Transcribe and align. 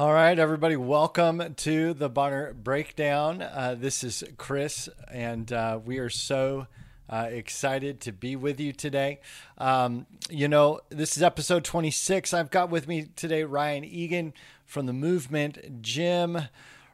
All 0.00 0.14
right, 0.14 0.38
everybody, 0.38 0.76
welcome 0.76 1.54
to 1.56 1.92
the 1.92 2.08
Bonner 2.08 2.54
Breakdown. 2.54 3.42
Uh, 3.42 3.76
this 3.78 4.02
is 4.02 4.24
Chris, 4.38 4.88
and 5.12 5.52
uh, 5.52 5.78
we 5.84 5.98
are 5.98 6.08
so 6.08 6.68
uh, 7.10 7.26
excited 7.28 8.00
to 8.00 8.12
be 8.12 8.34
with 8.34 8.60
you 8.60 8.72
today. 8.72 9.20
Um, 9.58 10.06
you 10.30 10.48
know, 10.48 10.80
this 10.88 11.18
is 11.18 11.22
episode 11.22 11.64
26. 11.64 12.32
I've 12.32 12.50
got 12.50 12.70
with 12.70 12.88
me 12.88 13.08
today 13.14 13.44
Ryan 13.44 13.84
Egan 13.84 14.32
from 14.64 14.86
the 14.86 14.94
MVMNT 14.94 15.82
Gym. 15.82 16.44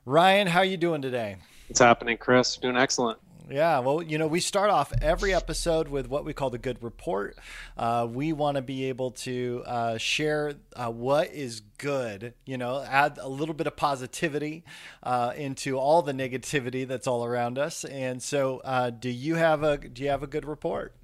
Ryan, 0.05 0.49
how 0.49 0.59
are 0.59 0.65
you 0.65 0.77
doing 0.77 1.01
today? 1.01 1.37
What's 1.69 1.79
happening, 1.79 2.19
Chris? 2.19 2.57
Doing 2.57 2.77
excellent. 2.77 3.21
Yeah, 3.49 3.79
well, 3.79 4.03
you 4.03 4.19
know, 4.19 4.27
we 4.27 4.41
start 4.41 4.71
off 4.71 4.93
every 5.01 5.33
episode 5.33 5.87
with 5.87 6.09
what 6.09 6.25
we 6.25 6.33
call 6.33 6.51
the 6.51 6.59
good 6.59 6.83
report. 6.83 7.39
Uh, 7.77 8.09
we 8.11 8.33
want 8.33 8.57
to 8.57 8.63
be 8.63 8.87
able 8.87 9.13
to 9.13 9.63
uh, 9.67 9.99
share 9.99 10.55
uh, 10.75 10.91
what 10.91 11.33
is 11.33 11.61
good, 11.79 12.35
you 12.45 12.59
know, 12.59 12.83
add 12.83 13.19
a 13.23 13.29
little 13.29 13.55
bit 13.55 13.69
of 13.69 13.77
positivity 13.77 14.65
uh, 15.05 15.33
into 15.37 15.79
all 15.79 16.03
the 16.03 16.13
negativity 16.13 16.85
that's 16.89 17.07
all 17.07 17.25
around 17.25 17.57
us. 17.57 17.85
And 17.85 18.21
so, 18.21 18.63
uh, 18.65 18.91
do 18.91 19.11
you 19.11 19.37
have 19.37 19.63
a 19.63 19.79
do 19.79 20.03
you 20.03 20.09
have 20.09 20.25
a 20.25 20.29
good 20.29 20.45
report? 20.45 20.97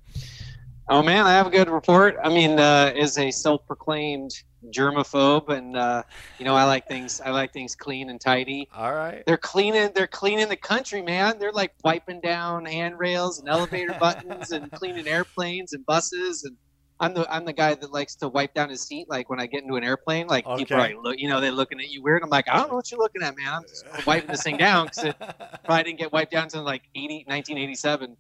Oh 0.88 1.02
man, 1.02 1.26
I 1.26 1.30
have 1.32 1.46
a 1.46 1.50
good 1.50 1.68
report. 1.70 2.16
I 2.22 2.28
mean, 2.28 2.58
uh, 2.58 2.92
as 2.96 3.16
a 3.16 3.30
self-proclaimed 3.30 4.30
germaphobe, 4.70 5.48
and 5.48 5.76
uh, 5.76 6.02
you 6.38 6.44
know, 6.44 6.54
I 6.54 6.64
like 6.64 6.86
things. 6.88 7.20
I 7.20 7.30
like 7.30 7.52
things 7.52 7.74
clean 7.74 8.10
and 8.10 8.20
tidy. 8.20 8.68
All 8.74 8.92
right. 8.92 9.22
They're 9.26 9.36
cleaning. 9.36 9.90
They're 9.94 10.06
cleaning 10.06 10.48
the 10.48 10.56
country, 10.56 11.02
man. 11.02 11.38
They're 11.38 11.52
like 11.52 11.72
wiping 11.84 12.20
down 12.20 12.64
handrails 12.64 13.38
and 13.38 13.48
elevator 13.48 13.96
buttons 13.98 14.50
and 14.50 14.70
cleaning 14.72 15.06
airplanes 15.06 15.72
and 15.72 15.84
buses 15.86 16.44
and 16.44 16.56
I'm 17.02 17.12
the 17.14 17.30
I'm 17.30 17.44
the 17.44 17.52
guy 17.52 17.74
that 17.74 17.92
likes 17.92 18.14
to 18.16 18.28
wipe 18.28 18.54
down 18.54 18.70
his 18.70 18.80
seat 18.80 19.08
like 19.10 19.28
when 19.28 19.40
I 19.40 19.46
get 19.46 19.62
into 19.64 19.74
an 19.74 19.84
airplane. 19.84 20.28
Like 20.28 20.46
Okay. 20.46 20.58
people 20.62 20.76
are 20.76 20.80
like, 20.80 20.96
look, 21.02 21.18
you 21.18 21.28
know, 21.28 21.40
they're 21.40 21.50
looking 21.50 21.80
at 21.80 21.90
you 21.90 22.00
weird. 22.02 22.22
I'm 22.22 22.30
like, 22.30 22.48
I 22.48 22.56
don't 22.58 22.68
know 22.70 22.76
what 22.76 22.90
you're 22.90 23.00
looking 23.00 23.22
at, 23.22 23.36
man. 23.36 23.52
I'm 23.52 23.62
just 23.64 23.84
wiping 24.06 24.30
this 24.30 24.42
thing 24.44 24.56
down 24.56 24.86
because 24.86 25.04
it 25.04 25.16
probably 25.64 25.82
didn't 25.82 25.98
get 25.98 26.12
wiped 26.12 26.30
down 26.32 26.44
until 26.44 26.62
like 26.62 26.82
80, 26.94 27.24
1987. 27.26 28.16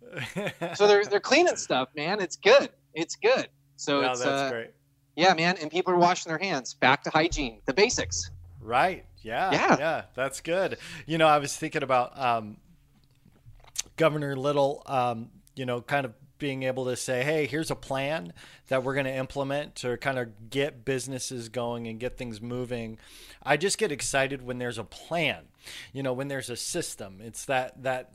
So 0.76 0.86
they're 0.86 1.04
they're 1.04 1.20
cleaning 1.20 1.56
stuff, 1.56 1.88
man. 1.96 2.20
It's 2.20 2.36
good. 2.36 2.70
It's 2.92 3.16
good. 3.16 3.48
So 3.76 4.00
no, 4.02 4.10
it's 4.10 4.20
that's 4.20 4.42
uh, 4.42 4.50
great. 4.50 4.70
yeah, 5.16 5.32
man. 5.34 5.56
And 5.60 5.70
people 5.70 5.92
are 5.94 5.98
washing 5.98 6.30
their 6.30 6.38
hands. 6.38 6.74
Back 6.74 7.04
to 7.04 7.10
hygiene, 7.10 7.60
the 7.66 7.72
basics. 7.74 8.30
Right. 8.60 9.04
Yeah. 9.22 9.52
Yeah. 9.52 9.76
Yeah. 9.78 10.02
That's 10.14 10.40
good. 10.40 10.78
You 11.06 11.18
know, 11.18 11.28
I 11.28 11.38
was 11.38 11.56
thinking 11.56 11.82
about 11.84 12.18
um, 12.18 12.56
Governor 13.96 14.36
Little, 14.36 14.82
um, 14.86 15.30
you 15.54 15.66
know, 15.66 15.80
kind 15.80 16.04
of 16.06 16.14
being 16.42 16.64
able 16.64 16.86
to 16.86 16.96
say, 16.96 17.22
hey, 17.22 17.46
here's 17.46 17.70
a 17.70 17.76
plan 17.76 18.32
that 18.66 18.82
we're 18.82 18.94
going 18.94 19.06
to 19.06 19.14
implement 19.14 19.76
to 19.76 19.96
kind 19.98 20.18
of 20.18 20.50
get 20.50 20.84
businesses 20.84 21.48
going 21.48 21.86
and 21.86 22.00
get 22.00 22.18
things 22.18 22.40
moving. 22.40 22.98
I 23.44 23.56
just 23.56 23.78
get 23.78 23.92
excited 23.92 24.42
when 24.42 24.58
there's 24.58 24.76
a 24.76 24.82
plan, 24.82 25.44
you 25.92 26.02
know, 26.02 26.12
when 26.12 26.26
there's 26.26 26.50
a 26.50 26.56
system. 26.56 27.20
It's 27.22 27.44
that, 27.44 27.80
that, 27.84 28.10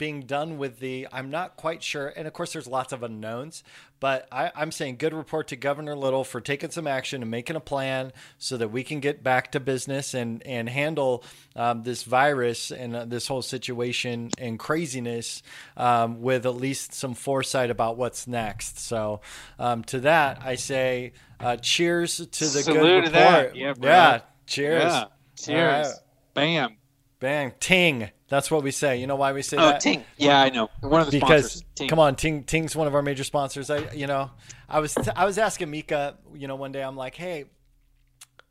being 0.00 0.22
done 0.22 0.56
with 0.56 0.80
the 0.80 1.06
i'm 1.12 1.30
not 1.30 1.56
quite 1.56 1.82
sure 1.82 2.08
and 2.16 2.26
of 2.26 2.32
course 2.32 2.54
there's 2.54 2.66
lots 2.66 2.90
of 2.92 3.02
unknowns 3.02 3.62
but 4.00 4.26
I, 4.32 4.50
i'm 4.56 4.72
saying 4.72 4.96
good 4.96 5.12
report 5.12 5.48
to 5.48 5.56
governor 5.56 5.94
little 5.94 6.24
for 6.24 6.40
taking 6.40 6.70
some 6.70 6.86
action 6.86 7.20
and 7.20 7.30
making 7.30 7.54
a 7.54 7.60
plan 7.60 8.12
so 8.38 8.56
that 8.56 8.68
we 8.68 8.82
can 8.82 9.00
get 9.00 9.22
back 9.22 9.52
to 9.52 9.60
business 9.60 10.14
and 10.14 10.42
and 10.46 10.68
handle 10.70 11.22
um, 11.54 11.82
this 11.82 12.02
virus 12.02 12.70
and 12.72 12.96
uh, 12.96 13.04
this 13.04 13.26
whole 13.28 13.42
situation 13.42 14.30
and 14.38 14.58
craziness 14.58 15.42
um, 15.76 16.22
with 16.22 16.46
at 16.46 16.54
least 16.56 16.94
some 16.94 17.12
foresight 17.12 17.70
about 17.70 17.98
what's 17.98 18.26
next 18.26 18.78
so 18.80 19.20
um, 19.58 19.84
to 19.84 20.00
that 20.00 20.40
i 20.42 20.54
say 20.54 21.12
uh, 21.40 21.56
cheers 21.56 22.16
to 22.16 22.24
the 22.24 22.62
Salute 22.62 22.80
good 22.82 23.04
to 23.04 23.10
that. 23.10 23.36
report 23.38 23.56
Yeah, 23.56 23.72
bro. 23.74 23.90
yeah 23.90 24.20
cheers 24.46 24.82
Yeah. 24.82 25.04
Cheers. 25.36 25.86
Right. 25.88 25.94
Bam. 26.34 26.76
bang 27.18 27.52
ting 27.60 28.10
that's 28.30 28.50
what 28.50 28.62
we 28.62 28.70
say 28.70 28.98
you 28.98 29.06
know 29.06 29.16
why 29.16 29.32
we 29.32 29.42
say 29.42 29.58
Oh, 29.58 29.66
that 29.66 29.80
Ting. 29.80 30.02
Yeah, 30.16 30.40
I 30.40 30.48
know. 30.48 30.70
One 30.80 31.02
of 31.02 31.10
the 31.10 31.20
because 31.20 31.52
sponsors. 31.52 31.64
Ting. 31.74 31.88
come 31.88 31.98
on, 31.98 32.16
Ting 32.16 32.44
Ting's 32.44 32.74
one 32.74 32.86
of 32.86 32.94
our 32.94 33.02
major 33.02 33.24
sponsors. 33.24 33.68
I 33.68 33.92
you 33.92 34.06
know, 34.06 34.30
I 34.68 34.80
was 34.80 34.96
I 35.14 35.26
was 35.26 35.36
asking 35.36 35.70
Mika, 35.70 36.16
you 36.34 36.48
know, 36.48 36.56
one 36.56 36.72
day 36.72 36.82
I'm 36.82 36.96
like, 36.96 37.14
hey. 37.14 37.44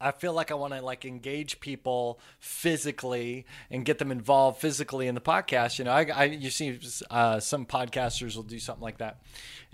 I 0.01 0.11
feel 0.11 0.31
like 0.31 0.49
I 0.49 0.53
want 0.53 0.73
to 0.73 0.81
like 0.81 1.03
engage 1.03 1.59
people 1.59 2.21
physically 2.39 3.45
and 3.69 3.83
get 3.83 3.97
them 3.97 4.11
involved 4.11 4.61
physically 4.61 5.07
in 5.07 5.15
the 5.15 5.21
podcast. 5.21 5.77
You 5.77 5.85
know, 5.85 5.91
I, 5.91 6.05
I 6.13 6.23
you 6.25 6.49
see 6.49 6.79
uh, 7.09 7.41
some 7.41 7.65
podcasters 7.65 8.37
will 8.37 8.43
do 8.43 8.59
something 8.59 8.81
like 8.81 8.99
that, 8.99 9.21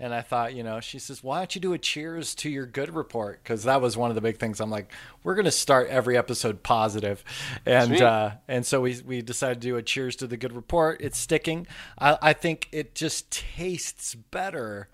and 0.00 0.12
I 0.12 0.22
thought, 0.22 0.54
you 0.54 0.64
know, 0.64 0.80
she 0.80 0.98
says, 0.98 1.22
why 1.22 1.38
don't 1.38 1.54
you 1.54 1.60
do 1.60 1.72
a 1.74 1.78
cheers 1.78 2.34
to 2.36 2.50
your 2.50 2.66
good 2.66 2.92
report? 2.92 3.40
Because 3.42 3.62
that 3.64 3.80
was 3.80 3.96
one 3.96 4.10
of 4.10 4.16
the 4.16 4.20
big 4.20 4.38
things. 4.38 4.60
I'm 4.60 4.70
like, 4.70 4.92
we're 5.22 5.36
gonna 5.36 5.52
start 5.52 5.88
every 5.90 6.16
episode 6.16 6.64
positive, 6.64 7.22
and 7.64 8.02
uh, 8.02 8.30
and 8.48 8.66
so 8.66 8.80
we 8.80 9.00
we 9.06 9.22
decided 9.22 9.60
to 9.62 9.68
do 9.68 9.76
a 9.76 9.82
cheers 9.82 10.16
to 10.16 10.26
the 10.26 10.36
good 10.36 10.52
report. 10.52 11.00
It's 11.00 11.18
sticking. 11.18 11.68
I, 11.98 12.18
I 12.20 12.32
think 12.32 12.68
it 12.72 12.96
just 12.96 13.30
tastes 13.30 14.16
better 14.16 14.88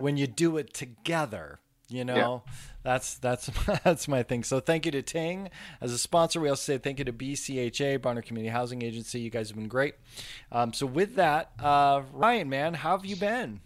when 0.00 0.16
you 0.16 0.26
do 0.26 0.56
it 0.56 0.72
together. 0.74 1.58
You 1.90 2.04
know, 2.04 2.42
that's 2.82 3.14
that's 3.18 3.50
that's 3.84 4.06
my 4.08 4.22
thing. 4.22 4.44
So 4.44 4.60
thank 4.60 4.86
you 4.86 4.92
to 4.92 5.02
Ting 5.02 5.50
as 5.80 5.92
a 5.92 5.98
sponsor. 5.98 6.40
We 6.40 6.48
also 6.48 6.72
say 6.74 6.78
thank 6.78 6.98
you 7.00 7.04
to 7.04 7.12
BCHA, 7.12 8.00
Bonner 8.00 8.22
Community 8.22 8.50
Housing 8.52 8.82
Agency. 8.82 9.20
You 9.20 9.30
guys 9.30 9.48
have 9.48 9.56
been 9.56 9.68
great. 9.68 9.94
Um, 10.52 10.72
so 10.72 10.86
with 10.86 11.16
that, 11.16 11.50
uh, 11.60 12.02
Ryan, 12.12 12.48
man, 12.48 12.74
how 12.74 12.96
have 12.96 13.04
you 13.04 13.16
been? 13.16 13.60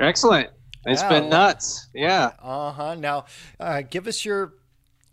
Excellent. 0.00 0.50
It's 0.84 1.02
Yeah. 1.02 1.08
been 1.08 1.28
nuts. 1.30 1.88
Yeah. 1.94 2.32
Uh 2.42 2.72
huh. 2.72 2.94
Now, 2.96 3.24
uh, 3.58 3.82
give 3.88 4.06
us 4.06 4.24
your 4.24 4.54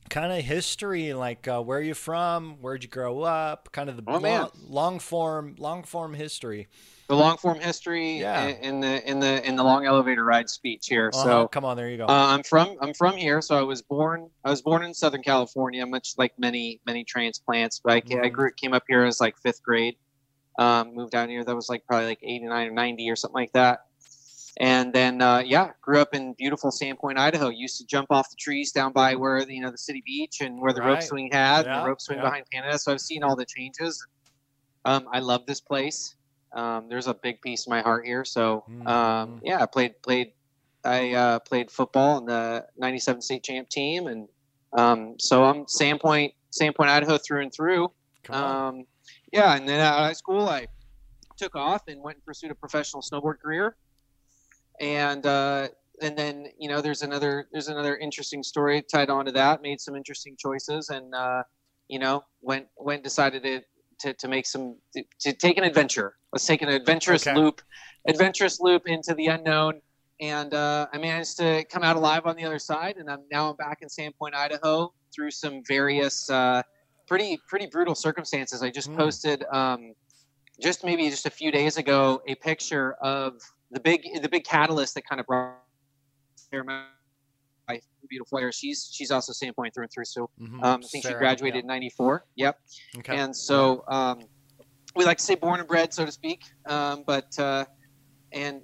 kind 0.10 0.32
of 0.32 0.44
history, 0.44 1.14
like 1.14 1.48
uh, 1.48 1.62
where 1.62 1.80
are 1.80 1.82
you 1.82 1.94
from, 1.96 2.58
where'd 2.62 2.84
you 2.84 2.90
grow 2.90 3.22
up, 3.22 3.72
kind 3.72 3.90
of 3.90 3.96
the 3.98 4.04
Oh, 4.08 4.20
man. 4.20 4.42
long, 4.42 4.50
long 4.68 5.00
form, 5.00 5.56
long 5.58 5.84
form 5.84 6.14
history. 6.14 6.68
The 7.08 7.16
long 7.16 7.38
form 7.38 7.60
history 7.60 8.20
Yeah. 8.20 8.48
in, 8.48 8.80
the 8.80 9.10
in 9.10 9.20
the 9.20 9.46
in 9.46 9.56
the 9.56 9.64
long 9.64 9.86
elevator 9.86 10.24
ride 10.24 10.50
speech 10.50 10.88
here. 10.88 11.12
Uh-huh. 11.14 11.24
So 11.24 11.48
come 11.50 11.66
on, 11.66 11.76
there 11.76 11.90
you 11.90 11.98
go. 11.98 12.06
Uh, 12.06 12.28
I'm 12.28 12.44
from 12.44 12.78
I'm 12.82 12.94
from 12.94 13.18
here, 13.18 13.42
so 13.42 13.58
I 13.58 13.62
was 13.62 13.82
born 13.82 14.30
I 14.46 14.50
was 14.50 14.62
born 14.62 14.84
in 14.84 14.94
Southern 14.94 15.22
California, 15.22 15.86
much 15.86 16.14
like 16.18 16.34
many 16.38 16.80
many 16.86 17.04
transplants. 17.04 17.82
But 17.84 17.94
I, 17.94 18.02
ca- 18.02 18.22
I 18.24 18.30
grew 18.30 18.52
came 18.56 18.74
up 18.74 18.84
here 18.88 19.04
as 19.04 19.20
like 19.20 19.38
fifth 19.38 19.62
grade. 19.62 19.98
Um, 20.58 20.96
moved 20.96 21.12
down 21.12 21.30
here. 21.30 21.44
That 21.44 21.56
was 21.56 21.68
like 21.68 21.84
probably 21.88 22.06
like 22.06 22.20
89 22.22 22.68
or 22.68 22.72
90 22.72 23.10
or 23.10 23.16
something 23.16 23.34
like 23.34 23.52
that. 23.54 23.80
And 24.60 24.94
then 24.94 25.22
uh, 25.22 25.40
yeah, 25.40 25.72
grew 25.82 26.00
up 26.00 26.14
in 26.14 26.34
beautiful 26.34 26.70
Sandpoint, 26.70 27.18
Idaho. 27.18 27.50
Used 27.50 27.78
to 27.80 27.86
jump 27.86 28.12
off 28.12 28.30
the 28.30 28.36
trees 28.40 28.72
down 28.72 28.94
by 28.94 29.16
where 29.16 29.44
the, 29.46 29.56
you 29.56 29.62
know 29.62 29.72
the 29.72 29.78
city 29.78 30.04
beach 30.06 30.42
and 30.42 30.62
where 30.62 30.74
the 30.74 30.82
rope 30.82 31.02
swing 31.02 31.30
had 31.32 31.66
and 31.66 31.82
the 31.82 31.88
rope 31.88 32.00
swing 32.00 32.20
yeah. 32.20 32.26
behind 32.26 32.46
Canada. 32.52 32.78
So 32.78 32.92
I've 32.92 33.02
seen 33.02 33.24
all 33.24 33.36
the 33.36 33.46
changes. 33.46 34.06
Um, 34.86 35.08
I 35.12 35.20
love 35.20 35.46
this 35.48 35.60
place. 35.60 36.16
Um, 36.54 36.88
there's 36.88 37.08
a 37.08 37.14
big 37.14 37.42
piece 37.42 37.66
of 37.66 37.72
my 37.72 37.82
heart 37.82 38.06
here. 38.06 38.24
So 38.24 38.64
um, 38.86 38.86
Mhm. 38.86 39.40
yeah, 39.44 39.62
I 39.62 39.66
played 39.66 40.02
played 40.02 40.34
I 40.86 41.14
uh, 41.14 41.40
played 41.40 41.72
football 41.72 42.18
in 42.18 42.26
the 42.26 42.68
'97 42.78 43.22
state 43.22 43.44
champ 43.44 43.70
team, 43.70 44.08
and 44.08 44.28
um, 44.74 45.16
so 45.20 45.44
I'm 45.46 45.66
Sandpoint, 45.66 46.34
Sandpoint, 46.52 46.90
Idaho 46.90 47.18
through 47.18 47.42
and 47.44 47.54
through. 47.54 47.92
Um, 48.30 48.86
yeah, 49.32 49.56
and 49.56 49.68
then 49.68 49.80
out 49.80 50.00
of 50.00 50.06
high 50.06 50.14
school, 50.14 50.50
I 50.50 50.68
took 51.38 51.56
off 51.56 51.88
and 51.88 52.02
went 52.02 52.18
and 52.18 52.26
pursued 52.26 52.52
a 52.52 52.56
professional 52.56 53.02
snowboard 53.02 53.40
career, 53.40 53.78
and 54.80 55.26
uh, 55.26 55.70
and 56.02 56.18
then 56.18 56.48
you 56.60 56.68
know 56.70 56.82
there's 56.82 57.02
another 57.02 57.48
there's 57.52 57.70
another 57.70 57.98
interesting 57.98 58.44
story 58.44 58.82
tied 58.82 59.10
on 59.10 59.26
to 59.26 59.32
that. 59.32 59.62
Made 59.62 59.80
some 59.80 59.96
interesting 59.96 60.36
choices, 60.38 60.90
and 60.90 61.14
uh, 61.16 61.44
you 61.88 62.00
know 62.00 62.24
went 62.42 62.68
went 62.78 63.04
decided 63.04 63.44
to. 63.44 63.62
To, 64.04 64.14
to 64.14 64.28
make 64.28 64.46
some 64.46 64.76
to, 64.94 65.04
to 65.22 65.32
take 65.32 65.58
an 65.58 65.64
adventure 65.64 66.16
let's 66.34 66.46
take 66.46 66.62
an 66.62 66.68
adventurous 66.70 67.26
Okay. 67.26 67.40
loop 67.40 67.62
adventurous 68.08 68.60
loop 68.60 68.84
into 68.86 69.14
the 69.14 69.28
unknown 69.28 69.80
and 70.20 70.54
uh, 70.54 70.88
I 70.94 70.98
managed 70.98 71.38
to 71.38 71.64
come 71.72 71.84
out 71.84 71.96
alive 71.96 72.26
on 72.26 72.36
the 72.36 72.46
other 72.46 72.60
side. 72.60 72.98
And 72.98 73.10
I'm 73.10 73.24
now 73.32 73.50
I'm 73.50 73.56
back 73.56 73.80
in 73.82 73.88
Sandpoint, 73.90 74.34
Idaho, 74.36 74.94
through 75.14 75.32
some 75.32 75.62
various 75.68 76.30
uh, 76.30 76.62
pretty 77.08 77.38
pretty 77.48 77.68
brutal 77.68 77.96
circumstances. 77.96 78.62
I 78.62 78.70
just 78.70 78.90
Mm. 78.92 78.98
posted 78.98 79.44
um, 79.52 79.94
just 80.62 80.84
maybe 80.84 81.10
just 81.10 81.26
a 81.26 81.30
few 81.30 81.52
days 81.52 81.78
ago 81.78 82.22
a 82.28 82.36
picture 82.36 82.94
of 83.02 83.34
the 83.72 83.80
big 83.80 84.02
the 84.22 84.30
big 84.30 84.44
catalyst 84.44 84.96
that 84.96 85.04
kind 85.10 85.20
of 85.20 85.28
brought 85.28 85.60
beautiful 88.10 88.38
hair. 88.40 88.52
She's 88.52 88.90
she's 88.92 89.12
also 89.12 89.32
Sandpoint 89.34 89.74
through 89.74 89.84
and 89.84 89.92
through. 89.92 90.06
So 90.06 90.30
Mhm. 90.40 90.64
um, 90.64 90.82
I 90.84 90.88
think 90.88 91.04
she 91.04 91.10
Sarah, 91.10 91.20
graduated 91.20 91.62
in 91.62 91.68
'94. 91.68 92.26
Yep. 92.36 92.60
yeah. 92.94 93.00
Okay. 93.00 93.18
And 93.18 93.36
so 93.36 93.84
um, 93.88 94.20
we 94.96 95.06
like 95.06 95.18
to 95.18 95.24
say 95.24 95.36
born 95.36 95.60
and 95.60 95.68
bred, 95.68 95.94
so 95.94 96.06
to 96.06 96.12
speak. 96.12 96.44
Um, 96.68 97.04
but 97.06 97.38
uh, 97.40 97.66
and 98.32 98.62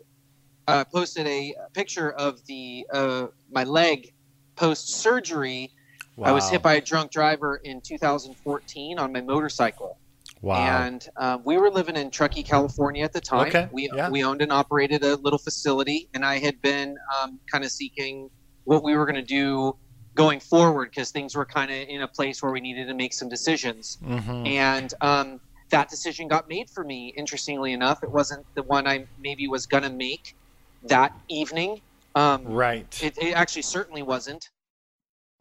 uh, 0.67 0.83
posted 0.85 1.25
a 1.27 1.55
picture 1.73 2.11
of 2.11 2.45
the 2.45 2.85
uh, 2.93 3.27
my 3.51 3.63
leg 3.63 4.13
post 4.55 4.89
surgery. 4.89 5.71
Wow. 6.15 6.27
I 6.27 6.31
was 6.33 6.49
hit 6.49 6.61
by 6.61 6.73
a 6.75 6.81
drunk 6.81 7.11
driver 7.11 7.61
in 7.63 7.79
2014 7.81 8.99
on 8.99 9.13
my 9.13 9.21
motorcycle, 9.21 9.97
wow. 10.41 10.57
and 10.83 11.07
um, 11.15 11.43
we 11.45 11.55
were 11.57 11.71
living 11.71 11.95
in 11.95 12.11
Truckee, 12.11 12.43
California 12.43 13.05
at 13.05 13.13
the 13.13 13.21
time. 13.21 13.47
Okay, 13.47 13.69
We 13.71 13.89
yeah. 13.95 14.09
we 14.09 14.25
owned 14.25 14.41
and 14.41 14.51
operated 14.51 15.01
a 15.05 15.15
little 15.15 15.39
facility, 15.39 16.09
and 16.13 16.25
I 16.25 16.37
had 16.39 16.61
been 16.61 16.97
um, 17.21 17.39
kind 17.49 17.63
of 17.63 17.71
seeking 17.71 18.29
what 18.69 18.83
we 18.83 18.95
were 18.95 19.05
going 19.05 19.15
to 19.15 19.21
do 19.21 19.75
going 20.13 20.39
forward 20.39 20.91
because 20.91 21.09
things 21.09 21.35
were 21.35 21.45
kind 21.45 21.71
of 21.71 21.77
in 21.87 22.03
a 22.03 22.07
place 22.07 22.43
where 22.43 22.51
we 22.51 22.61
needed 22.61 22.87
to 22.87 22.93
make 22.93 23.13
some 23.13 23.27
decisions. 23.27 23.97
Mm-hmm. 24.05 24.45
And 24.45 24.93
um, 25.01 25.39
that 25.71 25.89
decision 25.89 26.27
got 26.27 26.47
made 26.47 26.69
for 26.69 26.83
me. 26.83 27.11
Interestingly 27.17 27.73
enough, 27.73 28.03
it 28.03 28.11
wasn't 28.11 28.45
the 28.53 28.61
one 28.61 28.87
I 28.87 29.07
maybe 29.19 29.47
was 29.47 29.65
gonna 29.65 29.89
make 29.89 30.35
that 30.83 31.13
evening. 31.29 31.81
Um, 32.13 32.43
Right. 32.45 32.85
it, 33.01 33.17
it 33.17 33.33
actually 33.33 33.63
certainly 33.63 34.03
wasn't. 34.03 34.49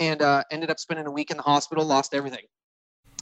And 0.01 0.23
uh, 0.23 0.45
ended 0.51 0.71
up 0.71 0.79
spending 0.79 1.07
a 1.07 1.11
week 1.11 1.31
in 1.31 1.37
the 1.37 1.43
hospital, 1.43 1.85
lost 1.85 2.15
everything. 2.15 2.47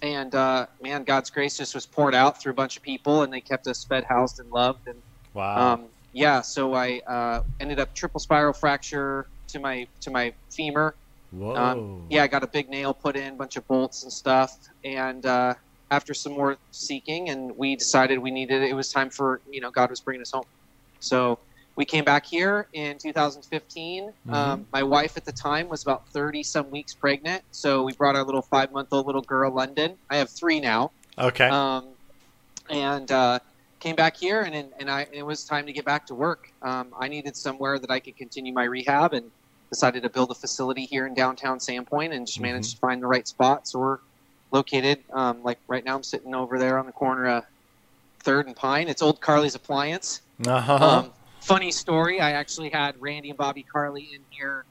And 0.03 0.33
uh, 0.37 0.67
man, 0.81 1.03
God's 1.03 1.31
grace 1.31 1.57
just 1.57 1.75
was 1.75 1.85
poured 1.85 2.15
out 2.15 2.41
through 2.41 2.53
a 2.53 2.55
bunch 2.55 2.77
of 2.77 2.83
people, 2.85 3.23
and 3.23 3.33
they 3.33 3.41
kept 3.41 3.67
us 3.67 3.83
fed, 3.83 4.05
housed, 4.05 4.39
and 4.39 4.51
loved. 4.51 4.87
And 4.87 5.03
wow. 5.35 5.73
um, 5.73 5.87
yeah, 6.13 6.43
so 6.43 6.75
I 6.75 7.01
uh, 7.09 7.43
ended 7.59 7.81
up 7.81 7.93
triple 7.93 8.21
spiral 8.21 8.53
fracture 8.53 9.27
to 9.49 9.61
my 9.61 9.87
to 10.03 10.11
my 10.11 10.35
femur. 10.55 10.97
Whoa. 11.31 11.57
Um, 11.57 12.07
yeah, 12.11 12.23
I 12.23 12.29
got 12.29 12.43
a 12.43 12.49
big 12.49 12.69
nail 12.69 12.95
put 12.95 13.17
in, 13.17 13.37
bunch 13.37 13.57
of 13.57 13.67
bolts 13.67 14.03
and 14.05 14.13
stuff. 14.13 14.51
And 14.85 15.25
uh, 15.27 15.55
after 15.91 16.15
some 16.15 16.33
more 16.33 16.57
seeking, 16.71 17.29
and 17.29 17.53
we 17.57 17.77
decided 17.77 18.19
we 18.19 18.31
needed 18.31 18.63
it 18.63 18.75
was 18.75 18.91
time 18.91 19.11
for 19.11 19.41
you 19.51 19.61
know 19.61 19.71
God 19.71 19.91
was 19.91 20.01
bringing 20.01 20.23
us 20.23 20.31
home. 20.33 20.45
So 21.01 21.41
we 21.77 21.85
came 21.85 22.05
back 22.05 22.25
here 22.25 22.69
in 22.73 22.97
2015. 23.03 24.11
Um, 24.31 24.67
my 24.73 24.83
wife 24.83 25.17
at 25.17 25.27
the 25.27 25.33
time 25.33 25.69
was 25.69 25.83
about 25.83 26.03
30 26.15 26.43
some 26.43 26.71
weeks 26.71 26.95
pregnant, 26.95 27.43
so 27.51 27.83
we 27.83 27.93
brought 27.93 28.17
our 28.17 28.25
little 28.25 28.43
five 28.51 28.73
month 28.73 28.89
old 28.93 29.07
little 29.07 29.23
girl, 29.23 29.55
London. 29.55 29.99
I 30.11 30.17
have 30.17 30.31
three 30.39 30.59
now, 30.61 30.93
Okay. 31.19 31.49
um, 31.49 31.97
and 32.71 33.11
uh, 33.13 33.41
came 33.81 33.97
back 33.97 34.17
here, 34.17 34.43
and 34.43 34.55
and, 34.55 34.73
and 34.79 34.91
I, 34.91 35.07
it 35.13 35.23
was 35.23 35.45
time 35.45 35.67
to 35.67 35.73
get 35.73 35.85
back 35.85 36.07
to 36.07 36.15
work. 36.15 36.51
Um, 36.63 36.89
I 36.99 37.09
needed 37.09 37.37
somewhere 37.37 37.79
that 37.79 37.91
I 37.91 38.01
could 38.01 38.17
continue 38.17 38.53
my 38.53 38.65
rehab, 38.65 39.13
and 39.13 39.31
decided 39.71 40.03
to 40.05 40.09
build 40.09 40.31
a 40.31 40.35
facility 40.35 40.85
here 40.87 41.07
in 41.07 41.15
downtown 41.15 41.59
Sandpoint, 41.59 42.15
and 42.15 42.27
just 42.27 42.41
managed 42.41 42.73
to 42.73 42.77
find 42.79 43.03
the 43.03 43.07
right 43.07 43.27
spot. 43.27 43.67
So 43.69 43.79
we're 43.79 43.99
located, 44.53 45.03
um, 45.13 45.43
like 45.43 45.59
right 45.69 45.85
now, 45.85 45.97
I'm 45.97 46.03
sitting 46.03 46.35
over 46.35 46.59
there 46.59 46.79
on 46.79 46.87
the 46.87 46.93
corner 46.93 47.27
of 47.27 47.45
Third 48.21 48.47
and 48.47 48.57
Pine. 48.57 48.89
It's 48.89 49.03
old 49.03 49.21
Carly's 49.21 49.55
Appliance. 49.55 50.21
uh-huh. 50.47 50.75
Um, 50.75 51.13
funny 51.41 51.73
story. 51.73 52.21
I 52.21 52.33
actually 52.33 52.71
had 52.71 53.01
Randy 53.01 53.31
and 53.31 53.39
Bobby 53.39 53.63
Carly 53.63 54.11
in 54.15 54.21
here 54.31 54.65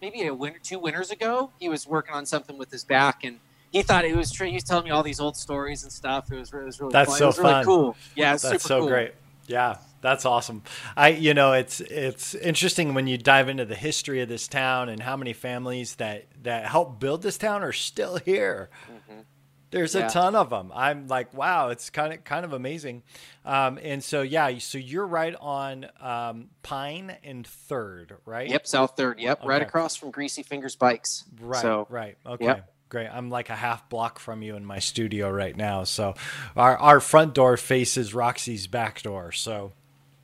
maybe 0.00 0.26
a 0.26 0.34
winter, 0.34 0.58
two 0.62 0.78
winters 0.78 1.10
ago. 1.10 1.50
He 1.58 1.68
was 1.68 1.86
working 1.86 2.14
on 2.14 2.26
something 2.26 2.58
with 2.58 2.70
his 2.70 2.84
back, 2.84 3.24
and 3.24 3.38
he 3.76 3.82
thought 3.82 4.04
it 4.04 4.16
was 4.16 4.30
true. 4.32 4.46
He 4.48 4.54
was 4.54 4.64
telling 4.64 4.84
me 4.84 4.90
all 4.90 5.02
these 5.02 5.20
old 5.20 5.36
stories 5.36 5.82
and 5.82 5.92
stuff. 5.92 6.30
It 6.32 6.38
was, 6.38 6.52
it 6.52 6.64
was 6.64 6.80
really 6.80 6.92
That's 6.92 7.10
fun. 7.10 7.18
so 7.18 7.24
it 7.24 7.26
was 7.28 7.38
really 7.38 7.50
fun. 7.52 7.64
cool. 7.64 7.96
Yeah, 8.14 8.36
That's 8.36 8.62
so 8.64 8.80
cool. 8.80 8.88
great. 8.88 9.12
Yeah, 9.48 9.76
that's 10.00 10.24
awesome. 10.24 10.62
I, 10.96 11.08
you 11.10 11.32
know, 11.32 11.52
it's 11.52 11.80
it's 11.80 12.34
interesting 12.34 12.94
when 12.94 13.06
you 13.06 13.16
dive 13.16 13.48
into 13.48 13.64
the 13.64 13.76
history 13.76 14.20
of 14.20 14.28
this 14.28 14.48
town 14.48 14.88
and 14.88 15.00
how 15.00 15.16
many 15.16 15.32
families 15.32 15.94
that 15.96 16.26
that 16.42 16.66
helped 16.66 16.98
build 16.98 17.22
this 17.22 17.38
town 17.38 17.62
are 17.62 17.72
still 17.72 18.16
here. 18.16 18.70
Mhm. 18.90 19.24
There's 19.70 19.94
Yeah. 19.94 20.06
a 20.06 20.10
ton 20.10 20.34
of 20.34 20.50
them. 20.50 20.72
I'm 20.74 21.06
like, 21.06 21.32
wow, 21.34 21.68
it's 21.68 21.90
kind 21.90 22.12
of 22.12 22.24
kind 22.24 22.44
of 22.44 22.52
amazing. 22.54 23.02
Um, 23.44 23.78
and 23.82 24.02
so 24.02 24.22
yeah, 24.22 24.58
so 24.58 24.78
you're 24.78 25.06
right 25.06 25.34
on 25.40 25.86
um, 26.00 26.48
Pine 26.62 27.16
and 27.22 27.46
Third, 27.46 28.16
right? 28.24 28.48
Yep, 28.48 28.66
South 28.66 28.94
Third. 28.96 29.20
Yep, 29.20 29.42
right 29.44 29.62
across 29.62 29.94
from 29.94 30.10
Greasy 30.10 30.42
Fingers 30.42 30.74
Bikes. 30.74 31.22
Right. 31.40 31.62
So 31.62 31.86
right. 31.88 32.16
Okay. 32.26 32.44
Yep. 32.46 32.72
Great. 32.88 33.08
I'm 33.08 33.30
like 33.30 33.50
a 33.50 33.56
half 33.56 33.88
block 33.88 34.18
from 34.18 34.42
you 34.42 34.56
in 34.56 34.64
my 34.64 34.78
studio 34.78 35.30
right 35.30 35.56
now. 35.56 35.84
So 35.84 36.14
our 36.56 36.76
our 36.76 37.00
front 37.00 37.34
door 37.34 37.56
faces 37.56 38.14
Roxy's 38.14 38.66
back 38.66 39.02
door. 39.02 39.32
So 39.32 39.72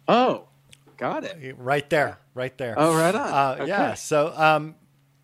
oh, 0.07 0.45
got 0.97 1.25
it. 1.25 1.57
right 1.59 1.89
there, 1.91 2.19
right 2.35 2.57
there. 2.59 2.75
Oh, 2.77 2.95
right 2.97 3.15
on. 3.15 3.33
Uh, 3.33 3.57
Okay. 3.61 3.69
Yeah. 3.69 3.95
So 3.95 4.33
um, 4.37 4.77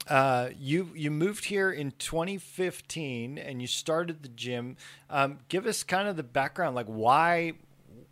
uh, 0.08 0.48
you 0.58 0.90
you 0.94 1.10
moved 1.10 1.44
here 1.44 1.70
in 1.70 1.92
2015 1.98 3.38
and 3.38 3.60
you 3.60 3.68
started 3.68 4.22
the 4.22 4.28
gym. 4.28 4.76
Um, 5.08 5.38
give 5.48 5.66
us 5.66 5.82
kind 5.82 6.08
of 6.08 6.16
the 6.16 6.22
background, 6.22 6.74
like 6.74 6.86
why. 6.86 7.52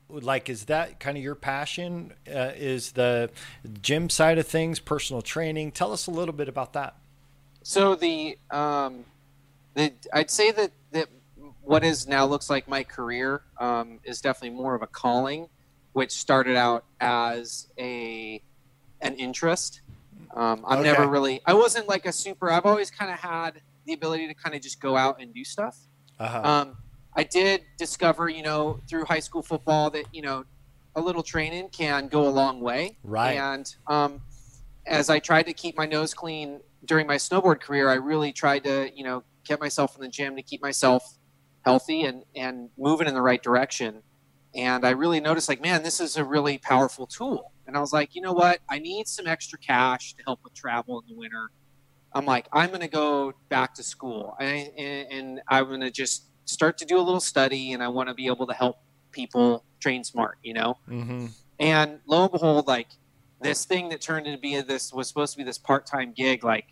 Like, 0.09 0.49
is 0.49 0.67
that 0.67 1.01
kind 1.01 1.17
of 1.17 1.25
your 1.25 1.35
passion? 1.35 2.13
Uh, 2.29 2.53
is 2.55 2.93
the 2.93 3.29
gym 3.83 4.09
side 4.09 4.39
of 4.39 4.47
things, 4.47 4.79
personal 4.79 5.21
training? 5.21 5.73
Tell 5.73 5.93
us 5.93 6.07
a 6.07 6.13
little 6.13 6.33
bit 6.33 6.49
about 6.49 6.75
that. 6.75 6.95
So 7.65 7.97
the 7.97 8.39
um, 8.53 9.05
the 9.16 9.16
I'd 10.13 10.31
say 10.31 10.51
that 10.53 10.73
that 10.93 11.09
what 11.63 11.85
is 11.85 12.07
now 12.07 12.25
looks 12.27 12.49
like 12.49 12.69
my 12.69 12.83
career 12.85 13.43
um, 13.61 14.01
is 14.05 14.21
definitely 14.21 14.57
more 14.57 14.75
of 14.75 14.83
a 14.83 14.87
calling, 14.87 15.49
which 15.93 16.13
started 16.13 16.57
out 16.57 16.85
as 17.01 17.69
a 17.79 18.43
an 19.01 19.15
interest. 19.15 19.83
Um, 20.35 20.65
I'm 20.67 20.79
Okay. 20.79 20.93
never 20.93 21.09
really 21.09 21.41
I 21.47 21.55
wasn't 21.55 21.89
like 21.89 22.07
a 22.07 22.13
super. 22.13 22.51
I've 22.51 22.67
always 22.67 22.91
kind 22.91 23.11
of 23.11 23.19
had 23.19 23.61
the 23.85 23.93
ability 23.93 24.27
to 24.29 24.35
kind 24.35 24.55
of 24.55 24.63
just 24.63 24.81
go 24.81 24.97
out 24.97 25.21
and 25.21 25.33
do 25.35 25.45
stuff. 25.45 25.77
Uh-huh. 26.19 26.41
Um, 26.43 26.77
I 27.15 27.25
did 27.25 27.63
discover, 27.79 28.29
you 28.29 28.43
know, 28.43 28.81
through 28.89 29.05
high 29.05 29.21
school 29.21 29.43
football 29.43 29.91
that 29.91 30.07
you 30.13 30.23
know 30.23 30.45
a 30.95 31.01
little 31.01 31.23
training 31.23 31.69
can 31.71 32.09
go 32.09 32.27
a 32.27 32.31
long 32.31 32.61
way. 32.61 32.97
Right. 33.05 33.35
And 33.37 33.67
um, 33.87 34.21
as 34.87 35.11
I 35.11 35.19
tried 35.19 35.45
to 35.45 35.53
keep 35.53 35.77
my 35.77 35.85
nose 35.87 36.15
clean 36.15 36.61
during 36.85 37.07
my 37.07 37.17
snowboard 37.17 37.61
career, 37.61 37.91
I 37.91 37.95
really 37.95 38.33
tried 38.33 38.65
to, 38.65 38.91
you 38.95 39.05
know, 39.05 39.23
get 39.47 39.61
myself 39.61 39.95
in 39.97 40.03
the 40.03 40.09
gym 40.09 40.37
to 40.37 40.43
keep 40.43 40.63
myself 40.63 41.19
healthy 41.65 42.03
and 42.03 42.25
and 42.35 42.71
moving 42.79 43.09
in 43.09 43.15
the 43.15 43.23
right 43.23 43.43
direction. 43.43 44.03
And 44.55 44.87
I 44.87 44.91
really 44.91 45.21
noticed, 45.21 45.49
like, 45.49 45.61
man, 45.61 45.83
this 45.83 46.01
is 46.01 46.17
a 46.17 46.25
really 46.25 46.57
powerful 46.57 47.07
tool. 47.07 47.53
And 47.67 47.77
I 47.77 47.81
was 47.81 47.93
like, 47.93 48.15
you 48.15 48.23
know 48.23 48.33
what? 48.33 48.61
I 48.71 48.79
need 48.79 49.07
some 49.07 49.27
extra 49.27 49.59
cash 49.59 50.15
to 50.15 50.23
help 50.25 50.41
with 50.45 50.55
travel 50.55 51.01
in 51.01 51.07
the 51.15 51.19
winter. 51.19 51.51
I'm 52.15 52.25
like, 52.25 52.49
I'm 52.53 52.71
going 52.71 52.81
to 52.81 52.89
go 52.89 53.35
back 53.51 53.75
to 53.75 53.83
school, 53.83 54.35
I, 54.41 54.45
and, 54.79 55.13
and 55.13 55.41
I'm 55.49 55.67
going 55.67 55.81
to 55.81 55.91
just 55.91 56.29
start 56.47 56.79
to 56.79 56.87
do 56.87 56.97
a 56.97 57.03
little 57.03 57.21
study, 57.21 57.73
and 57.73 57.83
I 57.83 57.89
want 57.89 58.09
to 58.09 58.15
be 58.15 58.27
able 58.29 58.47
to 58.47 58.55
help 58.55 58.77
people 59.11 59.65
train 59.81 60.05
smart, 60.05 60.39
you 60.43 60.55
know. 60.55 60.79
mm-hmm. 60.89 61.27
And 61.59 62.01
lo 62.07 62.23
and 62.23 62.33
behold, 62.33 62.67
like 62.67 62.89
this 63.43 63.67
thing 63.67 63.91
that 63.91 64.01
turned 64.01 64.27
into 64.27 64.41
be 64.41 64.59
this 64.63 64.93
was 64.93 65.09
supposed 65.09 65.33
to 65.33 65.39
be 65.39 65.45
this 65.45 65.59
part-time 65.59 66.15
gig, 66.17 66.45
like 66.45 66.65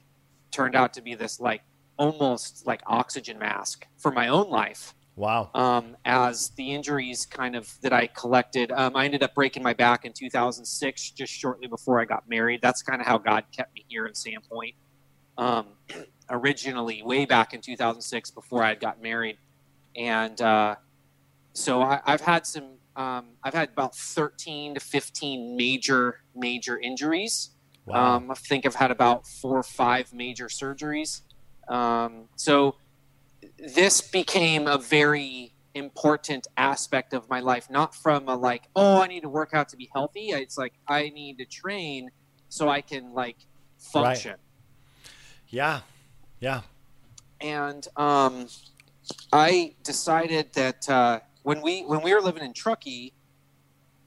turned 0.51 0.75
out 0.75 0.95
to 0.95 1.03
be 1.03 1.15
this 1.15 1.41
like 1.41 1.61
almost 1.97 2.67
like 2.67 2.83
oxygen 2.87 3.39
mask 3.39 3.87
for 3.97 4.11
my 4.11 4.29
own 4.29 4.51
life. 4.51 4.95
Wow. 5.17 5.51
Um, 5.55 5.97
as 6.05 6.51
the 6.51 6.73
injuries 6.73 7.25
kind 7.25 7.55
of 7.55 7.73
that 7.83 7.93
I 7.93 8.09
collected, 8.09 8.73
um, 8.73 8.97
I 8.97 9.05
ended 9.05 9.23
up 9.23 9.35
breaking 9.35 9.63
my 9.63 9.73
back 9.73 10.05
in 10.05 10.13
2006, 10.13 11.11
just 11.11 11.33
shortly 11.33 11.69
before 11.69 12.01
I 12.01 12.05
got 12.05 12.29
married. 12.29 12.61
That's 12.63 12.83
kind 12.83 13.01
of 13.01 13.07
how 13.07 13.19
God 13.19 13.45
kept 13.57 13.75
me 13.75 13.85
here 13.87 14.07
in 14.07 14.13
Sandpoint. 14.13 14.75
Um, 15.39 15.67
originally, 16.31 17.03
way 17.03 17.27
back 17.27 17.55
in 17.55 17.61
2006, 17.61 18.33
before 18.33 18.65
I 18.65 18.71
had 18.71 18.81
got 18.81 19.01
married, 19.01 19.39
and 19.95 20.41
uh, 20.41 20.77
so 21.53 21.83
I, 21.83 22.01
I've 22.05 22.23
had 22.23 22.47
some. 22.47 22.79
Um, 22.97 23.31
I've 23.43 23.55
had 23.55 23.71
about 23.71 23.97
13 23.97 24.75
to 24.75 24.81
15 24.81 25.57
major 25.57 26.21
major 26.35 26.79
injuries. 26.79 27.51
Wow. 27.87 28.17
Um, 28.17 28.31
I 28.31 28.35
think 28.35 28.67
I've 28.67 28.77
had 28.77 28.91
about 28.91 29.27
four 29.27 29.59
or 29.59 29.65
five 29.65 30.13
major 30.13 30.47
surgeries. 30.47 31.23
Um, 31.69 32.29
so 32.37 32.77
this 33.59 34.01
became 34.01 34.67
a 34.67 34.79
very 34.79 35.55
important 35.75 36.47
aspect 36.57 37.13
of 37.13 37.29
my 37.29 37.41
life, 37.41 37.69
not 37.71 37.95
from 37.95 38.29
a 38.29 38.37
like, 38.37 38.69
oh, 38.77 39.03
I 39.03 39.07
need 39.07 39.23
to 39.23 39.29
work 39.29 39.55
out 39.55 39.69
to 39.71 39.77
be 39.77 39.91
healthy. 39.93 40.31
It's 40.31 40.57
like 40.57 40.75
I 40.89 41.11
need 41.11 41.39
to 41.39 41.45
train 41.45 42.11
so 42.49 42.69
I 42.69 42.81
can 42.81 43.13
like 43.13 43.37
function. 43.79 44.37
yeah. 45.49 45.81
Yeah. 46.41 46.61
And 47.41 47.87
um, 47.97 48.49
I 49.33 49.75
decided 49.83 50.53
that 50.55 50.89
uh, 50.89 51.21
when 51.43 51.63
we 51.63 51.83
when 51.83 52.03
we 52.03 52.15
were 52.15 52.21
living 52.21 52.43
in 52.43 52.53
Truckee, 52.53 53.13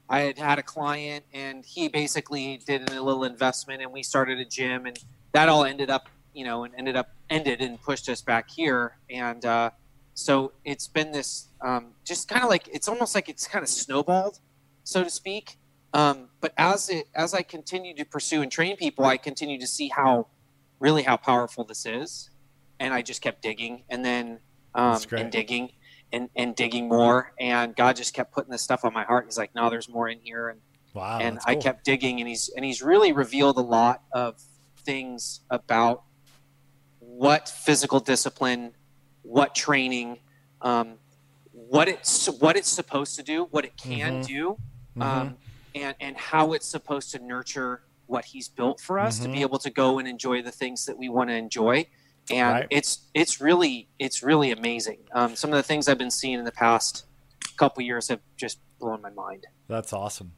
I 0.08 0.20
had 0.20 0.38
had 0.38 0.58
a 0.58 0.62
client, 0.62 1.24
and 1.32 1.64
he 1.64 1.88
basically 1.88 2.60
did 2.66 2.90
a 2.90 3.02
little 3.02 3.24
investment, 3.24 3.82
and 3.82 3.92
we 3.92 4.02
started 4.02 4.38
a 4.38 4.44
gym, 4.44 4.86
and 4.86 4.98
that 5.32 5.48
all 5.48 5.64
ended 5.64 5.90
up, 5.90 6.08
you 6.32 6.44
know, 6.44 6.64
and 6.64 6.74
ended 6.76 6.96
up 6.96 7.10
ended 7.30 7.60
and 7.60 7.80
pushed 7.80 8.08
us 8.08 8.20
back 8.22 8.50
here, 8.50 8.96
and 9.10 9.44
uh, 9.44 9.70
so 10.14 10.52
it's 10.64 10.86
been 10.88 11.12
this 11.12 11.48
um, 11.64 11.92
just 12.04 12.28
kind 12.28 12.42
of 12.42 12.50
like 12.50 12.68
it's 12.72 12.88
almost 12.88 13.14
like 13.14 13.28
it's 13.28 13.46
kind 13.46 13.62
of 13.62 13.68
snowballed, 13.68 14.38
so 14.84 15.04
to 15.04 15.10
speak. 15.10 15.58
Um, 15.94 16.28
but 16.40 16.52
as 16.56 16.88
it 16.90 17.06
as 17.14 17.34
I 17.34 17.42
continue 17.42 17.94
to 17.96 18.04
pursue 18.04 18.42
and 18.42 18.50
train 18.52 18.76
people, 18.76 19.04
I 19.04 19.16
continue 19.16 19.58
to 19.60 19.66
see 19.66 19.88
how 19.88 20.26
really 20.80 21.02
how 21.02 21.16
powerful 21.16 21.64
this 21.64 21.86
is, 21.86 22.30
and 22.80 22.92
I 22.94 23.02
just 23.02 23.22
kept 23.22 23.42
digging, 23.42 23.84
and 23.88 24.04
then 24.04 24.40
um, 24.74 24.92
and 25.22 25.32
digging, 25.32 25.70
and, 26.12 26.28
and 26.36 26.54
digging 26.54 26.88
more. 26.88 27.32
And 27.40 27.74
God 27.74 27.96
just 27.96 28.14
kept 28.14 28.32
putting 28.32 28.50
this 28.50 28.62
stuff 28.62 28.84
on 28.84 28.92
my 28.92 29.04
heart. 29.04 29.24
He's 29.26 29.38
like, 29.38 29.54
no, 29.54 29.70
there's 29.70 29.88
more 29.88 30.08
in 30.08 30.20
here. 30.22 30.48
And, 30.48 30.60
Wow. 30.94 31.18
and 31.20 31.36
that's 31.36 31.46
I 31.46 31.54
kept 31.54 31.84
digging 31.84 32.18
and 32.20 32.28
he's, 32.28 32.48
and 32.56 32.64
he's 32.64 32.82
really 32.82 33.12
revealed 33.12 33.56
a 33.58 33.62
lot 33.62 34.02
of 34.12 34.40
things 34.84 35.40
about 35.50 36.02
what 37.18 37.48
physical 37.48 37.98
discipline, 37.98 38.72
what 39.22 39.52
training, 39.52 40.18
um, 40.62 40.98
what 41.50 41.88
it's, 41.88 42.26
what 42.38 42.56
it's 42.56 42.68
supposed 42.68 43.16
to 43.16 43.22
do, 43.24 43.48
what 43.50 43.64
it 43.64 43.76
can 43.76 44.18
Mhm. 44.20 44.26
do, 44.26 44.58
Mhm. 44.96 45.02
um, 45.04 45.38
and, 45.74 45.96
and 46.00 46.16
how 46.16 46.52
it's 46.52 46.66
supposed 46.66 47.10
to 47.10 47.18
nurture 47.18 47.82
what 48.06 48.26
he's 48.26 48.48
built 48.48 48.80
for 48.80 49.00
us 49.00 49.18
Mhm. 49.18 49.22
to 49.24 49.28
be 49.30 49.40
able 49.42 49.58
to 49.58 49.68
go 49.68 49.98
and 49.98 50.06
enjoy 50.06 50.40
the 50.42 50.52
things 50.52 50.84
that 50.86 50.96
we 50.96 51.08
want 51.08 51.28
to 51.28 51.34
enjoy 51.34 51.84
and 52.30 52.52
Right. 52.54 52.66
it's 52.70 53.08
it's 53.14 53.40
really 53.40 53.88
it's 53.98 54.22
really 54.22 54.50
amazing 54.50 54.98
um, 55.12 55.34
some 55.34 55.50
of 55.50 55.56
the 55.56 55.62
things 55.62 55.88
i've 55.88 55.98
been 55.98 56.10
seeing 56.10 56.38
in 56.38 56.44
the 56.44 56.52
past 56.52 57.04
couple 57.56 57.82
years 57.82 58.08
have 58.08 58.20
just 58.36 58.58
blown 58.80 59.00
my 59.02 59.10
mind 59.10 59.46
That's 59.66 59.92
awesome. 59.92 60.32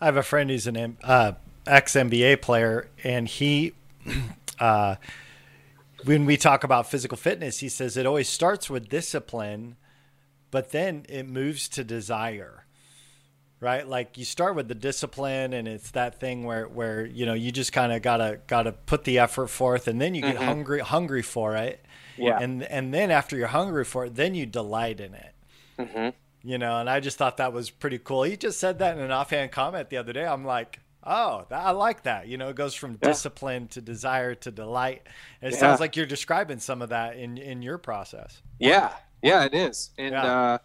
I 0.00 0.06
have 0.06 0.16
a 0.16 0.22
friend 0.22 0.48
who's 0.50 0.66
an 0.66 0.96
uh, 1.04 1.32
ex 1.66 1.94
NBA 1.94 2.40
player, 2.40 2.88
and 3.04 3.28
he, 3.28 3.74
uh, 4.58 4.96
when 6.04 6.24
we 6.26 6.36
talk 6.36 6.64
about 6.64 6.90
physical 6.90 7.16
fitness, 7.16 7.58
he 7.58 7.68
says 7.68 7.96
it 7.96 8.06
always 8.06 8.28
starts 8.28 8.68
with 8.70 8.88
discipline, 8.88 9.76
but 10.50 10.70
then 10.72 11.06
it 11.08 11.28
moves 11.28 11.68
to 11.70 11.84
desire. 11.84 12.60
Right, 13.60 13.88
like 13.88 14.18
you 14.18 14.26
start 14.26 14.56
with 14.56 14.68
the 14.68 14.74
discipline, 14.74 15.54
and 15.54 15.66
it's 15.66 15.90
that 15.92 16.20
thing 16.20 16.44
where, 16.44 16.68
where 16.68 17.06
you 17.06 17.24
know 17.24 17.32
you 17.32 17.50
just 17.50 17.72
kind 17.72 17.92
of 17.92 18.02
gotta 18.02 18.40
gotta 18.46 18.72
put 18.72 19.04
the 19.04 19.18
effort 19.20 19.46
forth, 19.46 19.88
and 19.88 19.98
then 19.98 20.14
you 20.14 20.20
get 20.20 20.36
Mhm. 20.36 20.44
hungry 20.44 20.80
hungry 20.80 21.22
for 21.22 21.56
it, 21.56 21.82
yeah. 22.18 22.38
And 22.40 22.62
and 22.64 22.92
then 22.92 23.10
after 23.10 23.36
you're 23.36 23.46
hungry 23.46 23.86
for 23.86 24.04
it, 24.06 24.16
then 24.16 24.34
you 24.34 24.44
delight 24.44 25.00
in 25.00 25.14
it. 25.14 25.34
Hmm 25.88 26.08
you 26.46 26.58
know 26.58 26.78
and 26.78 26.90
i 26.90 27.00
just 27.00 27.16
thought 27.16 27.38
that 27.38 27.54
was 27.54 27.70
pretty 27.70 27.98
cool. 27.98 28.22
He 28.24 28.36
just 28.36 28.60
said 28.60 28.78
that 28.80 28.98
in 28.98 29.02
an 29.02 29.10
offhand 29.10 29.50
comment 29.50 29.88
the 29.88 29.96
other 29.96 30.12
day. 30.12 30.26
I'm 30.26 30.44
like 30.44 30.80
oh 31.06 31.44
i 31.50 31.70
like 31.70 32.02
that 32.04 32.26
you 32.28 32.36
know 32.36 32.48
it 32.48 32.56
goes 32.56 32.74
from 32.74 32.98
Yeah. 33.02 33.08
discipline 33.08 33.68
to 33.68 33.80
desire 33.80 34.34
to 34.34 34.50
delight 34.50 35.02
it 35.42 35.52
Yeah. 35.52 35.58
sounds 35.60 35.80
like 35.80 35.96
you're 35.96 36.06
describing 36.06 36.58
some 36.58 36.82
of 36.82 36.88
that 36.90 37.16
in 37.16 37.36
in 37.38 37.62
your 37.62 37.78
process 37.78 38.42
Yeah, 38.58 38.92
yeah, 39.22 39.44
it 39.44 39.54
is, 39.54 39.90
and 39.98 40.12
Yeah. 40.14 40.24
uh, 40.24 40.58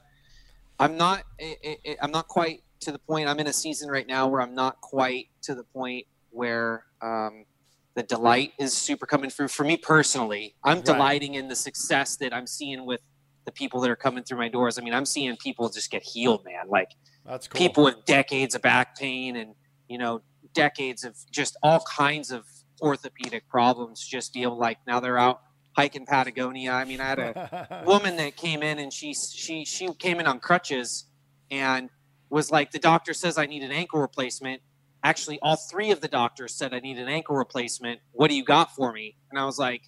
I'm 0.79 0.95
not. 0.97 1.23
I, 1.41 1.55
I, 1.65 1.97
I'm 2.01 2.11
not 2.11 2.27
quite 2.27 2.61
to 2.81 2.91
the 2.91 2.99
point. 2.99 3.27
I'm 3.27 3.39
in 3.39 3.47
a 3.47 3.53
season 3.53 3.89
right 3.89 4.07
now 4.07 4.27
where 4.27 4.41
I'm 4.41 4.55
not 4.55 4.79
quite 4.81 5.27
to 5.43 5.55
the 5.55 5.63
point 5.65 6.05
where 6.29 6.85
um, 7.01 7.45
the 7.95 8.03
delight 8.03 8.53
is 8.59 8.73
super 8.73 9.05
coming 9.05 9.29
through. 9.29 9.49
For 9.49 9.65
me 9.65 9.75
personally, 9.75 10.55
I'm 10.63 10.77
Right. 10.77 10.85
delighting 10.85 11.35
in 11.35 11.49
the 11.49 11.55
success 11.55 12.15
that 12.17 12.33
I'm 12.33 12.47
seeing 12.47 12.85
with 12.85 13.01
the 13.45 13.51
people 13.51 13.81
that 13.81 13.89
are 13.91 13.95
coming 13.97 14.23
through 14.23 14.37
my 14.37 14.47
doors. 14.49 14.77
I 14.77 14.81
mean, 14.83 14.93
I'm 14.93 15.05
seeing 15.05 15.35
people 15.37 15.67
just 15.69 15.91
get 15.91 16.03
healed, 16.03 16.45
man. 16.45 16.69
Like 16.69 16.89
that's 17.25 17.47
cool 17.47 17.59
people 17.59 17.83
with 17.83 18.05
decades 18.05 18.55
of 18.55 18.61
back 18.61 18.95
pain 18.97 19.35
and 19.35 19.55
you 19.89 19.97
know 19.97 20.21
decades 20.53 21.03
of 21.03 21.15
just 21.31 21.57
all 21.61 21.81
kinds 21.81 22.31
of 22.31 22.45
orthopedic 22.81 23.47
problems 23.49 24.05
just 24.05 24.33
be 24.33 24.43
able 24.43 24.57
like 24.57 24.77
now 24.87 24.99
they're 25.01 25.17
out 25.17 25.41
hiking 25.75 26.05
patagonia. 26.05 26.71
I 26.71 26.85
mean 26.85 27.01
i 27.01 27.05
had 27.05 27.19
a 27.19 27.83
woman 27.85 28.15
that 28.17 28.37
came 28.37 28.63
in 28.63 28.79
and 28.79 28.91
she 28.93 29.13
she 29.13 29.65
she 29.65 29.93
came 29.95 30.19
in 30.19 30.27
on 30.27 30.39
crutches 30.39 31.05
and 31.51 31.89
was 32.29 32.51
like 32.51 32.71
the 32.71 32.79
doctor 32.79 33.13
says 33.13 33.37
i 33.37 33.45
need 33.45 33.63
an 33.63 33.71
ankle 33.71 33.99
replacement. 33.99 34.61
Actually 35.03 35.39
all 35.41 35.55
three 35.55 35.91
of 35.91 36.01
the 36.01 36.07
doctors 36.07 36.55
said 36.55 36.73
i 36.73 36.79
need 36.79 36.97
an 36.97 37.07
ankle 37.09 37.35
replacement. 37.35 37.99
What 38.11 38.29
do 38.29 38.35
you 38.35 38.43
got 38.43 38.73
for 38.75 38.91
me? 38.93 39.17
And 39.31 39.39
i 39.39 39.45
was 39.45 39.59
like 39.59 39.83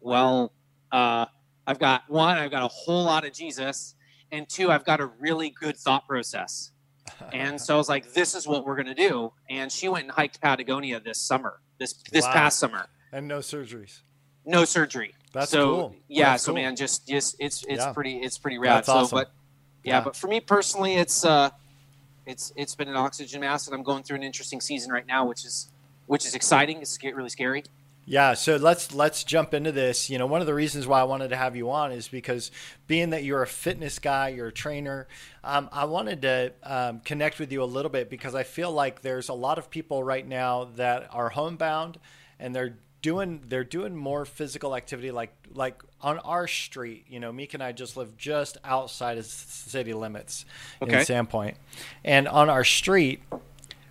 well 0.00 0.52
uh, 0.92 1.26
i've 1.66 1.78
got 1.78 2.02
one 2.08 2.38
i've 2.38 2.50
got 2.50 2.62
a 2.62 2.68
whole 2.68 3.04
lot 3.04 3.24
of 3.24 3.32
jesus 3.32 3.94
and 4.30 4.48
two 4.48 4.70
i've 4.70 4.84
got 4.84 5.00
a 5.00 5.06
really 5.20 5.50
good 5.50 5.76
thought 5.76 6.06
process 6.06 6.72
and 7.32 7.60
so 7.60 7.74
I 7.74 7.78
was 7.78 7.88
like, 7.88 8.12
"This 8.12 8.34
is 8.34 8.46
what 8.46 8.64
we're 8.64 8.76
gonna 8.76 8.94
do." 8.94 9.32
And 9.50 9.70
she 9.70 9.88
went 9.88 10.04
and 10.04 10.12
hiked 10.12 10.40
Patagonia 10.40 11.00
this 11.00 11.20
summer, 11.20 11.60
this 11.78 11.94
this 12.12 12.24
Wow. 12.24 12.32
past 12.32 12.58
summer. 12.58 12.86
and 13.12 13.26
no 13.26 13.38
surgeries 13.38 14.00
No 14.44 14.64
surgery. 14.64 15.14
That's 15.32 15.50
so, 15.50 15.64
cool. 15.74 15.96
Yeah. 16.08 16.30
That's 16.30 16.42
so 16.44 16.52
cool. 16.52 16.62
man, 16.62 16.76
just 16.76 17.06
just 17.08 17.36
it's 17.38 17.64
it's 17.68 17.78
Yeah. 17.84 17.92
pretty 17.92 18.18
it's 18.18 18.38
pretty 18.38 18.58
rad. 18.58 18.78
That's 18.78 18.86
so, 18.86 18.94
awesome. 18.94 19.16
but 19.18 19.30
yeah, 19.84 19.98
Yeah. 19.98 20.04
but 20.04 20.16
for 20.16 20.26
me 20.28 20.40
personally, 20.40 20.94
it's 20.96 21.24
uh, 21.24 21.50
it's 22.26 22.52
it's 22.56 22.74
been 22.74 22.88
an 22.88 22.96
oxygen 22.96 23.40
mask, 23.40 23.66
and 23.68 23.74
I'm 23.74 23.82
going 23.82 24.02
through 24.02 24.16
an 24.16 24.22
interesting 24.22 24.60
season 24.60 24.90
right 24.92 25.06
now, 25.06 25.26
which 25.26 25.44
is 25.44 25.70
which 26.06 26.24
is 26.26 26.34
exciting. 26.34 26.80
It's 26.80 26.98
really 27.02 27.28
scary. 27.28 27.64
Yeah, 28.10 28.32
so 28.32 28.56
let's 28.56 28.94
let's 28.94 29.22
jump 29.22 29.52
into 29.52 29.70
this. 29.70 30.08
You 30.08 30.16
know, 30.16 30.26
one 30.26 30.40
of 30.40 30.46
the 30.46 30.54
reasons 30.54 30.86
why 30.86 30.98
I 30.98 31.04
wanted 31.04 31.28
to 31.28 31.36
have 31.36 31.54
you 31.56 31.70
on 31.70 31.92
is 31.92 32.08
because 32.08 32.50
being 32.86 33.10
that 33.10 33.22
you're 33.22 33.42
a 33.42 33.46
fitness 33.46 33.98
guy, 33.98 34.28
you're 34.30 34.46
a 34.46 34.52
trainer, 34.52 35.06
um, 35.44 35.68
I 35.72 35.84
wanted 35.84 36.22
to 36.22 36.52
um, 36.62 37.00
connect 37.00 37.38
with 37.38 37.52
you 37.52 37.62
a 37.62 37.66
little 37.66 37.90
bit 37.90 38.08
because 38.08 38.34
I 38.34 38.44
feel 38.44 38.72
like 38.72 39.02
there's 39.02 39.28
a 39.28 39.34
lot 39.34 39.58
of 39.58 39.68
people 39.68 40.02
right 40.02 40.26
now 40.26 40.70
that 40.76 41.08
are 41.12 41.28
homebound 41.28 41.98
and 42.40 42.54
they're 42.54 42.78
doing 43.02 43.42
they're 43.46 43.62
doing 43.62 43.94
more 43.94 44.24
physical 44.24 44.74
activity 44.74 45.10
like 45.10 45.32
like 45.52 45.82
on 46.00 46.18
our 46.20 46.48
street 46.48 47.04
you 47.08 47.20
know 47.20 47.30
Mika 47.30 47.54
and 47.54 47.62
i 47.62 47.70
just 47.70 47.96
live 47.96 48.16
just 48.16 48.58
outside 48.64 49.18
of 49.18 49.24
city 49.24 49.92
limits 49.94 50.44
in 50.82 50.88
Okay. 50.88 50.98
sandpoint 51.04 51.54
and 52.04 52.26
on 52.26 52.50
our 52.50 52.64
street 52.64 53.22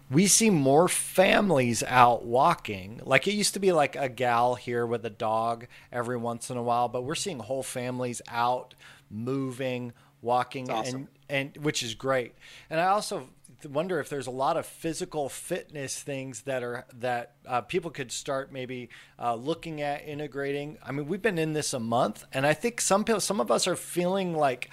we 0.10 0.28
see 0.28 0.50
more 0.50 0.88
families 0.88 1.84
out 1.84 2.26
walking. 2.26 3.02
Like 3.04 3.28
it 3.28 3.34
used 3.34 3.54
to 3.56 3.60
be 3.60 3.72
like 3.72 3.96
a 3.96 4.10
gal 4.10 4.56
here 4.56 4.86
with 4.86 5.06
a 5.06 5.10
dog 5.10 5.68
every 5.92 6.18
once 6.18 6.50
in 6.50 6.58
a 6.58 6.64
while, 6.64 6.88
but 6.88 7.04
we're 7.04 7.16
seeing 7.16 7.40
whole 7.40 7.64
families 7.64 8.22
out 8.30 8.74
moving, 9.10 9.94
walking 10.22 10.70
awesome. 10.70 10.96
and 11.30 11.54
and 11.56 11.66
which 11.66 11.84
is 11.84 11.94
great. 11.94 12.36
And 12.70 12.80
I 12.80 12.88
also 12.88 13.28
wonder 13.70 14.00
if 14.00 14.08
there's 14.08 14.28
a 14.28 14.32
lot 14.32 14.56
of 14.56 14.66
physical 14.66 15.30
fitness 15.30 16.02
things 16.02 16.42
that 16.44 16.64
are 16.64 16.86
that 17.00 17.34
uh, 17.46 17.62
people 17.62 17.92
could 17.92 18.12
start 18.12 18.52
maybe 18.52 18.90
uh, 19.20 19.36
looking 19.36 19.82
at 19.82 20.08
integrating. 20.08 20.78
I 20.86 20.92
mean, 20.92 21.08
we've 21.08 21.22
been 21.22 21.38
in 21.38 21.54
this 21.54 21.74
a 21.74 21.80
month, 21.80 22.26
and 22.32 22.46
I 22.46 22.54
think 22.54 22.80
some 22.80 23.04
people, 23.04 23.20
some 23.20 23.42
of 23.42 23.52
us 23.52 23.68
are 23.68 23.76
feeling 23.76 24.36
like, 24.36 24.70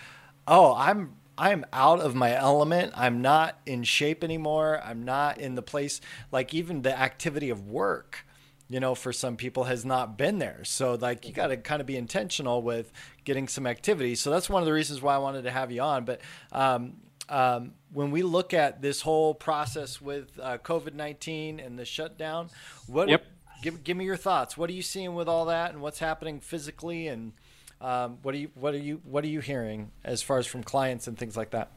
oh, 0.47 0.75
I'm 0.75 1.17
I'm 1.37 1.65
out 1.73 2.01
of 2.01 2.15
my 2.15 2.35
element. 2.37 2.93
I'm 2.97 3.21
not 3.21 3.59
in 3.67 3.83
shape 3.83 4.23
anymore. 4.23 4.81
I'm 4.85 5.05
not 5.05 5.39
in 5.39 5.55
the 5.55 5.63
place 5.63 6.01
like 6.31 6.55
even 6.55 6.83
the 6.83 6.97
activity 6.97 7.51
of 7.51 7.67
work, 7.67 8.25
you 8.69 8.81
know, 8.81 8.95
for 8.95 9.13
some 9.13 9.37
people 9.37 9.65
has 9.65 9.85
not 9.85 10.17
been 10.17 10.39
there. 10.39 10.61
So 10.65 10.95
like 10.95 11.27
you 11.27 11.33
got 11.33 11.49
to 11.49 11.57
kind 11.57 11.81
of 11.81 11.87
be 11.87 11.97
intentional 11.97 12.63
with 12.63 12.93
getting 13.25 13.49
some 13.49 13.67
activity. 13.67 14.15
So 14.15 14.31
that's 14.31 14.49
one 14.49 14.63
of 14.63 14.67
the 14.67 14.73
reasons 14.73 15.03
why 15.03 15.15
I 15.15 15.19
wanted 15.19 15.43
to 15.43 15.51
have 15.51 15.73
you 15.73 15.83
on. 15.83 16.05
But 16.05 16.21
um, 16.53 16.99
um, 17.29 17.73
when 17.93 18.11
we 18.11 18.23
look 18.23 18.55
at 18.55 18.83
this 18.83 19.01
whole 19.03 19.35
process 19.35 20.01
with 20.01 20.39
uh, 20.41 20.59
COVID 20.59 20.95
nineteen 20.95 21.59
and 21.59 21.79
the 21.79 21.85
shutdown, 21.85 22.51
what 22.87 23.09
Yep. 23.09 23.25
give 23.63 23.85
give 23.85 23.97
me 23.97 24.05
your 24.05 24.17
thoughts. 24.17 24.57
What 24.57 24.69
are 24.71 24.75
you 24.75 24.83
seeing 24.83 25.15
with 25.15 25.29
all 25.29 25.47
that, 25.47 25.73
and 25.73 25.81
what's 25.81 26.01
happening 26.01 26.39
physically, 26.41 27.09
and 27.09 27.33
um, 27.85 28.17
what 28.23 28.35
are 28.35 28.39
you 28.39 28.51
what 28.55 28.73
are 28.73 28.79
you 28.79 29.03
what 29.05 29.25
are 29.25 29.29
you 29.29 29.41
hearing 29.41 29.91
as 30.05 30.23
far 30.23 30.39
as 30.39 30.47
from 30.47 30.63
clients 30.65 31.07
and 31.07 31.19
things 31.19 31.37
like 31.37 31.51
that? 31.51 31.71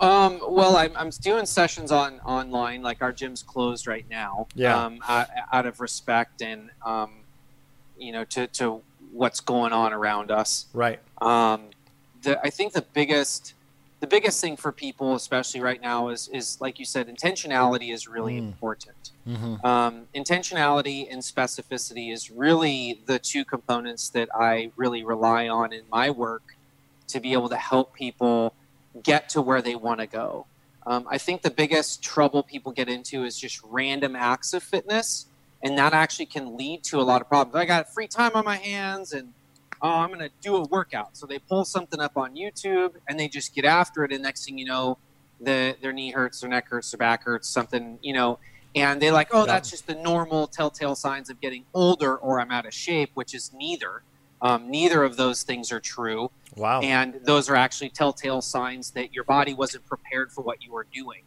Um, 0.00 0.40
well, 0.48 0.76
I'm, 0.78 0.96
I'm 0.96 1.10
doing 1.10 1.44
sessions 1.44 1.92
on 1.92 2.20
online. 2.20 2.80
Like 2.80 3.02
our 3.02 3.12
gym's 3.12 3.42
closed 3.42 3.86
right 3.86 4.06
now. 4.08 4.46
Yeah. 4.54 4.82
Um, 4.82 5.00
out, 5.06 5.28
out 5.52 5.66
of 5.66 5.78
respect 5.80 6.40
and 6.40 6.70
um, 6.84 7.10
you 7.98 8.10
know 8.10 8.24
to 8.24 8.46
to 8.46 8.80
what's 9.12 9.40
going 9.40 9.74
on 9.74 9.92
around 9.92 10.30
us. 10.30 10.66
Right. 10.72 10.98
Um, 11.20 11.64
the, 12.22 12.40
I 12.40 12.48
think 12.48 12.72
the 12.72 12.84
biggest 12.94 13.52
the 14.00 14.06
biggest 14.06 14.40
thing 14.40 14.56
for 14.56 14.72
people, 14.72 15.14
especially 15.14 15.60
right 15.60 15.80
now, 15.80 16.08
is 16.08 16.28
is 16.32 16.58
like 16.60 16.78
you 16.78 16.84
said, 16.84 17.06
intentionality 17.08 17.92
is 17.92 18.08
really 18.08 18.34
Mm. 18.34 18.48
important. 18.48 19.10
Mm-hmm. 19.28 19.64
Um, 19.64 20.06
intentionality 20.14 21.06
and 21.10 21.20
specificity 21.22 22.12
is 22.12 22.30
really 22.30 23.02
the 23.06 23.18
two 23.18 23.44
components 23.44 24.08
that 24.10 24.28
I 24.34 24.72
really 24.76 25.04
rely 25.04 25.48
on 25.48 25.72
in 25.72 25.82
my 25.90 26.10
work 26.10 26.56
to 27.08 27.20
be 27.20 27.32
able 27.34 27.48
to 27.50 27.56
help 27.56 27.92
people 27.94 28.54
get 29.02 29.28
to 29.30 29.42
where 29.42 29.60
they 29.62 29.74
want 29.74 30.00
to 30.00 30.06
go. 30.06 30.46
Um, 30.86 31.06
I 31.10 31.18
think 31.18 31.42
the 31.42 31.50
biggest 31.50 32.02
trouble 32.02 32.42
people 32.42 32.72
get 32.72 32.88
into 32.88 33.24
is 33.24 33.38
just 33.38 33.60
random 33.62 34.16
acts 34.16 34.54
of 34.54 34.62
fitness, 34.62 35.26
and 35.62 35.76
that 35.76 35.92
actually 35.92 36.26
can 36.26 36.56
lead 36.56 36.82
to 36.84 36.98
a 37.00 37.02
lot 37.02 37.20
of 37.20 37.28
problems. 37.28 37.54
I 37.54 37.66
got 37.66 37.92
free 37.92 38.08
time 38.08 38.32
on 38.34 38.44
my 38.46 38.56
hands, 38.56 39.12
and 39.12 39.34
oh, 39.82 39.90
I'm 39.90 40.08
going 40.08 40.20
to 40.20 40.30
do 40.40 40.56
a 40.56 40.62
workout. 40.64 41.16
So 41.16 41.26
they 41.26 41.38
pull 41.38 41.64
something 41.64 42.00
up 42.00 42.16
on 42.16 42.34
YouTube, 42.34 42.94
and 43.08 43.18
they 43.18 43.28
just 43.28 43.54
get 43.54 43.64
after 43.64 44.04
it, 44.04 44.12
and 44.12 44.22
next 44.22 44.44
thing 44.44 44.58
you 44.58 44.66
know, 44.66 44.98
the, 45.40 45.76
their 45.80 45.92
knee 45.92 46.10
hurts, 46.10 46.40
their 46.40 46.50
neck 46.50 46.68
hurts, 46.68 46.90
their 46.90 46.98
back 46.98 47.24
hurts, 47.24 47.48
something, 47.48 47.98
you 48.02 48.12
know, 48.12 48.38
and 48.76 49.00
they're 49.02 49.12
like, 49.12 49.28
oh, 49.32 49.46
that's 49.46 49.70
just 49.70 49.86
the 49.86 49.94
normal 49.96 50.46
telltale 50.46 50.94
signs 50.94 51.28
of 51.30 51.40
getting 51.40 51.64
older 51.74 52.16
or 52.16 52.40
I'm 52.40 52.50
out 52.52 52.66
of 52.66 52.74
shape, 52.74 53.10
which 53.14 53.34
is 53.34 53.52
neither. 53.52 54.02
Um, 54.42 54.70
neither 54.70 55.02
of 55.02 55.16
those 55.16 55.42
things 55.42 55.70
are 55.72 55.80
true 55.80 56.30
Wow. 56.56 56.80
and 56.80 57.20
those 57.24 57.50
are 57.50 57.56
actually 57.56 57.90
telltale 57.90 58.40
signs 58.40 58.90
that 58.92 59.12
your 59.12 59.24
body 59.24 59.52
wasn't 59.54 59.84
prepared 59.86 60.32
for 60.32 60.42
what 60.42 60.62
you 60.62 60.72
were 60.72 60.86
doing. 60.92 61.22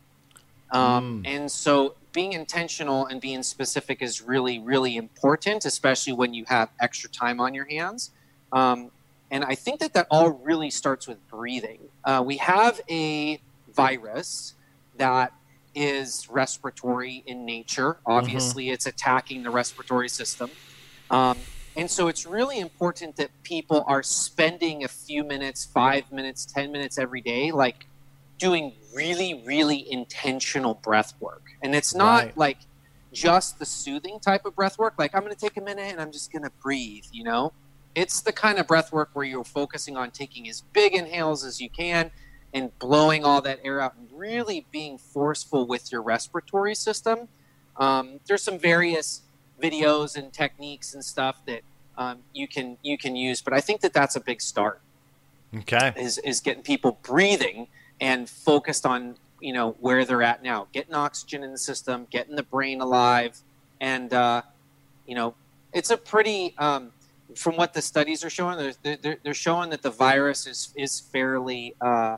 Um, 0.71 1.21
Mm. 1.23 1.27
And 1.27 1.51
so, 1.51 1.95
being 2.13 2.33
intentional 2.33 3.05
and 3.07 3.19
being 3.21 3.43
specific 3.43 4.01
is 4.01 4.21
really, 4.21 4.59
really 4.59 4.95
important, 4.97 5.65
especially 5.65 6.13
when 6.13 6.33
you 6.33 6.45
have 6.47 6.69
extra 6.79 7.09
time 7.09 7.39
on 7.39 7.53
your 7.53 7.65
hands. 7.65 8.11
Um, 8.53 8.91
and 9.31 9.43
I 9.43 9.55
think 9.55 9.79
that 9.81 9.93
that 9.95 10.07
all 10.11 10.29
really 10.31 10.69
starts 10.69 11.07
with 11.07 11.27
breathing. 11.27 11.89
Uh, 12.05 12.23
we 12.25 12.37
have 12.37 12.79
a 12.89 13.41
virus 13.75 14.55
that 14.97 15.33
is 15.75 16.27
respiratory 16.29 17.23
in 17.25 17.45
nature. 17.45 17.99
Obviously, 18.05 18.69
it's 18.69 18.85
attacking 18.85 19.43
the 19.43 19.49
respiratory 19.49 20.09
system. 20.09 20.51
Um, 21.09 21.47
and 21.75 21.89
so 21.89 22.07
it's 22.07 22.25
really 22.27 22.59
important 22.59 23.15
that 23.17 23.31
people 23.43 23.83
are 23.87 24.03
spending 24.03 24.83
a 24.83 24.87
few 24.87 25.23
minutes, 25.23 25.65
five 25.65 26.11
minutes, 26.11 26.45
10 26.45 26.71
minutes 26.71 26.99
every 26.99 27.21
day, 27.21 27.51
like 27.51 27.87
doing 28.39 28.73
really, 28.95 29.43
really 29.45 29.91
intentional 29.91 30.75
breath 30.75 31.13
work. 31.19 31.43
And 31.63 31.73
it's 31.75 31.95
not 31.95 32.25
Right. 32.25 32.37
like 32.37 32.59
just 33.11 33.57
the 33.59 33.65
soothing 33.65 34.19
type 34.19 34.45
of 34.45 34.55
breath 34.55 34.77
work, 34.77 34.95
like 34.99 35.15
I'm 35.15 35.21
going 35.21 35.33
to 35.33 35.39
take 35.39 35.57
a 35.57 35.61
minute 35.61 35.91
and 35.91 36.01
I'm 36.01 36.11
just 36.11 36.31
going 36.31 36.43
to 36.43 36.51
breathe, 36.61 37.05
you 37.11 37.23
know? 37.23 37.53
It's 37.95 38.21
the 38.21 38.31
kind 38.31 38.57
of 38.59 38.67
breath 38.67 38.91
work 38.91 39.09
where 39.13 39.25
you're 39.25 39.43
focusing 39.43 39.97
on 39.97 40.11
taking 40.11 40.49
as 40.49 40.61
big 40.73 40.93
inhales 40.93 41.43
as 41.43 41.61
you 41.61 41.69
can 41.69 42.11
and 42.53 42.77
blowing 42.79 43.23
all 43.25 43.41
that 43.41 43.59
air 43.63 43.81
out 43.81 43.95
and 43.97 44.07
really 44.13 44.65
being 44.71 44.97
forceful 44.97 45.65
with 45.65 45.91
your 45.91 46.01
respiratory 46.01 46.75
system. 46.75 47.27
Um, 47.77 48.19
there's 48.27 48.43
some 48.43 48.59
various 48.59 49.21
videos 49.61 50.15
and 50.15 50.31
techniques 50.31 50.93
and 50.93 51.03
stuff 51.03 51.41
that 51.45 51.61
um, 51.97 52.19
you 52.33 52.47
can 52.47 52.77
you 52.81 52.97
can 52.97 53.15
use, 53.15 53.41
but 53.41 53.53
I 53.53 53.61
think 53.61 53.81
that 53.81 53.93
that's 53.93 54.15
a 54.15 54.19
big 54.19 54.41
start. 54.41 54.81
Okay, 55.55 55.93
is 55.95 56.17
is 56.19 56.39
getting 56.41 56.63
people 56.63 56.99
breathing 57.03 57.67
and 58.01 58.27
focused 58.27 58.85
on 58.85 59.15
you 59.39 59.53
know 59.53 59.75
where 59.79 60.05
they're 60.05 60.23
at 60.23 60.43
now, 60.43 60.67
getting 60.73 60.93
oxygen 60.93 61.43
in 61.43 61.51
the 61.51 61.57
system, 61.57 62.07
getting 62.09 62.35
the 62.35 62.43
brain 62.43 62.81
alive, 62.81 63.39
and 63.79 64.13
uh, 64.13 64.41
you 65.05 65.15
know 65.15 65.35
it's 65.71 65.91
a 65.91 65.97
pretty 65.97 66.55
um, 66.57 66.91
from 67.35 67.55
what 67.55 67.73
the 67.73 67.81
studies 67.81 68.23
are 68.23 68.29
showing, 68.29 68.57
they're, 68.57 68.97
they're, 69.01 69.17
they're, 69.23 69.33
showing 69.33 69.69
that 69.71 69.81
the 69.81 69.89
virus 69.89 70.47
is 70.47 70.73
is 70.75 70.99
fairly 70.99 71.75
uh, 71.81 72.17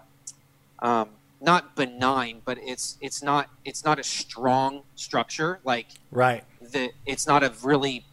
um, 0.80 1.10
not 1.42 1.76
benign, 1.76 2.42
but 2.46 2.58
it's 2.62 2.98
it's 3.02 3.22
not 3.22 3.50
it's 3.64 3.84
not 3.84 4.00
a 4.00 4.04
strong 4.04 4.84
structure 4.96 5.60
like 5.64 5.88
right. 6.12 6.44
The 6.62 6.92
it's 7.06 7.28
not 7.28 7.44
a 7.44 7.54
really 7.64 8.06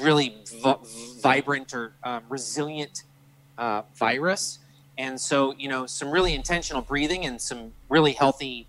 really 0.00 0.36
v- 0.46 0.74
vibrant 1.20 1.74
or 1.74 1.92
um, 2.04 2.22
resilient 2.28 3.02
uh, 3.58 3.82
virus, 3.94 4.58
and 4.96 5.20
so 5.20 5.54
you 5.58 5.68
know 5.68 5.86
some 5.86 6.10
really 6.10 6.34
intentional 6.34 6.82
breathing 6.82 7.24
and 7.24 7.40
some 7.40 7.72
really 7.88 8.12
healthy 8.12 8.66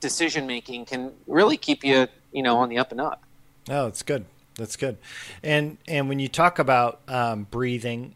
decision 0.00 0.46
making 0.46 0.84
can 0.84 1.12
really 1.26 1.56
keep 1.56 1.84
you 1.84 2.06
you 2.32 2.42
know 2.42 2.58
on 2.58 2.68
the 2.68 2.78
up 2.78 2.92
and 2.92 3.00
up. 3.00 3.22
Oh, 3.68 3.86
it's 3.86 4.02
good. 4.02 4.24
That's 4.62 4.76
good. 4.76 4.96
And 5.42 5.78
and 5.88 6.08
when 6.08 6.20
you 6.20 6.28
talk 6.28 6.60
about 6.60 7.00
um, 7.08 7.48
breathing, 7.50 8.14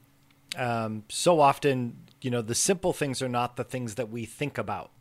um, 0.57 1.03
so 1.09 1.41
often 1.41 1.97
you 2.23 2.31
know 2.31 2.41
the 2.41 2.55
simple 2.55 2.93
things 2.93 3.21
are 3.21 3.29
not 3.29 3.57
the 3.57 3.65
things 3.65 3.97
that 3.97 4.11
we 4.11 4.27
think 4.27 4.59
about. 4.59 4.93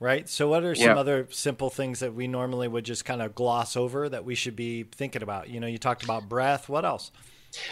Right. 0.00 0.26
So, 0.26 0.48
what 0.48 0.64
are 0.64 0.74
some 0.74 0.86
yeah. 0.86 0.96
other 0.96 1.28
simple 1.30 1.68
things 1.68 2.00
that 2.00 2.14
we 2.14 2.26
normally 2.26 2.66
would 2.66 2.86
just 2.86 3.04
kind 3.04 3.20
of 3.20 3.34
gloss 3.34 3.76
over 3.76 4.08
that 4.08 4.24
we 4.24 4.34
should 4.34 4.56
be 4.56 4.84
thinking 4.84 5.22
about? 5.22 5.50
You 5.50 5.60
know, 5.60 5.66
you 5.66 5.76
talked 5.76 6.02
about 6.02 6.30
breath. 6.30 6.70
What 6.70 6.86
else? 6.86 7.12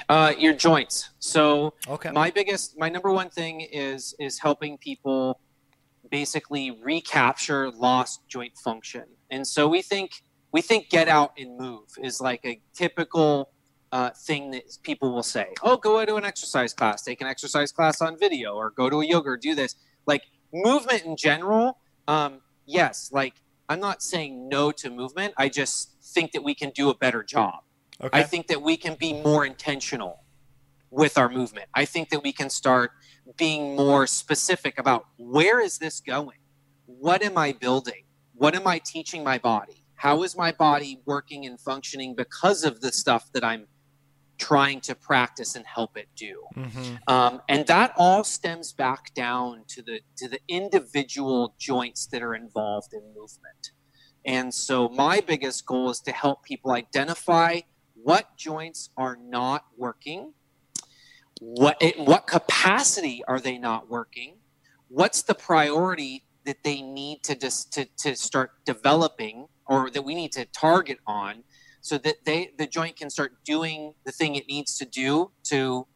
Uh, 0.06 0.34
your 0.38 0.52
joints. 0.52 1.08
So, 1.18 1.72
okay. 1.88 2.10
my 2.10 2.30
biggest, 2.30 2.78
my 2.78 2.90
number 2.90 3.10
one 3.10 3.30
thing 3.30 3.62
is 3.62 4.14
is 4.20 4.38
helping 4.38 4.76
people 4.76 5.40
basically 6.10 6.72
recapture 6.82 7.70
lost 7.70 8.20
joint 8.28 8.56
function. 8.58 9.04
And 9.30 9.46
so 9.46 9.66
we 9.66 9.80
think 9.80 10.22
we 10.52 10.60
think 10.62 10.88
get 10.88 11.08
out 11.08 11.32
and 11.38 11.56
move 11.58 11.88
is 12.02 12.20
like 12.20 12.40
a 12.44 12.60
typical 12.74 13.50
uh, 13.92 14.10
thing 14.10 14.50
that 14.52 14.62
people 14.82 15.12
will 15.12 15.22
say. 15.22 15.48
Oh, 15.62 15.76
go 15.76 16.04
to 16.04 16.16
an 16.16 16.24
exercise 16.24 16.72
class, 16.72 17.02
take 17.02 17.20
an 17.20 17.26
exercise 17.26 17.72
class 17.72 18.00
on 18.00 18.18
video, 18.18 18.54
or 18.54 18.70
go 18.70 18.88
to 18.88 19.00
a 19.00 19.06
yoga, 19.06 19.30
or 19.30 19.36
do 19.36 19.54
this. 19.54 19.74
Like 20.06 20.22
movement 20.52 21.04
in 21.04 21.16
general, 21.16 21.78
um, 22.08 22.40
yes. 22.66 23.10
Like 23.12 23.34
I'm 23.68 23.80
not 23.80 24.02
saying 24.02 24.48
no 24.48 24.72
to 24.72 24.90
movement. 24.90 25.34
I 25.36 25.48
just 25.48 25.96
think 26.02 26.32
that 26.32 26.42
we 26.42 26.54
can 26.54 26.70
do 26.70 26.90
a 26.90 26.94
better 26.94 27.22
job. 27.22 27.60
Okay. 28.02 28.18
I 28.18 28.22
think 28.22 28.46
that 28.48 28.62
we 28.62 28.76
can 28.76 28.96
be 28.98 29.12
more 29.12 29.44
intentional 29.44 30.24
with 30.90 31.18
our 31.18 31.28
movement. 31.28 31.68
I 31.74 31.84
think 31.84 32.08
that 32.10 32.22
we 32.22 32.32
can 32.32 32.50
start 32.50 32.92
being 33.36 33.76
more 33.76 34.06
specific 34.06 34.78
about 34.78 35.06
where 35.18 35.60
is 35.60 35.78
this 35.78 36.00
going? 36.00 36.38
What 36.86 37.22
am 37.22 37.38
I 37.38 37.52
building? 37.52 38.04
What 38.34 38.54
am 38.54 38.66
I 38.66 38.78
teaching 38.78 39.22
my 39.22 39.38
body? 39.38 39.79
How 40.00 40.22
is 40.22 40.34
my 40.34 40.50
body 40.50 41.02
working 41.04 41.44
and 41.44 41.60
functioning 41.60 42.14
because 42.14 42.64
of 42.64 42.80
the 42.80 42.90
stuff 42.90 43.30
that 43.34 43.44
I'm 43.44 43.66
trying 44.38 44.80
to 44.80 44.94
practice 44.94 45.56
and 45.56 45.66
help 45.66 45.98
it 45.98 46.08
do? 46.16 46.42
Mm-hmm. 46.56 46.94
Um, 47.06 47.42
and 47.50 47.66
that 47.66 47.92
all 47.98 48.24
stems 48.24 48.72
back 48.72 49.12
down 49.12 49.64
to 49.68 49.82
the 49.82 50.00
to 50.16 50.26
the 50.26 50.40
individual 50.48 51.54
joints 51.58 52.06
that 52.06 52.22
are 52.22 52.34
involved 52.34 52.94
in 52.94 53.02
movement. 53.14 53.72
And 54.24 54.54
so 54.54 54.88
my 54.88 55.20
biggest 55.20 55.66
goal 55.66 55.90
is 55.90 56.00
to 56.00 56.12
help 56.12 56.44
people 56.44 56.70
identify 56.70 57.60
what 57.92 58.38
joints 58.38 58.88
are 58.96 59.18
not 59.22 59.66
working, 59.76 60.32
what 61.40 61.76
in 61.82 62.06
what 62.06 62.26
capacity 62.26 63.22
are 63.28 63.38
they 63.38 63.58
not 63.58 63.90
working, 63.90 64.38
what's 64.88 65.20
the 65.20 65.34
priority 65.34 66.24
that 66.46 66.64
they 66.64 66.80
need 66.80 67.22
to 67.24 67.36
just 67.36 67.70
to, 67.74 67.84
to 67.98 68.16
start 68.16 68.52
developing 68.64 69.46
or 69.70 69.88
that 69.88 70.02
we 70.02 70.14
need 70.14 70.32
to 70.32 70.44
target 70.46 70.98
on 71.06 71.44
so 71.80 71.96
that 71.96 72.16
they 72.26 72.50
the 72.58 72.66
joint 72.66 72.96
can 72.96 73.08
start 73.08 73.32
doing 73.44 73.94
the 74.04 74.12
thing 74.12 74.34
it 74.34 74.46
needs 74.48 74.76
to 74.76 74.84
do 74.84 75.30
to 75.44 75.86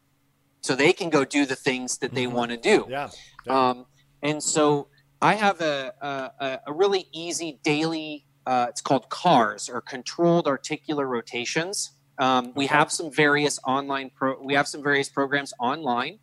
so 0.62 0.74
they 0.74 0.94
can 0.94 1.10
go 1.10 1.26
do 1.26 1.44
the 1.44 1.56
things 1.56 1.98
that 1.98 2.14
they 2.14 2.24
mm-hmm. 2.24 2.36
want 2.36 2.50
to 2.52 2.56
do. 2.56 2.86
Yeah, 2.88 3.10
yeah. 3.46 3.68
Um, 3.68 3.86
and 4.22 4.42
so 4.42 4.88
i 5.20 5.34
have 5.34 5.60
a, 5.60 5.92
a, 6.00 6.58
a 6.66 6.72
really 6.72 7.08
easy 7.12 7.60
daily 7.62 8.26
uh, 8.46 8.66
it's 8.68 8.80
called 8.80 9.08
CARs 9.08 9.70
or 9.70 9.80
controlled 9.80 10.46
articular 10.46 11.06
rotations. 11.06 11.92
Um, 12.18 12.52
we 12.54 12.66
have 12.66 12.92
some 12.92 13.10
various 13.10 13.58
online 13.66 14.10
pro 14.14 14.38
we 14.40 14.54
have 14.54 14.68
some 14.68 14.82
various 14.82 15.08
programs 15.08 15.52
online. 15.58 16.18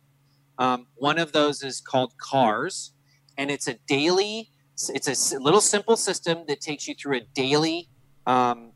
Um, 0.58 0.86
one 0.94 1.18
of 1.18 1.32
those 1.32 1.62
is 1.62 1.80
called 1.80 2.12
CARs 2.18 2.92
and 3.36 3.50
it's 3.50 3.66
a 3.68 3.74
daily 3.88 4.51
it's 4.90 5.32
a 5.32 5.38
little 5.38 5.60
simple 5.60 5.96
system 5.96 6.44
that 6.48 6.60
takes 6.60 6.86
you 6.88 6.94
through 6.94 7.16
a 7.16 7.20
daily 7.34 7.88
um, 8.26 8.72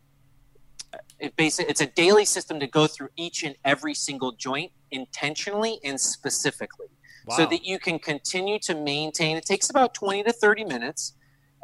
it 1.19 1.35
basically 1.37 1.71
it's 1.71 1.81
a 1.81 1.87
daily 1.87 2.25
system 2.25 2.61
to 2.61 2.67
go 2.67 2.87
through 2.87 3.09
each 3.17 3.43
and 3.43 3.55
every 3.65 3.95
single 3.95 4.33
joint 4.33 4.73
intentionally 4.91 5.79
and 5.85 6.01
specifically 6.01 6.89
wow. 7.27 7.37
so 7.37 7.47
that 7.47 7.65
you 7.65 7.79
can 7.79 7.99
continue 7.99 8.59
to 8.59 8.75
maintain 8.75 9.37
it 9.37 9.45
takes 9.45 9.71
about 9.71 9.95
20 9.95 10.25
to 10.25 10.33
30 10.33 10.65
minutes 10.65 11.15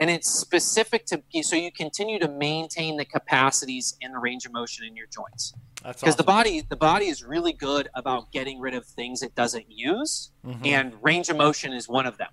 and 0.00 0.10
it's 0.10 0.28
specific 0.28 1.04
to 1.06 1.22
so 1.42 1.54
you 1.54 1.70
continue 1.70 2.18
to 2.18 2.28
maintain 2.28 2.96
the 2.96 3.04
capacities 3.04 3.96
and 4.02 4.14
the 4.14 4.18
range 4.18 4.46
of 4.46 4.52
motion 4.52 4.86
in 4.86 4.96
your 4.96 5.06
joints 5.06 5.54
because 5.76 6.02
awesome. 6.02 6.16
the 6.16 6.24
body 6.24 6.62
the 6.68 6.76
body 6.76 7.06
is 7.06 7.22
really 7.22 7.52
good 7.52 7.88
about 7.94 8.30
getting 8.32 8.58
rid 8.58 8.74
of 8.74 8.86
things 8.86 9.22
it 9.22 9.34
doesn't 9.34 9.66
use 9.68 10.30
mm-hmm. 10.44 10.64
and 10.64 10.94
range 11.02 11.28
of 11.28 11.36
motion 11.36 11.72
is 11.72 11.88
one 11.88 12.06
of 12.06 12.16
them 12.18 12.30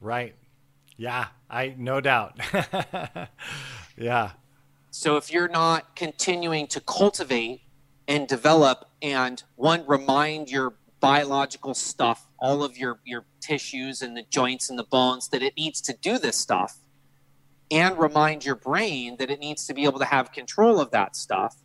right 0.00 0.34
yeah, 0.96 1.28
I 1.50 1.74
no 1.76 2.00
doubt. 2.00 2.38
yeah. 3.96 4.32
So 4.90 5.16
if 5.16 5.30
you're 5.30 5.48
not 5.48 5.94
continuing 5.94 6.66
to 6.68 6.80
cultivate 6.80 7.62
and 8.08 8.26
develop 8.26 8.88
and 9.02 9.42
one 9.56 9.84
remind 9.86 10.50
your 10.50 10.74
biological 11.00 11.74
stuff, 11.74 12.26
all 12.38 12.62
of 12.62 12.76
your 12.76 13.00
your 13.04 13.26
tissues 13.40 14.02
and 14.02 14.16
the 14.16 14.24
joints 14.30 14.70
and 14.70 14.78
the 14.78 14.84
bones 14.84 15.28
that 15.28 15.42
it 15.42 15.56
needs 15.56 15.80
to 15.82 15.92
do 15.92 16.18
this 16.18 16.36
stuff 16.36 16.78
and 17.70 17.98
remind 17.98 18.44
your 18.44 18.54
brain 18.54 19.16
that 19.18 19.30
it 19.30 19.40
needs 19.40 19.66
to 19.66 19.74
be 19.74 19.84
able 19.84 19.98
to 19.98 20.04
have 20.04 20.32
control 20.32 20.80
of 20.80 20.90
that 20.90 21.16
stuff 21.16 21.56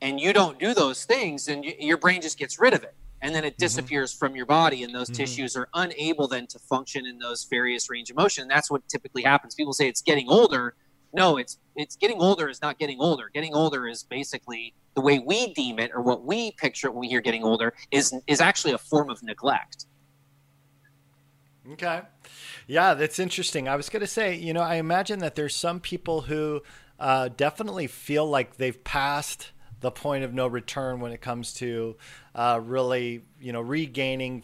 and 0.00 0.20
you 0.20 0.32
don't 0.32 0.58
do 0.58 0.74
those 0.74 1.04
things 1.04 1.48
and 1.48 1.64
your 1.64 1.96
brain 1.96 2.20
just 2.20 2.38
gets 2.38 2.58
rid 2.58 2.74
of 2.74 2.82
it 2.82 2.94
and 3.24 3.34
then 3.34 3.42
it 3.44 3.54
mm-hmm. 3.54 3.64
disappears 3.64 4.12
mm-hmm. 4.12 4.18
from 4.18 4.36
your 4.36 4.46
body 4.46 4.84
and 4.84 4.94
those 4.94 5.08
mm-hmm. 5.08 5.22
tissues 5.22 5.56
are 5.56 5.68
unable 5.74 6.28
then 6.28 6.46
to 6.46 6.58
function 6.58 7.06
in 7.06 7.18
those 7.18 7.44
various 7.44 7.90
range 7.90 8.10
of 8.10 8.16
motion 8.16 8.46
that's 8.46 8.70
what 8.70 8.86
typically 8.88 9.22
happens 9.22 9.54
people 9.54 9.72
say 9.72 9.88
it's 9.88 10.02
getting 10.02 10.28
older 10.28 10.74
no 11.12 11.38
it's 11.38 11.58
it's 11.74 11.96
getting 11.96 12.20
older 12.20 12.48
is 12.48 12.62
not 12.62 12.78
getting 12.78 13.00
older 13.00 13.30
getting 13.34 13.54
older 13.54 13.88
is 13.88 14.04
basically 14.04 14.74
the 14.94 15.00
way 15.00 15.18
we 15.18 15.52
deem 15.54 15.78
it 15.80 15.90
or 15.94 16.02
what 16.02 16.24
we 16.24 16.52
picture 16.52 16.90
when 16.90 17.00
we 17.00 17.08
hear 17.08 17.20
getting 17.20 17.42
older 17.42 17.72
is 17.90 18.14
is 18.26 18.40
actually 18.40 18.72
a 18.72 18.78
form 18.78 19.10
of 19.10 19.22
neglect 19.22 19.86
okay 21.72 22.02
yeah 22.66 22.92
that's 22.92 23.18
interesting 23.18 23.66
i 23.66 23.74
was 23.74 23.88
going 23.88 24.00
to 24.00 24.06
say 24.06 24.36
you 24.36 24.52
know 24.52 24.60
i 24.60 24.74
imagine 24.74 25.18
that 25.20 25.34
there's 25.34 25.56
some 25.56 25.80
people 25.80 26.22
who 26.22 26.62
uh, 27.00 27.28
definitely 27.36 27.88
feel 27.88 28.24
like 28.24 28.56
they've 28.56 28.84
passed 28.84 29.50
the 29.84 29.90
point 29.90 30.24
of 30.24 30.32
no 30.32 30.46
return 30.46 30.98
when 30.98 31.12
it 31.12 31.20
comes 31.20 31.52
to 31.52 31.94
uh, 32.34 32.58
really, 32.64 33.22
you 33.38 33.52
know, 33.52 33.60
regaining 33.60 34.42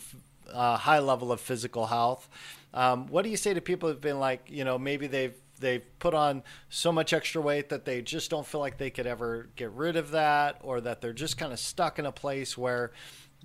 a 0.49 0.55
uh, 0.55 0.77
high 0.77 0.99
level 0.99 1.33
of 1.33 1.41
physical 1.41 1.87
health. 1.87 2.29
Um, 2.75 3.07
what 3.07 3.23
do 3.23 3.31
you 3.31 3.39
say 3.39 3.55
to 3.55 3.61
people 3.63 3.89
who've 3.89 4.01
been 4.01 4.21
like, 4.21 4.43
you 4.49 4.65
know, 4.65 4.79
maybe 4.79 5.07
they've 5.07 5.35
they've 5.59 5.83
put 5.99 6.13
on 6.13 6.43
so 6.69 6.93
much 6.93 7.15
extra 7.15 7.41
weight 7.41 7.71
that 7.71 7.87
they 7.87 8.03
just 8.03 8.31
don't 8.31 8.47
feel 8.47 8.61
like 8.61 8.77
they 8.77 8.91
could 8.91 9.07
ever 9.07 9.49
get 9.57 9.71
rid 9.71 9.97
of 9.97 10.11
that, 10.11 10.59
or 10.63 10.83
that 10.83 11.01
they're 11.01 11.15
just 11.15 11.39
kind 11.39 11.55
of 11.55 11.59
stuck 11.59 11.99
in 11.99 12.05
a 12.05 12.13
place 12.13 12.59
where, 12.59 12.93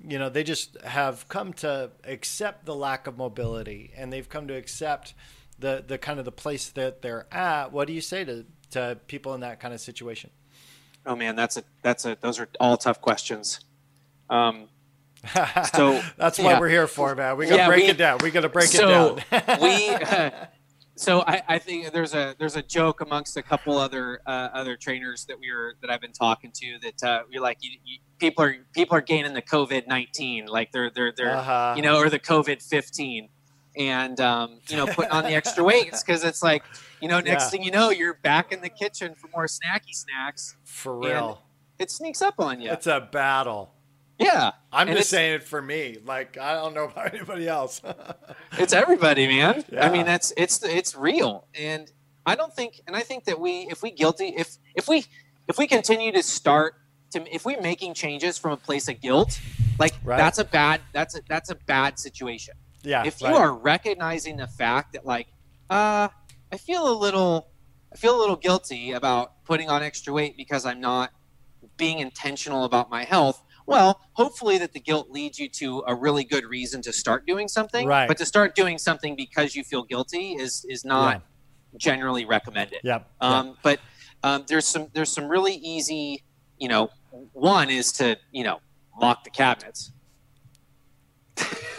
you 0.04 0.20
know, 0.20 0.30
they 0.30 0.44
just 0.44 0.82
have 0.82 1.30
come 1.30 1.54
to 1.54 1.92
accept 2.04 2.66
the 2.66 2.76
lack 2.76 3.08
of 3.08 3.18
mobility 3.18 3.94
and 3.96 4.12
they've 4.12 4.28
come 4.28 4.48
to 4.48 4.54
accept 4.54 5.14
the 5.60 5.82
the 5.88 5.98
kind 5.98 6.20
of 6.20 6.26
the 6.26 6.38
place 6.44 6.70
that 6.72 7.02
they're 7.02 7.26
at. 7.32 7.72
What 7.72 7.88
do 7.88 7.94
you 7.94 8.02
say 8.02 8.26
to 8.26 8.46
to 8.72 8.98
people 9.08 9.34
in 9.34 9.40
that 9.40 9.62
kind 9.62 9.74
of 9.74 9.80
situation? 9.80 10.30
Oh 11.06 11.16
man, 11.16 11.36
that's 11.36 11.58
a 11.58 11.64
that's 11.82 12.06
a 12.06 12.18
those 12.20 12.40
are 12.40 12.48
all 12.60 12.78
tough 12.78 13.02
questions. 13.02 13.60
Um, 14.30 14.70
so 15.74 16.02
that's 16.18 16.38
what 16.40 16.52
yeah. 16.52 16.60
we're 16.60 16.70
here 16.70 16.88
for, 16.88 17.16
man. 17.16 17.38
We 17.38 17.46
gotta 17.46 17.58
yeah, 17.58 17.68
break 17.68 17.84
we, 17.84 17.90
it 17.90 17.98
down. 17.98 18.20
We 18.24 18.32
gotta 18.32 18.50
break 18.50 18.68
so 18.68 19.18
it 19.18 19.30
down. 19.32 19.60
we 19.62 19.90
uh, 19.90 20.30
so 20.96 21.22
I, 21.22 21.44
I 21.48 21.60
think 21.60 21.92
there's 21.92 22.14
a 22.14 22.36
there's 22.40 22.56
a 22.56 22.64
joke 22.64 23.02
amongst 23.02 23.38
a 23.38 23.44
couple 23.44 23.78
other 23.78 24.22
uh, 24.26 24.50
other 24.54 24.76
trainers 24.76 25.26
that 25.26 25.40
we 25.40 25.50
are 25.50 25.74
that 25.82 25.90
I've 25.90 26.02
been 26.02 26.14
talking 26.14 26.52
to 26.54 26.78
that 26.82 27.04
uh, 27.04 27.24
we're 27.30 27.42
like 27.42 27.58
you, 27.62 27.78
you, 27.84 28.00
people 28.18 28.46
are 28.46 28.56
people 28.74 28.98
are 28.98 29.02
gaining 29.02 29.34
the 29.34 29.42
COVID 29.42 29.88
nineteen 29.88 30.46
like 30.48 30.72
they're 30.72 30.90
they're 30.90 31.14
they're 31.16 31.36
Uh-huh. 31.38 31.74
you 31.76 31.82
know 31.82 31.98
or 31.98 32.10
the 32.10 32.20
COVID 32.20 32.64
fifteen 32.64 33.30
and 33.78 34.20
um, 34.22 34.60
you 34.68 34.78
know 34.78 34.86
putting 34.88 35.12
on 35.12 35.24
the 35.24 35.34
extra 35.34 35.64
weights 35.72 36.04
because 36.04 36.24
it's 36.24 36.42
like 36.44 36.64
you 37.02 37.08
know 37.08 37.20
next 37.20 37.46
Yeah. 37.46 37.50
thing 37.50 37.64
you 37.64 37.72
know 37.72 37.90
you're 37.90 38.14
back 38.16 38.52
in 38.52 38.62
the 38.62 38.70
kitchen 38.70 39.16
for 39.16 39.28
more 39.36 39.46
snacky 39.48 39.94
snacks 39.94 40.56
For 40.64 40.98
real. 40.98 41.42
it 41.80 41.92
sneaks 41.92 42.22
up 42.22 42.36
on 42.40 42.62
you 42.62 42.72
It's 42.72 42.88
a 42.88 43.02
battle. 43.12 43.74
yeah 44.20 44.52
I'm 44.72 44.88
And 44.88 44.98
just 44.98 45.10
saying 45.10 45.36
it 45.36 45.44
for 45.44 45.62
me. 45.62 45.98
Like 46.06 46.38
I 46.38 46.54
don't 46.56 46.74
know 46.74 46.86
about 46.86 47.14
anybody 47.14 47.48
else. 47.48 47.82
it's 48.58 48.74
everybody 48.74 49.28
man 49.28 49.64
Yeah. 49.72 49.86
i 49.86 49.92
mean 49.92 50.06
that's 50.06 50.32
it's 50.38 50.64
it's 50.64 50.96
real 50.96 51.48
and 51.54 51.92
i 52.26 52.36
don't 52.36 52.54
think 52.54 52.82
and 52.88 52.96
i 52.96 53.02
think 53.02 53.26
that 53.26 53.40
we 53.40 53.68
if 53.70 53.82
we 53.84 53.92
guilty 53.92 54.34
if 54.38 54.58
if 54.76 54.88
we 54.88 55.06
if 55.48 55.58
we 55.58 55.68
continue 55.68 56.12
to 56.14 56.24
start 56.24 56.76
to 57.12 57.24
if 57.34 57.46
we're 57.46 57.62
making 57.62 57.94
changes 57.94 58.38
from 58.38 58.52
a 58.52 58.58
place 58.58 58.88
of 58.88 59.00
guilt 59.02 59.40
like 59.80 59.94
Right. 60.04 60.18
that's 60.18 60.40
a 60.40 60.46
bad 60.46 60.82
that's 60.94 61.16
a 61.16 61.22
that's 61.28 61.50
a 61.50 61.56
bad 61.56 62.00
situation 62.00 62.54
yeah. 62.86 63.04
if 63.06 63.22
you 63.22 63.28
right. 63.28 63.36
are 63.38 63.54
recognizing 63.54 64.38
the 64.38 64.48
fact 64.48 64.94
that 64.94 65.06
like 65.06 65.28
uh 65.70 66.08
i 66.52 66.58
feel 66.58 66.88
a 66.92 66.98
little 66.98 67.50
i 67.94 67.96
feel 67.98 68.18
a 68.18 68.20
little 68.20 68.36
guilty 68.36 68.92
about 68.92 69.44
putting 69.46 69.70
on 69.70 69.82
extra 69.84 70.14
weight 70.14 70.38
because 70.38 70.66
i'm 70.66 70.80
not 70.80 71.12
being 71.78 72.00
intentional 72.00 72.64
about 72.64 72.90
my 72.90 73.04
health 73.04 73.44
well 73.66 74.00
hopefully 74.14 74.58
that 74.58 74.74
the 74.74 74.80
guilt 74.80 75.10
leads 75.10 75.40
you 75.40 75.50
to 75.50 75.84
a 75.88 75.96
really 75.96 76.24
good 76.24 76.46
reason 76.46 76.82
to 76.82 76.94
start 76.94 77.26
doing 77.26 77.48
something 77.48 77.88
Right. 77.88 78.08
but 78.08 78.18
to 78.18 78.26
start 78.26 78.56
doing 78.56 78.78
something 78.78 79.16
because 79.16 79.56
you 79.56 79.64
feel 79.64 79.84
guilty 79.84 80.34
is 80.34 80.66
is 80.70 80.86
not 80.86 81.24
generally 81.78 82.26
recommended 82.26 82.80
Yeah. 82.84 83.00
um, 83.20 83.58
but 83.64 83.80
um, 84.24 84.46
there's 84.48 84.66
some 84.68 84.88
there's 84.94 85.12
some 85.12 85.28
really 85.28 85.56
easy 85.56 86.24
you 86.58 86.70
know 86.70 86.90
one 87.34 87.70
is 87.70 87.92
to 87.94 88.18
you 88.32 88.44
know 88.44 88.60
lock 89.02 89.24
the 89.24 89.30
cabinets 89.30 89.92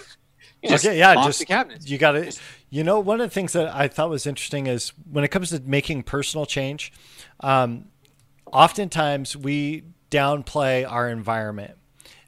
you 0.70 0.74
Okay, 0.76 0.98
yeah, 0.98 1.14
just- 1.24 1.38
the 1.40 1.46
cabinets 1.46 1.88
You 1.88 1.98
got 1.98 2.12
to, 2.12 2.32
you 2.70 2.84
know, 2.84 3.00
one 3.00 3.20
of 3.20 3.28
the 3.30 3.34
things 3.34 3.52
that 3.52 3.74
I 3.74 3.88
thought 3.88 4.10
was 4.10 4.26
interesting 4.26 4.66
is 4.66 4.90
when 5.10 5.24
it 5.24 5.28
comes 5.28 5.50
to 5.50 5.60
making 5.60 6.02
personal 6.04 6.46
change, 6.46 6.92
um, 7.40 7.86
oftentimes 8.52 9.36
we 9.36 9.84
downplay 10.10 10.90
our 10.90 11.08
environment 11.08 11.76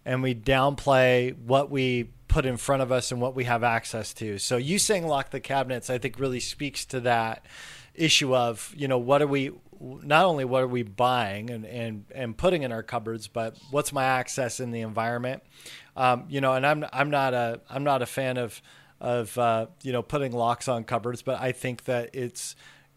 and 0.05 0.23
we 0.23 0.35
downplay 0.35 1.37
what 1.39 1.71
we 1.71 2.11
put 2.29 2.45
in 2.45 2.57
front 2.57 2.83
of 2.83 2.93
us 2.93 3.11
and 3.11 3.21
what 3.21 3.35
we 3.35 3.45
have 3.45 3.63
access 3.65 4.13
to. 4.15 4.39
So 4.39 4.57
you 4.57 4.79
saying 4.79 5.07
lock 5.07 5.31
the 5.31 5.41
cabinets, 5.41 5.89
I 5.89 5.99
think 5.99 6.19
really 6.19 6.41
speaks 6.41 6.85
to 6.87 7.01
that 7.01 7.47
issue 7.95 8.35
of, 8.35 8.73
you 8.77 8.87
know, 8.89 8.99
what 8.99 9.23
are 9.23 9.27
we, 9.27 9.51
not 9.81 10.25
only 10.25 10.45
what 10.45 10.63
are 10.63 10.69
we 10.69 10.83
buying 10.83 11.51
and, 11.51 11.65
and, 11.65 12.05
and 12.15 12.37
putting 12.37 12.63
in 12.63 12.73
our 12.73 12.83
cupboards, 12.83 13.29
but 13.29 13.57
what's 13.71 13.93
my 13.93 14.05
access 14.05 14.61
in 14.61 14.71
the 14.71 14.81
environment? 14.81 15.43
Um, 15.97 16.25
you 16.29 16.41
know, 16.41 16.55
and 16.55 16.67
I'm, 16.67 16.85
I'm 16.93 17.11
not 17.11 17.35
a, 17.35 17.61
I'm 17.71 17.85
not 17.85 18.03
a 18.03 18.07
fan 18.07 18.39
of, 18.39 18.61
of, 19.01 19.37
uh, 19.39 19.67
you 19.83 19.93
know, 19.93 20.03
putting 20.03 20.33
locks 20.33 20.69
on 20.69 20.85
cupboards, 20.85 21.23
but 21.23 21.41
I 21.41 21.53
think 21.53 21.85
that 21.85 22.11
it's 22.13 22.57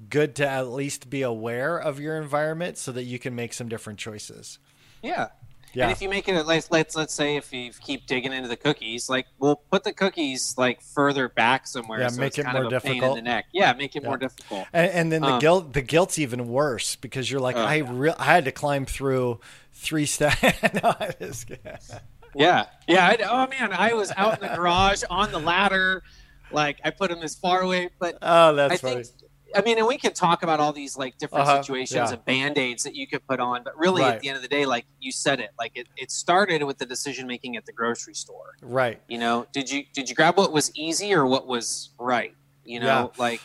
good 0.09 0.35
to 0.35 0.47
at 0.47 0.69
least 0.69 1.09
be 1.09 1.21
aware 1.21 1.77
of 1.77 1.99
your 1.99 2.19
environment 2.19 2.77
so 2.77 2.91
that 2.91 3.03
you 3.03 3.19
can 3.19 3.35
make 3.35 3.53
some 3.53 3.69
different 3.69 3.99
choices. 3.99 4.57
yeah 5.03 5.27
Yeah. 5.73 5.83
and 5.83 5.91
if 5.91 6.01
you 6.01 6.09
make 6.09 6.27
it 6.27 6.45
let's 6.45 6.69
let's 6.71 6.95
let's 6.95 7.13
say 7.13 7.37
if 7.37 7.53
you 7.53 7.71
keep 7.81 8.05
digging 8.05 8.33
into 8.33 8.47
the 8.49 8.57
cookies 8.57 9.09
like 9.09 9.27
we'll 9.39 9.55
put 9.55 9.83
the 9.83 9.93
cookies 9.93 10.55
like 10.57 10.81
further 10.81 11.29
back 11.29 11.65
somewhere 11.67 11.99
Yeah, 12.01 12.09
so 12.09 12.19
make 12.19 12.27
it's 12.27 12.37
it 12.39 12.43
kind 12.43 12.55
more 12.61 12.63
pain 12.69 12.73
in 12.73 12.93
difficult. 12.97 13.15
the 13.15 13.21
neck 13.21 13.45
yeah 13.53 13.71
make 13.73 13.95
it 13.95 14.03
Yeah. 14.03 14.09
more 14.09 14.17
difficult 14.17 14.67
And, 14.73 14.91
and 14.91 15.11
then 15.11 15.21
the 15.21 15.27
Um, 15.33 15.39
guilt, 15.39 15.73
the 15.73 15.81
guilt's 15.81 16.19
even 16.19 16.47
worse 16.49 16.95
because 16.95 17.29
you're 17.31 17.39
like, 17.41 17.55
Oh, 17.55 17.61
I 17.61 17.75
yeah. 17.75 17.89
re- 17.89 18.13
I 18.17 18.25
had 18.25 18.45
to 18.45 18.51
climb 18.51 18.85
through 18.85 19.39
three 19.73 20.05
steps. 20.05 20.41
no, 20.83 20.93
Yeah, 22.33 22.65
yeah. 22.87 23.07
I, 23.07 23.17
oh 23.29 23.47
man, 23.47 23.73
I 23.73 23.93
was 23.93 24.11
out 24.15 24.41
in 24.41 24.47
the 24.49 24.55
garage 24.55 25.03
on 25.09 25.31
the 25.31 25.39
ladder, 25.39 26.03
like 26.51 26.79
I 26.83 26.89
put 26.91 27.09
them 27.09 27.19
as 27.23 27.35
far 27.35 27.61
away. 27.61 27.89
But 27.99 28.17
oh, 28.21 28.55
that's 28.55 28.73
I 28.75 28.77
funny. 28.77 29.03
think, 29.03 29.15
I 29.55 29.61
mean, 29.61 29.77
and 29.77 29.87
we 29.87 29.97
can 29.97 30.13
talk 30.13 30.43
about 30.43 30.59
all 30.59 30.73
these 30.73 30.97
like 30.97 31.17
different 31.17 31.47
Uh-huh, 31.47 31.61
situations 31.61 32.09
yeah. 32.09 32.13
and 32.15 32.25
band 32.25 32.57
aids 32.57 32.83
that 32.83 32.95
you 32.95 33.07
could 33.07 33.25
put 33.27 33.39
on. 33.39 33.63
But 33.63 33.77
really, 33.77 34.01
Right. 34.01 34.15
at 34.15 34.21
the 34.21 34.29
end 34.29 34.35
of 34.37 34.41
the 34.41 34.47
day, 34.47 34.65
like 34.65 34.85
you 34.99 35.11
said 35.11 35.39
it, 35.39 35.51
like 35.59 35.71
it, 35.75 35.87
it 35.97 36.11
started 36.11 36.63
with 36.63 36.77
the 36.77 36.85
decision 36.85 37.27
making 37.27 37.57
at 37.57 37.65
the 37.65 37.73
grocery 37.73 38.13
store. 38.15 38.55
right. 38.61 39.01
You 39.07 39.17
know, 39.17 39.47
did 39.51 39.69
you 39.69 39.83
did 39.93 40.09
you 40.09 40.15
grab 40.15 40.37
what 40.37 40.51
was 40.51 40.71
easy 40.75 41.13
or 41.13 41.25
what 41.25 41.47
was 41.47 41.89
right? 41.99 42.33
You 42.65 42.79
know, 42.79 43.11
like 43.17 43.41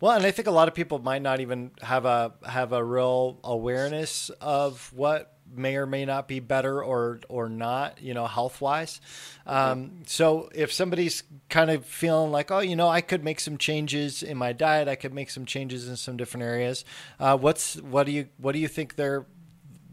Well, 0.00 0.12
and 0.12 0.24
I 0.24 0.30
think 0.30 0.48
a 0.48 0.50
lot 0.52 0.68
of 0.68 0.74
people 0.74 0.98
might 0.98 1.22
not 1.22 1.40
even 1.40 1.72
have 1.82 2.04
a 2.04 2.32
have 2.46 2.72
a 2.72 2.82
real 2.82 3.38
awareness 3.44 4.30
of 4.40 4.90
what 4.94 5.39
may 5.54 5.76
or 5.76 5.86
may 5.86 6.04
not 6.04 6.28
be 6.28 6.40
better 6.40 6.82
or 6.82 7.20
or 7.28 7.48
not, 7.48 8.00
you 8.00 8.14
know, 8.14 8.26
health 8.26 8.60
wise. 8.60 9.00
Um, 9.46 10.02
so 10.06 10.50
if 10.54 10.72
somebody's 10.72 11.22
kind 11.48 11.70
of 11.70 11.84
feeling 11.84 12.30
like, 12.30 12.50
oh, 12.50 12.60
you 12.60 12.76
know, 12.76 12.88
I 12.88 13.00
could 13.00 13.24
make 13.24 13.40
some 13.40 13.58
changes 13.58 14.22
in 14.22 14.36
my 14.36 14.52
diet, 14.52 14.88
I 14.88 14.94
could 14.94 15.12
make 15.12 15.30
some 15.30 15.44
changes 15.44 15.88
in 15.88 15.96
some 15.96 16.16
different 16.16 16.44
areas. 16.44 16.84
Uh, 17.18 17.36
what's 17.36 17.76
what 17.76 18.06
do 18.06 18.12
you 18.12 18.28
what 18.38 18.52
do 18.52 18.58
you 18.58 18.68
think 18.68 18.96
they're? 18.96 19.26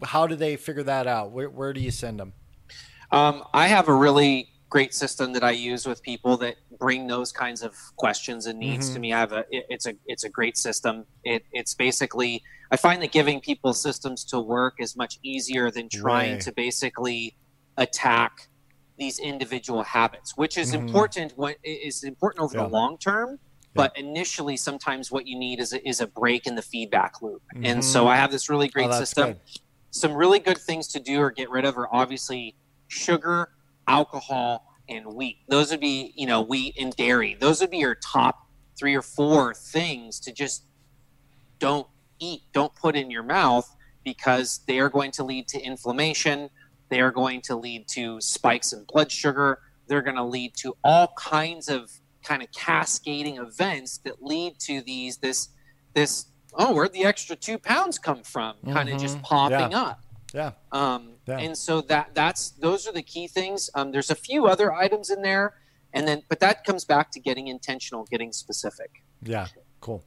How 0.04 0.28
do 0.28 0.36
they 0.36 0.56
figure 0.58 0.84
that 0.84 1.08
out? 1.08 1.32
Where 1.32 1.50
where 1.50 1.74
do 1.74 1.82
you 1.82 1.92
send 1.92 2.20
them? 2.20 2.34
Um, 3.12 3.44
I 3.54 3.68
have 3.68 3.88
a 3.88 3.94
really 3.94 4.50
great 4.70 4.94
system 4.94 5.34
that 5.34 5.44
I 5.44 5.52
use 5.52 5.86
with 5.88 6.02
people 6.04 6.38
that 6.38 6.56
bring 6.80 7.08
those 7.08 7.32
kinds 7.32 7.62
of 7.62 7.74
questions 7.98 8.46
and 8.48 8.60
needs 8.60 8.90
Mhm. 8.90 8.94
to 8.94 9.00
me. 9.00 9.14
I 9.14 9.20
have 9.20 9.32
a 9.32 9.46
it, 9.50 9.66
it's 9.70 9.86
a 9.86 9.94
it's 10.06 10.24
a 10.24 10.30
great 10.30 10.58
system. 10.58 11.06
It, 11.24 11.44
it's 11.52 11.74
basically 11.74 12.42
I 12.72 12.76
find 12.78 13.02
that 13.02 13.12
giving 13.14 13.40
people 13.40 13.74
systems 13.74 14.26
to 14.26 14.40
work 14.42 14.76
is 14.80 14.98
much 14.98 15.20
easier 15.24 15.72
than 15.72 15.88
trying 15.90 16.34
Right. 16.34 16.42
to 16.42 16.52
basically 16.52 17.38
attack 17.78 18.34
these 18.98 19.20
individual 19.20 19.84
habits, 19.84 20.36
which 20.36 20.58
is 20.58 20.72
Mhm. 20.72 20.80
important. 20.82 21.34
What 21.38 21.58
is 21.64 22.04
important 22.04 22.44
over 22.44 22.58
Yeah. 22.58 22.64
the 22.64 22.70
long 22.70 22.98
term. 22.98 23.40
But 23.76 23.96
initially, 23.96 24.58
sometimes 24.58 25.12
what 25.12 25.28
you 25.28 25.38
need 25.38 25.60
is 25.60 25.72
a, 25.72 25.88
is 25.88 26.02
a 26.02 26.08
break 26.08 26.48
in 26.48 26.56
the 26.56 26.64
feedback 26.64 27.22
loop. 27.22 27.44
And 27.64 27.86
so 27.86 28.06
Mhm. 28.06 28.08
I 28.10 28.16
have 28.16 28.32
this 28.32 28.50
really 28.50 28.68
great 28.70 28.90
Oh, 28.90 29.00
system 29.00 29.34
good. 29.34 29.42
some 29.92 30.14
really 30.14 30.40
good 30.40 30.58
things 30.58 30.88
to 30.90 31.00
do 31.00 31.22
or 31.22 31.30
get 31.32 31.50
rid 31.52 31.64
of 31.64 31.78
are 31.78 31.88
obviously 31.94 32.56
sugar, 32.88 33.50
alcohol, 33.88 34.68
and 34.90 35.06
wheat. 35.14 35.38
Those 35.48 35.72
would 35.72 35.80
be, 35.80 36.14
you 36.16 36.28
know, 36.28 36.42
wheat 36.42 36.76
and 36.80 36.96
dairy. 36.96 37.36
Those 37.40 37.62
would 37.62 37.72
be 37.72 37.78
your 37.78 37.96
top 37.96 38.48
three 38.78 38.96
or 38.96 39.02
four 39.02 39.54
things 39.54 40.20
to 40.22 40.32
just 40.32 40.64
don't 41.60 41.88
eat, 42.20 42.42
don't 42.54 42.74
put 42.76 42.96
in 42.96 43.12
your 43.12 43.24
mouth 43.24 43.70
because 44.04 44.62
they 44.68 44.80
are 44.80 44.90
going 44.90 45.12
to 45.12 45.24
lead 45.24 45.48
to 45.50 45.60
inflammation. 45.60 46.50
They 46.90 47.02
are 47.02 47.12
going 47.12 47.42
to 47.42 47.56
lead 47.56 47.88
to 47.90 48.22
spikes 48.22 48.72
in 48.72 48.86
blood 48.86 49.12
sugar. 49.12 49.60
They're 49.88 50.02
going 50.02 50.16
to 50.16 50.24
lead 50.24 50.56
to 50.58 50.78
all 50.84 51.14
kinds 51.18 51.68
of 51.68 51.92
kind 52.24 52.42
of 52.42 52.52
cascading 52.52 53.38
events 53.38 54.00
that 54.00 54.22
lead 54.22 54.60
to 54.60 54.82
these 54.82 55.18
this 55.18 55.50
this 55.94 56.26
oh 56.56 56.74
where'd 56.74 56.92
the 56.92 57.06
extra 57.06 57.38
two 57.38 57.58
pounds 57.58 57.98
come 57.98 58.22
from 58.22 58.56
kind 58.66 58.90
of 58.90 59.00
just 59.00 59.16
mm-hmm. 59.16 59.24
popping 59.24 59.74
up 59.74 60.02
Yeah. 60.38 60.52
um, 60.72 61.02
Yeah. 61.28 61.40
and 61.40 61.58
so 61.58 61.82
that 61.82 62.06
that's 62.14 62.52
those 62.52 62.88
are 62.88 62.94
the 62.94 63.02
key 63.14 63.28
things 63.28 63.70
um, 63.76 63.92
there's 63.92 64.12
a 64.12 64.16
few 64.16 64.48
other 64.48 64.72
items 64.72 65.10
in 65.10 65.22
there 65.22 65.56
and 65.94 66.08
then 66.08 66.22
but 66.30 66.40
that 66.40 66.64
comes 66.64 66.86
back 66.86 67.12
to 67.12 67.20
getting 67.20 67.48
intentional 67.48 68.06
getting 68.06 68.32
specific 68.32 68.92
Yeah, 69.24 69.48
cool. 69.82 70.04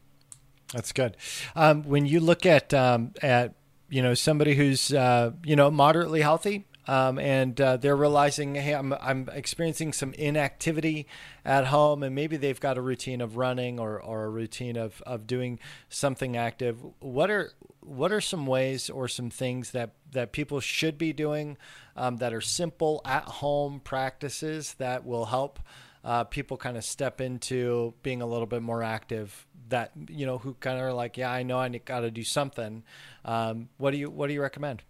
That's 0.72 0.92
good. 0.92 1.16
Um, 1.56 1.82
when 1.82 2.06
you 2.06 2.20
look 2.20 2.46
at 2.46 2.72
um, 2.72 3.12
at 3.22 3.54
you 3.88 4.02
know 4.02 4.14
somebody 4.14 4.54
who's 4.54 4.92
uh, 4.92 5.32
you 5.44 5.56
know 5.56 5.70
moderately 5.70 6.22
healthy. 6.22 6.66
Um, 6.86 7.18
and 7.20 7.60
uh, 7.60 7.76
they're 7.76 7.94
realizing, 7.94 8.56
hey, 8.56 8.74
I'm, 8.74 8.92
I'm 8.94 9.28
experiencing 9.32 9.92
some 9.92 10.12
inactivity 10.14 11.06
at 11.44 11.66
home, 11.66 12.02
and 12.02 12.14
maybe 12.16 12.36
they've 12.36 12.58
got 12.58 12.78
a 12.78 12.80
routine 12.80 13.20
of 13.20 13.36
running 13.36 13.78
or, 13.78 14.00
or 14.00 14.24
a 14.24 14.28
routine 14.28 14.76
of, 14.76 15.00
of 15.06 15.24
doing 15.26 15.60
something 15.88 16.36
active. 16.36 16.78
What 16.98 17.30
are 17.30 17.52
what 17.80 18.12
are 18.12 18.20
some 18.20 18.46
ways 18.46 18.90
or 18.90 19.08
some 19.08 19.30
things 19.30 19.70
that, 19.72 19.90
that 20.12 20.32
people 20.32 20.60
should 20.60 20.98
be 20.98 21.12
doing 21.12 21.56
um, 21.96 22.18
that 22.18 22.32
are 22.32 22.40
simple 22.40 23.00
at 23.04 23.24
home 23.24 23.80
practices 23.80 24.74
that 24.74 25.04
will 25.04 25.26
help 25.26 25.58
uh, 26.04 26.24
people 26.24 26.56
kind 26.56 26.76
of 26.76 26.84
step 26.84 27.20
into 27.20 27.94
being 28.02 28.22
a 28.22 28.26
little 28.26 28.46
bit 28.46 28.62
more 28.62 28.82
active 28.82 29.46
that 29.68 29.92
you 30.08 30.26
know 30.26 30.38
who 30.38 30.54
kind 30.54 30.78
of 30.78 30.84
are 30.84 30.92
like 30.92 31.16
yeah 31.16 31.30
i 31.30 31.42
know 31.42 31.58
i 31.58 31.68
got 31.68 32.00
to 32.00 32.10
do 32.10 32.24
something. 32.24 32.82
Um, 33.24 33.68
what 33.78 33.92
do 33.92 33.98
you 33.98 34.10
what 34.10 34.26
do 34.26 34.32
you 34.34 34.42
recommend? 34.42 34.82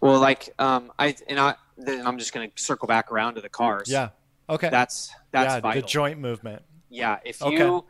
Well 0.00 0.20
like 0.20 0.50
um, 0.58 0.92
i 0.98 1.14
and 1.28 1.38
i 1.38 1.54
then 1.76 2.06
i'm 2.06 2.18
just 2.18 2.32
going 2.32 2.50
to 2.50 2.62
circle 2.62 2.86
back 2.86 3.10
around 3.10 3.34
to 3.34 3.40
the 3.40 3.48
CARs. 3.48 3.88
Yeah. 3.90 4.10
Okay. 4.48 4.68
That's 4.70 5.10
that's 5.30 5.54
yeah 5.54 5.60
vital. 5.60 5.82
the 5.82 5.88
joint 5.88 6.18
movement. 6.18 6.62
Yeah, 6.88 7.18
if 7.24 7.42
Okay. 7.42 7.56
you 7.56 7.84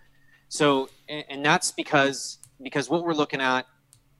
so 0.48 0.88
and, 1.08 1.24
and 1.28 1.44
that's 1.44 1.72
because 1.72 2.38
because 2.62 2.88
what 2.88 3.04
we're 3.04 3.14
looking 3.14 3.40
at 3.40 3.66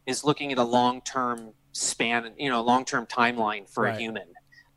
is 0.07 0.25
looking 0.25 0.53
at 0.53 0.59
a 0.59 0.65
long 0.65 1.01
term 1.03 1.53
span, 1.73 2.35
you 2.39 2.51
know, 2.51 2.61
long 2.63 2.85
term 2.85 3.07
timeline 3.07 3.69
for 3.69 3.85
Right. 3.85 3.97
a 3.97 3.99
human, 3.99 4.29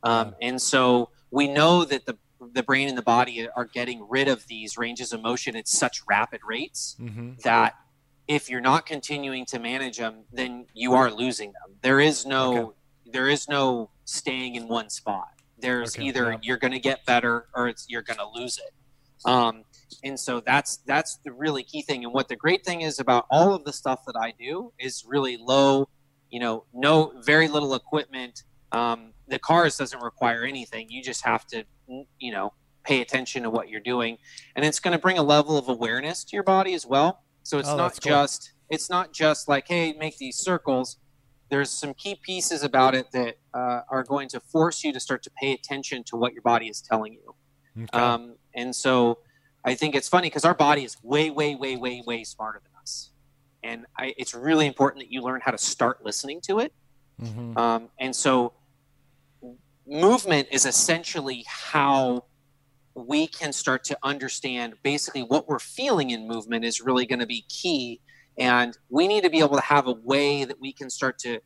um, 0.02 0.34
and 0.40 0.60
so 0.60 1.10
we 1.30 1.48
know 1.48 1.84
that 1.84 2.06
the 2.06 2.16
the 2.52 2.62
brain 2.62 2.86
and 2.88 2.96
the 2.98 3.02
body 3.02 3.48
are 3.56 3.64
getting 3.64 4.06
rid 4.08 4.28
of 4.28 4.46
these 4.46 4.76
ranges 4.76 5.12
of 5.12 5.22
motion 5.22 5.56
at 5.56 5.66
such 5.66 6.02
rapid 6.08 6.40
rates 6.46 6.94
Mm-hmm. 7.00 7.32
that 7.44 7.74
if 8.28 8.50
you're 8.50 8.60
not 8.60 8.84
continuing 8.86 9.46
to 9.46 9.58
manage 9.58 9.96
them, 9.98 10.24
then 10.32 10.66
you 10.74 10.94
are 10.94 11.10
losing 11.10 11.52
them. 11.52 11.76
There 11.82 11.98
is 12.00 12.26
no 12.26 12.56
Okay. 12.58 12.76
there 13.06 13.28
is 13.28 13.48
no 13.48 13.90
staying 14.04 14.54
in 14.56 14.68
one 14.68 14.90
spot. 14.90 15.28
There's 15.58 15.96
Okay, 15.96 16.04
either 16.08 16.32
yeah. 16.32 16.38
you're 16.42 16.56
going 16.58 16.72
to 16.72 16.78
get 16.80 17.04
better 17.06 17.48
or 17.54 17.68
it's 17.68 17.86
you're 17.88 18.02
going 18.02 18.18
to 18.18 18.28
lose 18.28 18.58
it. 18.58 18.72
Um, 19.28 19.64
and 20.02 20.18
so 20.18 20.40
that's 20.40 20.78
that's 20.78 21.18
the 21.24 21.32
really 21.32 21.62
key 21.62 21.82
thing. 21.82 22.04
And 22.04 22.12
what 22.12 22.28
the 22.28 22.36
great 22.36 22.64
thing 22.64 22.80
is 22.82 22.98
about 22.98 23.26
all 23.30 23.54
of 23.54 23.64
the 23.64 23.72
stuff 23.72 24.00
that 24.06 24.16
I 24.16 24.32
do 24.38 24.72
is 24.78 25.04
really 25.06 25.36
low, 25.36 25.88
you 26.30 26.40
know, 26.40 26.64
no 26.74 27.12
very 27.24 27.48
little 27.48 27.74
equipment. 27.74 28.42
Um, 28.72 29.12
the 29.28 29.38
CARs 29.38 29.76
doesn't 29.76 30.02
require 30.02 30.44
anything. 30.44 30.86
You 30.90 31.02
just 31.02 31.24
have 31.24 31.46
to, 31.48 31.64
you 32.18 32.32
know, 32.32 32.52
pay 32.84 33.00
attention 33.00 33.42
to 33.44 33.50
what 33.50 33.68
you're 33.68 33.80
doing, 33.80 34.18
and 34.54 34.64
it's 34.64 34.80
going 34.80 34.92
to 34.92 34.98
bring 35.00 35.18
a 35.18 35.22
level 35.22 35.56
of 35.56 35.68
awareness 35.68 36.24
to 36.24 36.36
your 36.36 36.42
body 36.44 36.74
as 36.74 36.84
well. 36.86 37.22
So 37.42 37.58
it's 37.58 37.68
Oh, 37.68 37.76
not 37.76 37.92
cool. 38.02 38.10
just 38.10 38.52
it's 38.70 38.90
not 38.90 39.12
just 39.12 39.48
like 39.48 39.68
hey, 39.68 39.92
make 39.92 40.18
these 40.18 40.36
circles. 40.36 40.98
There's 41.48 41.70
some 41.70 41.94
key 41.94 42.16
pieces 42.20 42.64
about 42.64 42.96
it 42.96 43.12
that 43.12 43.36
uh, 43.54 43.82
are 43.88 44.02
going 44.02 44.28
to 44.30 44.40
force 44.40 44.82
you 44.82 44.92
to 44.92 44.98
start 44.98 45.22
to 45.22 45.30
pay 45.40 45.52
attention 45.52 46.02
to 46.08 46.16
what 46.16 46.32
your 46.32 46.42
body 46.42 46.66
is 46.66 46.80
telling 46.80 47.12
you. 47.12 47.34
Okay. 47.84 47.98
Um, 47.98 48.34
and 48.56 48.74
so 48.74 49.18
I 49.66 49.74
think 49.74 49.96
it's 49.96 50.08
funny 50.08 50.28
because 50.28 50.44
our 50.44 50.54
body 50.54 50.84
is 50.84 50.96
way, 51.02 51.28
way, 51.28 51.56
way, 51.56 51.76
way, 51.76 52.00
way 52.06 52.22
smarter 52.22 52.62
than 52.62 52.70
us. 52.80 53.10
And 53.64 53.84
I, 53.98 54.14
it's 54.16 54.32
really 54.32 54.64
important 54.64 55.02
that 55.04 55.12
you 55.12 55.22
learn 55.22 55.40
how 55.44 55.50
to 55.50 55.58
start 55.58 56.04
listening 56.04 56.40
to 56.42 56.60
it. 56.60 56.72
Mhm. 57.20 57.56
Um, 57.58 57.88
and 57.98 58.14
so 58.14 58.52
movement 59.84 60.46
is 60.52 60.66
essentially 60.66 61.44
how 61.48 62.26
we 62.94 63.26
can 63.26 63.52
start 63.52 63.82
to 63.84 63.98
understand 64.04 64.74
basically 64.84 65.22
what 65.22 65.48
we're 65.48 65.58
feeling 65.58 66.10
in 66.10 66.28
movement 66.28 66.64
is 66.64 66.80
really 66.80 67.04
going 67.04 67.18
to 67.18 67.26
be 67.26 67.44
key. 67.48 68.00
And 68.38 68.76
we 68.88 69.08
need 69.08 69.24
to 69.24 69.30
be 69.30 69.40
able 69.40 69.56
to 69.56 69.62
have 69.62 69.88
a 69.88 69.92
way 69.92 70.44
that 70.44 70.60
we 70.60 70.72
can 70.72 70.90
start 70.90 71.18
to 71.20 71.40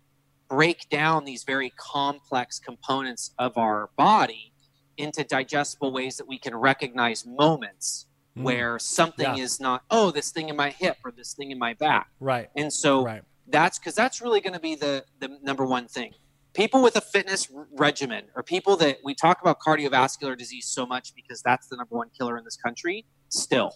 break 0.49 0.89
down 0.91 1.25
these 1.25 1.45
very 1.45 1.73
complex 1.79 2.59
components 2.59 3.33
of 3.39 3.57
our 3.57 3.89
body 3.97 4.53
into 4.99 5.25
digestible 5.25 5.91
ways 5.91 6.19
that 6.19 6.29
we 6.29 6.39
can 6.39 6.55
recognize 6.55 7.25
moments 7.25 8.07
Mm. 8.37 8.43
where 8.43 8.79
something 8.79 9.37
Yeah. 9.37 9.43
is 9.43 9.59
not, 9.59 9.83
oh, 9.91 10.13
this 10.13 10.31
thing 10.31 10.49
in 10.51 10.57
my 10.57 10.71
hip 10.71 10.99
or 11.05 11.11
this 11.11 11.35
thing 11.35 11.51
in 11.51 11.59
my 11.59 11.75
back. 11.75 12.09
Right. 12.21 12.49
And 12.57 12.73
so 12.73 13.05
Right. 13.05 13.23
that's 13.49 13.77
because 13.79 13.97
that's 13.97 14.21
really 14.21 14.41
going 14.41 14.53
to 14.53 14.61
be 14.61 14.77
the 14.77 15.05
the 15.19 15.39
number 15.43 15.65
one 15.67 15.89
thing 15.89 16.13
people 16.53 16.81
with 16.83 16.95
a 16.97 17.01
fitness 17.01 17.49
regimen 17.73 18.25
or 18.37 18.43
people 18.45 18.77
that 18.77 18.99
we 19.05 19.15
talk 19.15 19.41
about 19.41 19.59
cardiovascular 19.61 20.37
disease 20.39 20.67
so 20.67 20.85
much 20.87 21.13
because 21.15 21.43
that's 21.43 21.67
the 21.69 21.77
number 21.77 21.97
one 21.97 22.09
killer 22.17 22.37
in 22.39 22.45
this 22.45 22.57
country 22.57 23.05
still 23.29 23.73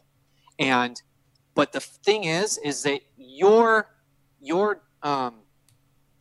and 0.58 1.02
but 1.54 1.72
the 1.72 1.80
thing 1.80 2.24
is 2.24 2.58
is 2.58 2.82
that 2.84 3.00
your 3.16 3.88
your 4.40 4.82
um, 5.02 5.42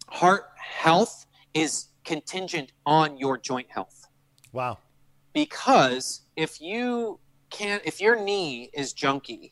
heart 0.10 0.46
health 0.58 1.26
is 1.54 1.88
contingent 2.04 2.72
on 2.86 3.18
your 3.18 3.38
joint 3.38 3.68
health 3.70 4.08
Wow. 4.52 4.78
because 5.34 6.22
if 6.36 6.62
you 6.62 7.20
can't 7.54 7.82
if 7.86 8.02
your 8.02 8.22
knee 8.22 8.70
is 8.74 8.94
junky 8.94 9.52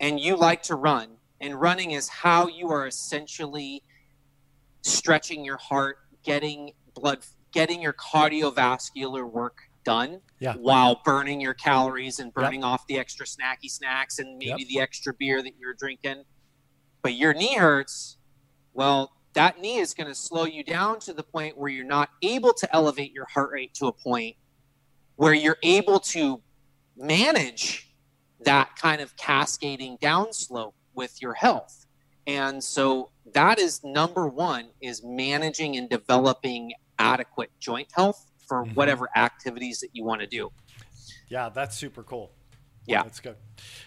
and 0.00 0.18
you 0.20 0.36
like 0.36 0.62
to 0.64 0.74
run 0.74 1.08
and 1.40 1.58
running 1.58 1.92
is 1.92 2.08
how 2.08 2.48
you 2.48 2.68
are 2.70 2.86
essentially 2.86 3.82
stretching 4.82 5.44
your 5.44 5.56
heart 5.58 5.98
getting 6.24 6.72
blood 6.94 7.18
getting 7.52 7.80
your 7.80 7.92
cardiovascular 7.94 9.30
work 9.30 9.58
done 9.84 10.20
Yeah. 10.40 10.54
while 10.54 11.00
burning 11.04 11.40
your 11.40 11.54
calories 11.54 12.18
and 12.18 12.32
burning 12.34 12.62
off 12.64 12.86
the 12.86 12.98
extra 12.98 13.24
snacky 13.26 13.70
snacks 13.70 14.18
and 14.18 14.36
maybe 14.36 14.62
Yep. 14.62 14.68
the 14.68 14.80
extra 14.80 15.14
beer 15.14 15.42
that 15.42 15.52
you're 15.58 15.74
drinking 15.74 16.24
but 17.02 17.14
your 17.14 17.32
knee 17.32 17.56
hurts 17.56 18.18
well 18.74 19.12
that 19.32 19.60
knee 19.60 19.78
is 19.78 19.94
going 19.94 20.08
to 20.08 20.14
slow 20.14 20.44
you 20.44 20.64
down 20.64 20.98
to 20.98 21.12
the 21.12 21.22
point 21.22 21.56
where 21.56 21.70
you're 21.70 21.84
not 21.84 22.10
able 22.22 22.52
to 22.52 22.74
elevate 22.74 23.12
your 23.12 23.26
heart 23.32 23.50
rate 23.52 23.72
to 23.74 23.86
a 23.86 23.92
point 23.92 24.36
where 25.16 25.32
you're 25.34 25.58
able 25.62 26.00
to 26.00 26.42
manage 27.00 27.92
that 28.44 28.76
kind 28.76 29.00
of 29.00 29.16
cascading 29.16 29.98
downslope 29.98 30.72
with 30.94 31.20
your 31.20 31.34
health. 31.34 31.86
And 32.26 32.62
so 32.62 33.10
that 33.32 33.58
is 33.58 33.82
number 33.82 34.28
one 34.28 34.68
is 34.80 35.02
managing 35.02 35.76
and 35.76 35.88
developing 35.88 36.72
adequate 36.98 37.50
joint 37.58 37.88
health 37.92 38.26
for 38.46 38.64
Mhm. 38.64 38.74
whatever 38.74 39.08
activities 39.16 39.80
that 39.80 39.88
you 39.92 40.04
want 40.04 40.20
to 40.20 40.26
do. 40.26 40.52
Yeah, 41.28 41.48
that's 41.48 41.76
super 41.76 42.02
cool. 42.02 42.30
Yeah. 42.86 43.02
That's 43.02 43.20
good. 43.20 43.36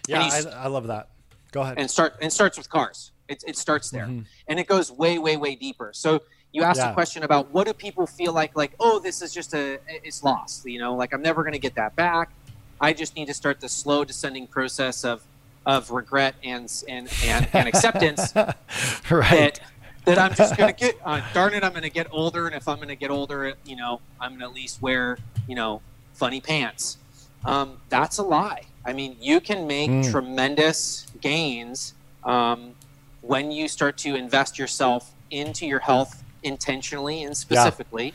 Yeah, 0.08 0.20
I, 0.22 0.42
I, 0.64 0.66
love 0.68 0.86
that. 0.86 1.10
Go 1.52 1.60
ahead. 1.62 1.78
And 1.78 1.90
start 1.90 2.16
and 2.20 2.32
starts 2.32 2.56
with 2.58 2.68
CARs. 2.70 3.12
It, 3.28 3.42
it 3.46 3.56
starts 3.56 3.90
there. 3.90 4.06
Mhm. 4.06 4.26
and 4.48 4.58
it 4.60 4.66
goes 4.66 4.90
way 4.92 5.18
way 5.18 5.38
way 5.38 5.54
deeper 5.54 5.92
so 5.94 6.20
you 6.52 6.62
asked 6.62 6.78
Yeah. 6.78 6.90
a 6.90 6.94
question 6.94 7.22
about 7.22 7.50
what 7.52 7.66
do 7.66 7.72
people 7.72 8.06
feel 8.06 8.34
like 8.34 8.54
like 8.54 8.74
oh 8.78 8.98
this 8.98 9.22
is 9.22 9.32
just 9.32 9.54
a 9.54 9.80
it's 9.88 10.22
lost 10.22 10.66
you 10.66 10.78
know 10.78 10.94
like 10.94 11.14
i'm 11.14 11.22
never 11.22 11.42
going 11.42 11.54
to 11.54 11.58
get 11.58 11.74
that 11.76 11.96
back 11.96 12.34
i 12.80 12.92
just 12.92 13.16
need 13.16 13.26
to 13.26 13.34
start 13.34 13.60
the 13.60 13.68
slow 13.68 14.04
descending 14.04 14.46
process 14.46 15.04
of 15.04 15.22
of 15.66 15.90
regret 15.90 16.34
and 16.44 16.70
and 16.88 17.08
and, 17.24 17.48
and 17.52 17.68
acceptance 17.68 18.34
right. 19.10 19.30
that 19.30 19.60
that 20.04 20.18
i'm 20.18 20.34
just 20.34 20.56
going 20.56 20.72
to 20.72 20.78
get 20.78 20.94
uh, 21.04 21.20
darn 21.32 21.54
it 21.54 21.64
i'm 21.64 21.70
going 21.72 21.82
to 21.82 21.90
get 21.90 22.06
older 22.10 22.46
and 22.46 22.54
if 22.54 22.68
i'm 22.68 22.76
going 22.76 22.88
to 22.88 22.96
get 22.96 23.10
older 23.10 23.54
you 23.64 23.76
know 23.76 24.00
i'm 24.20 24.30
going 24.32 24.40
to 24.40 24.46
at 24.46 24.52
least 24.52 24.82
wear 24.82 25.18
you 25.46 25.54
know 25.54 25.80
funny 26.12 26.40
pants 26.40 26.98
um, 27.44 27.78
that's 27.88 28.18
a 28.18 28.22
lie 28.22 28.62
i 28.86 28.92
mean 28.92 29.16
you 29.20 29.40
can 29.40 29.66
make 29.66 29.90
Mm. 29.90 30.10
tremendous 30.10 31.06
gains 31.20 31.94
um, 32.24 32.74
when 33.20 33.50
you 33.50 33.68
start 33.68 33.96
to 33.98 34.14
invest 34.14 34.58
yourself 34.58 35.12
into 35.30 35.66
your 35.66 35.80
health 35.80 36.22
intentionally 36.42 37.24
and 37.24 37.36
specifically, 37.36 38.14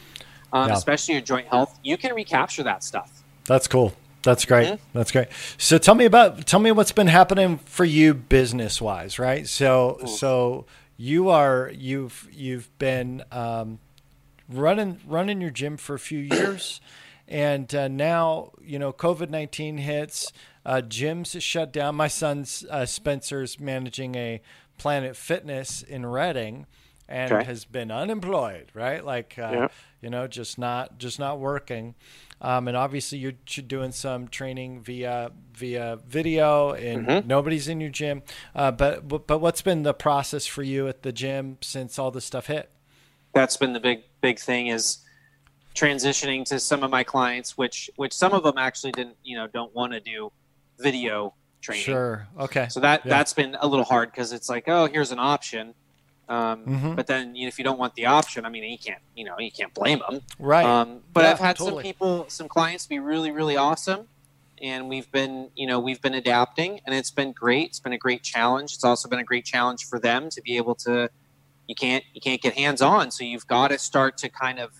um, 0.53 0.67
Yeah. 0.69 0.75
especially 0.75 1.15
your 1.15 1.21
joint 1.23 1.47
health, 1.47 1.79
you 1.83 1.97
can 1.97 2.13
recapture 2.13 2.63
that 2.63 2.83
stuff. 2.83 3.23
That's 3.45 3.67
cool. 3.67 3.93
That's 4.29 4.45
great. 4.45 4.67
Mhm. 4.73 4.79
That's 4.93 5.11
great. 5.11 5.27
So 5.57 5.77
tell 5.77 5.95
me 5.95 6.05
about 6.05 6.45
tell 6.45 6.59
me 6.59 6.71
what's 6.71 6.91
been 6.91 7.07
happening 7.07 7.57
for 7.65 7.85
you 7.85 8.13
business 8.13 8.81
wise, 8.81 9.17
right? 9.19 9.47
So 9.47 9.99
Ooh. 10.03 10.07
so 10.07 10.65
you 10.97 11.29
are 11.29 11.71
you've 11.73 12.27
you've 12.31 12.69
been 12.77 13.23
um, 13.31 13.79
running 14.47 14.99
running 15.07 15.41
your 15.41 15.51
gym 15.51 15.77
for 15.77 15.93
a 15.95 15.99
few 15.99 16.19
years, 16.19 16.81
and 17.27 17.73
uh, 17.73 17.87
now 17.87 18.51
you 18.61 18.79
know 18.79 18.91
COVID 18.93 19.29
nineteen 19.29 19.77
hits. 19.79 20.31
Uh, 20.65 20.81
gyms 20.85 21.41
shut 21.41 21.71
down. 21.71 21.95
My 21.95 22.07
son's 22.09 22.65
uh, 22.69 22.85
Spencer's 22.85 23.59
managing 23.59 24.15
a 24.15 24.41
Planet 24.77 25.15
Fitness 25.15 25.81
in 25.81 26.05
Reading, 26.05 26.67
and 27.07 27.31
Okay. 27.31 27.45
has 27.45 27.65
been 27.65 27.89
unemployed. 27.91 28.67
Right, 28.73 29.03
like 29.03 29.35
uh, 29.39 29.51
Yeah. 29.51 29.67
you 30.01 30.09
know, 30.09 30.27
just 30.27 30.59
not 30.59 30.97
just 30.99 31.17
not 31.17 31.39
working. 31.39 31.95
Um, 32.41 32.67
and 32.67 32.77
obviously, 32.77 33.17
you're 33.17 33.33
doing 33.33 33.91
some 33.91 34.27
training 34.27 34.81
via 34.81 35.31
via 35.53 35.97
video, 36.07 36.71
and 36.71 37.05
Mhm. 37.05 37.25
nobody's 37.25 37.67
in 37.67 37.81
your 37.81 37.89
gym. 37.89 38.23
Uh, 38.55 38.71
but 38.71 39.07
but 39.07 39.27
but 39.27 39.39
what's 39.39 39.61
been 39.61 39.83
the 39.83 39.93
process 39.93 40.45
for 40.45 40.63
you 40.63 40.87
at 40.87 41.01
the 41.03 41.11
gym 41.11 41.57
since 41.61 41.99
all 41.99 42.11
this 42.11 42.23
stuff 42.25 42.47
hit? 42.47 42.71
That's 43.33 43.57
been 43.57 43.73
the 43.73 43.79
big 43.81 44.03
big 44.21 44.39
thing 44.39 44.67
is 44.67 44.99
transitioning 45.75 46.45
to 46.45 46.59
some 46.59 46.83
of 46.83 46.89
my 46.91 47.03
clients, 47.03 47.57
which 47.57 47.89
which 47.97 48.13
some 48.13 48.33
of 48.33 48.43
them 48.43 48.57
actually 48.57 48.91
didn't 48.93 49.17
you 49.23 49.35
know 49.37 49.47
don't 49.47 49.73
want 49.75 49.93
to 49.93 49.99
do 49.99 50.31
video 50.79 51.33
training. 51.61 51.83
Sure. 51.83 52.27
Okay. 52.39 52.67
So 52.69 52.79
that 52.79 53.05
Yeah. 53.05 53.09
that's 53.09 53.33
been 53.33 53.57
a 53.59 53.67
little 53.67 53.85
hard 53.85 54.11
because 54.11 54.31
it's 54.31 54.47
like 54.49 54.63
oh 54.67 54.87
here's 54.87 55.11
an 55.11 55.19
option. 55.19 55.73
Um, 56.29 56.63
Mhm. 56.65 56.95
But 56.95 57.07
then 57.07 57.35
you 57.35 57.43
know, 57.45 57.47
if 57.47 57.57
you 57.57 57.63
don't 57.65 57.79
want 57.79 57.95
the 57.95 58.05
option, 58.05 58.45
I 58.45 58.49
mean, 58.49 58.63
you 58.63 58.77
can't, 58.77 59.01
you 59.15 59.25
know, 59.25 59.37
you 59.39 59.51
can't 59.51 59.73
blame 59.73 59.99
them. 60.07 60.21
Right. 60.37 60.63
Um, 60.63 61.01
but 61.11 61.23
Yeah, 61.23 61.31
I've 61.31 61.39
had 61.39 61.55
totally. 61.57 61.77
some 61.77 61.83
people, 61.83 62.25
some 62.29 62.47
clients 62.47 62.85
be 62.85 62.99
really, 62.99 63.31
really 63.31 63.57
awesome, 63.57 64.07
and 64.61 64.87
we've 64.87 65.11
been, 65.11 65.49
you 65.55 65.65
know, 65.65 65.79
we've 65.79 66.01
been 66.01 66.13
adapting, 66.13 66.81
and 66.85 66.93
it's 66.93 67.09
been 67.09 67.31
great. 67.31 67.69
It's 67.69 67.79
been 67.79 67.93
a 67.93 67.97
great 67.97 68.21
challenge. 68.21 68.75
It's 68.75 68.83
also 68.83 69.09
been 69.09 69.19
a 69.19 69.23
great 69.23 69.43
challenge 69.43 69.85
for 69.85 69.99
them 69.99 70.29
to 70.29 70.41
be 70.41 70.55
able 70.57 70.75
to. 70.75 71.09
You 71.67 71.75
can't, 71.75 72.03
you 72.13 72.21
can't 72.21 72.41
get 72.41 72.53
hands 72.53 72.81
on, 72.81 73.09
so 73.11 73.23
you've 73.23 73.47
got 73.47 73.69
to 73.69 73.79
start 73.79 74.17
to 74.19 74.29
kind 74.29 74.59
of 74.59 74.71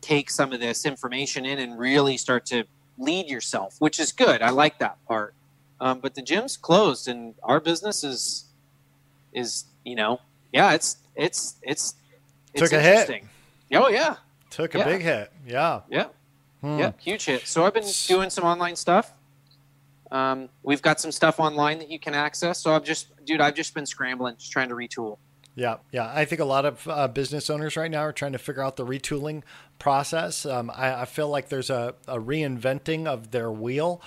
take 0.00 0.30
some 0.30 0.52
of 0.52 0.60
this 0.60 0.84
information 0.86 1.44
in 1.44 1.58
and 1.58 1.78
really 1.78 2.16
start 2.16 2.46
to 2.46 2.64
lead 2.96 3.28
yourself, 3.28 3.74
which 3.80 3.98
is 3.98 4.12
good. 4.12 4.40
I 4.40 4.50
like 4.50 4.78
that 4.78 5.04
part. 5.06 5.34
Um, 5.80 5.98
but 6.00 6.14
the 6.14 6.22
gym's 6.22 6.56
closed, 6.56 7.08
and 7.08 7.34
our 7.42 7.58
business 7.60 8.02
is, 8.04 8.44
is 9.32 9.64
you 9.84 9.94
know, 9.96 10.20
yeah, 10.52 10.72
it's 10.72 10.98
it's 11.14 11.56
it's 11.62 11.94
it's 12.52 12.62
Took 12.62 12.72
a 12.72 12.80
hit. 12.80 12.92
interesting. 12.92 13.28
Oh 13.74 13.88
yeah, 13.88 14.16
Took 14.50 14.74
a 14.74 14.78
yeah. 14.78 14.84
big 14.84 15.02
hit. 15.02 15.32
Yeah. 15.46 15.80
yeah. 15.90 16.06
Hmm. 16.60 16.78
Yeah, 16.78 16.92
huge 16.98 17.24
hit. 17.24 17.46
So 17.46 17.64
I've 17.64 17.74
been 17.74 17.84
doing 18.06 18.30
some 18.30 18.44
online 18.44 18.76
stuff. 18.76 19.12
Um, 20.10 20.48
we've 20.62 20.82
got 20.82 21.00
some 21.00 21.12
stuff 21.12 21.40
online 21.40 21.78
that 21.78 21.90
you 21.90 21.98
can 21.98 22.14
access. 22.14 22.60
So 22.60 22.72
I've 22.74 22.84
just, 22.84 23.08
dude, 23.24 23.40
I've 23.40 23.54
just 23.54 23.74
been 23.74 23.86
scrambling, 23.86 24.36
just 24.36 24.52
trying 24.52 24.68
to 24.68 24.74
retool. 24.74 25.18
Yeah, 25.56 25.76
yeah. 25.90 26.12
I 26.14 26.26
think 26.26 26.40
a 26.40 26.44
lot 26.44 26.64
of 26.64 26.86
uh, 26.86 27.08
business 27.08 27.48
owners 27.48 27.76
right 27.76 27.90
now 27.90 28.00
are 28.00 28.12
trying 28.12 28.32
to 28.32 28.38
figure 28.38 28.62
out 28.62 28.76
the 28.76 28.84
retooling 28.84 29.42
process. 29.78 30.44
Um, 30.44 30.70
I, 30.74 31.02
I, 31.02 31.04
feel 31.06 31.28
like 31.28 31.48
there's 31.48 31.70
a, 31.70 31.94
a 32.06 32.18
reinventing 32.18 33.06
of 33.06 33.30
their 33.30 33.50
wheel. 33.50 34.02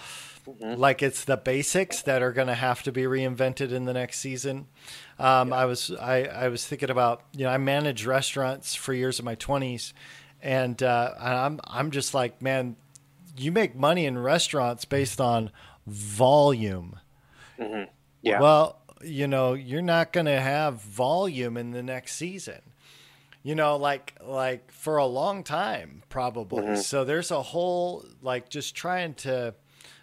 Mm-hmm. 0.48 0.80
Like 0.80 1.04
it's 1.04 1.26
the 1.26 1.38
basics 1.38 2.02
that 2.04 2.22
are 2.22 2.32
going 2.32 2.48
to 2.48 2.56
have 2.56 2.84
to 2.84 2.92
be 2.92 3.04
reinvented 3.04 3.72
in 3.72 3.86
the 3.86 3.94
next 3.94 4.20
season. 4.20 4.68
Um, 5.18 5.50
yeah. 5.50 5.56
I 5.56 5.66
was 5.66 5.92
I, 5.92 6.24
I 6.24 6.48
was 6.50 6.66
thinking 6.66 6.90
about 6.90 7.24
you 7.36 7.46
know 7.46 7.52
I 7.52 7.58
managed 7.58 8.06
restaurants 8.06 8.76
for 8.76 8.94
years 8.94 9.20
in 9.20 9.26
my 9.26 9.36
twenties, 9.36 9.94
and 10.42 10.82
uh, 10.82 11.14
I'm 11.20 11.60
I'm 11.66 11.92
just 11.92 12.14
like 12.14 12.42
man, 12.42 12.76
you 13.38 13.52
make 13.52 13.76
money 13.76 14.06
in 14.06 14.18
restaurants 14.18 14.86
based 14.86 15.22
on 15.22 15.52
volume. 15.88 17.00
Mm-hmm. 17.60 17.90
Yeah. 18.22 18.40
Well, 18.40 18.80
you 19.02 19.28
know, 19.28 19.54
you're 19.54 19.82
not 19.82 20.12
going 20.12 20.26
to 20.26 20.40
have 20.40 20.82
volume 20.82 21.58
in 21.58 21.72
the 21.72 21.84
next 21.84 22.16
season. 22.16 22.62
You 23.42 23.56
know, 23.56 23.78
like 23.78 24.16
like 24.22 24.72
for 24.72 24.98
a 24.98 25.06
long 25.06 25.44
time 25.44 26.04
probably. 26.10 26.64
Mm-hmm. 26.64 26.82
So 26.82 27.06
there's 27.06 27.32
a 27.32 27.42
whole 27.42 28.06
like 28.22 28.50
just 28.50 28.76
trying 28.76 29.14
to 29.16 29.56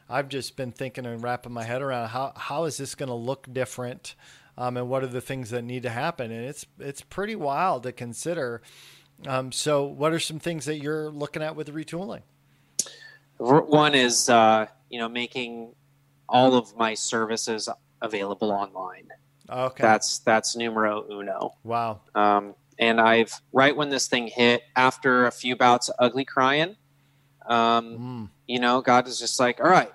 I've 0.08 0.28
just 0.28 0.56
been 0.56 0.72
thinking 0.72 1.06
and 1.06 1.22
wrapping 1.22 1.52
my 1.52 1.64
head 1.64 1.82
around 1.82 2.08
how 2.08 2.32
how 2.36 2.64
is 2.64 2.76
this 2.76 2.94
going 2.94 3.08
to 3.08 3.14
look 3.14 3.52
different 3.52 4.14
um, 4.56 4.76
and 4.76 4.88
what 4.88 5.02
are 5.02 5.08
the 5.08 5.20
things 5.20 5.50
that 5.50 5.62
need 5.62 5.82
to 5.82 5.90
happen 5.90 6.30
and 6.30 6.44
it's 6.44 6.66
it's 6.78 7.02
pretty 7.02 7.36
wild 7.36 7.82
to 7.84 7.92
consider. 7.92 8.62
Um, 9.26 9.50
so 9.50 9.84
what 9.84 10.12
are 10.12 10.20
some 10.20 10.38
things 10.38 10.66
that 10.66 10.76
you're 10.76 11.10
looking 11.10 11.42
at 11.42 11.56
with 11.56 11.72
retooling? 11.72 12.22
One 13.38 13.94
is 13.94 14.28
uh, 14.28 14.66
you 14.90 14.98
know 14.98 15.08
making 15.08 15.74
all 16.28 16.54
of 16.54 16.76
my 16.76 16.94
services 16.94 17.68
available 18.02 18.50
online. 18.50 19.08
Okay. 19.48 19.82
That's 19.82 20.18
that's 20.18 20.56
numero 20.56 21.06
uno. 21.10 21.54
Wow. 21.64 22.00
Um, 22.14 22.54
and 22.78 23.00
I've 23.00 23.32
right 23.52 23.76
when 23.76 23.90
this 23.90 24.06
thing 24.06 24.28
hit, 24.28 24.62
after 24.74 25.26
a 25.26 25.30
few 25.30 25.56
bouts 25.56 25.88
of 25.88 25.94
ugly 25.98 26.24
crying, 26.24 26.76
um, 27.48 27.98
mm. 27.98 28.28
you 28.46 28.60
know, 28.60 28.80
God 28.80 29.08
is 29.08 29.18
just 29.18 29.38
like, 29.38 29.60
all 29.60 29.70
right, 29.70 29.92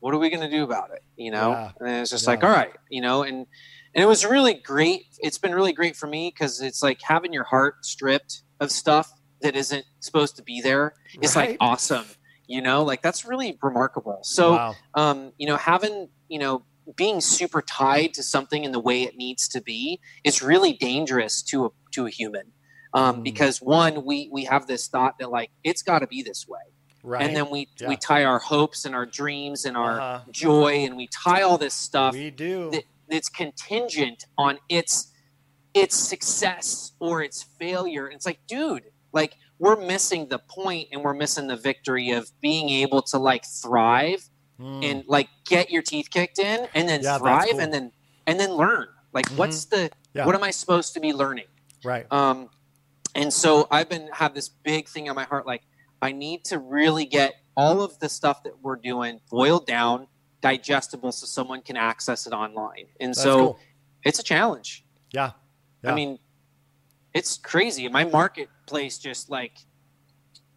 what 0.00 0.14
are 0.14 0.18
we 0.18 0.30
going 0.30 0.48
to 0.48 0.54
do 0.54 0.62
about 0.62 0.90
it? 0.92 1.02
You 1.16 1.30
know, 1.30 1.50
yeah. 1.50 1.72
and 1.80 1.88
it's 2.00 2.10
just 2.10 2.24
yeah. 2.24 2.30
like, 2.30 2.44
all 2.44 2.50
right, 2.50 2.72
you 2.88 3.00
know, 3.00 3.22
and 3.22 3.46
and 3.94 4.02
it 4.02 4.06
was 4.06 4.24
really 4.26 4.54
great. 4.54 5.06
It's 5.20 5.38
been 5.38 5.54
really 5.54 5.72
great 5.72 5.96
for 5.96 6.06
me 6.06 6.32
because 6.34 6.60
it's 6.60 6.82
like 6.82 7.00
having 7.02 7.32
your 7.32 7.44
heart 7.44 7.84
stripped 7.84 8.42
of 8.60 8.70
stuff 8.70 9.10
that 9.40 9.56
isn't 9.56 9.84
supposed 10.00 10.36
to 10.36 10.42
be 10.42 10.60
there. 10.60 10.94
It's 11.14 11.34
right. 11.34 11.50
like 11.50 11.58
awesome, 11.60 12.06
you 12.46 12.60
know, 12.60 12.84
like 12.84 13.02
that's 13.02 13.24
really 13.24 13.58
remarkable. 13.62 14.20
So, 14.22 14.52
wow. 14.52 14.74
um, 14.94 15.32
you 15.38 15.46
know, 15.46 15.56
having 15.56 16.08
you 16.28 16.38
know 16.38 16.64
being 16.94 17.20
super 17.20 17.62
tied 17.62 18.14
to 18.14 18.22
something 18.22 18.64
in 18.64 18.72
the 18.72 18.80
way 18.80 19.02
it 19.02 19.16
needs 19.16 19.48
to 19.48 19.60
be 19.60 20.00
is 20.24 20.42
really 20.42 20.72
dangerous 20.72 21.42
to 21.42 21.66
a 21.66 21.68
to 21.92 22.06
a 22.06 22.10
human 22.10 22.52
um, 22.94 23.16
mm. 23.16 23.24
because 23.24 23.60
one 23.60 24.04
we 24.04 24.28
we 24.32 24.44
have 24.44 24.66
this 24.66 24.88
thought 24.88 25.18
that 25.18 25.30
like 25.30 25.50
it's 25.64 25.82
got 25.82 26.00
to 26.00 26.06
be 26.06 26.22
this 26.22 26.46
way 26.48 26.60
right 27.02 27.22
and 27.26 27.36
then 27.36 27.50
we 27.50 27.68
yeah. 27.78 27.88
we 27.88 27.96
tie 27.96 28.24
our 28.24 28.38
hopes 28.38 28.84
and 28.84 28.94
our 28.94 29.06
dreams 29.06 29.64
and 29.64 29.76
our 29.76 30.00
uh-huh. 30.00 30.24
joy 30.30 30.84
and 30.84 30.96
we 30.96 31.08
tie 31.08 31.42
all 31.42 31.58
this 31.58 31.74
stuff 31.74 32.14
we 32.14 32.30
do 32.30 32.70
that, 32.70 32.84
that's 33.08 33.28
contingent 33.28 34.24
on 34.36 34.58
its 34.68 35.12
its 35.74 35.96
success 35.96 36.92
or 37.00 37.22
its 37.22 37.42
failure 37.42 38.06
and 38.06 38.14
it's 38.14 38.26
like 38.26 38.40
dude 38.46 38.84
like 39.12 39.34
we're 39.58 39.76
missing 39.76 40.28
the 40.28 40.38
point 40.38 40.88
and 40.92 41.02
we're 41.02 41.14
missing 41.14 41.46
the 41.46 41.56
victory 41.56 42.10
of 42.10 42.30
being 42.40 42.68
able 42.68 43.00
to 43.00 43.18
like 43.18 43.44
thrive 43.44 44.28
mm. 44.60 44.84
and 44.84 45.04
like 45.06 45.28
get 45.46 45.70
your 45.70 45.82
teeth 45.82 46.08
kicked 46.10 46.38
in 46.38 46.68
and 46.74 46.88
then 46.88 47.02
yeah, 47.02 47.18
thrive 47.18 47.48
cool. 47.50 47.60
and 47.60 47.72
then 47.72 47.92
and 48.26 48.38
then 48.40 48.52
learn 48.52 48.86
like 49.12 49.26
mm-hmm. 49.26 49.36
what's 49.38 49.64
the 49.66 49.90
yeah. 50.14 50.26
what 50.26 50.34
am 50.34 50.42
i 50.42 50.50
supposed 50.50 50.92
to 50.94 51.00
be 51.00 51.12
learning 51.12 51.46
right 51.84 52.10
um 52.12 52.48
and 53.16 53.32
so 53.32 53.66
i've 53.70 53.88
been 53.88 54.08
have 54.12 54.34
this 54.34 54.48
big 54.48 54.88
thing 54.88 55.08
on 55.08 55.16
my 55.16 55.24
heart 55.24 55.46
like 55.46 55.62
i 56.02 56.12
need 56.12 56.44
to 56.44 56.58
really 56.58 57.04
get 57.04 57.34
all 57.56 57.82
of 57.82 57.98
the 57.98 58.08
stuff 58.08 58.42
that 58.44 58.52
we're 58.62 58.76
doing 58.76 59.20
boiled 59.30 59.66
down 59.66 60.06
digestible 60.40 61.10
so 61.10 61.26
someone 61.26 61.60
can 61.62 61.76
access 61.76 62.26
it 62.26 62.32
online 62.32 62.86
and 63.00 63.10
That's 63.10 63.22
so 63.22 63.38
cool. 63.38 63.58
it's 64.04 64.18
a 64.18 64.22
challenge 64.22 64.84
yeah. 65.10 65.32
yeah 65.82 65.90
i 65.90 65.94
mean 65.94 66.18
it's 67.14 67.38
crazy 67.38 67.88
my 67.88 68.04
marketplace 68.04 68.98
just 68.98 69.30
like 69.30 69.58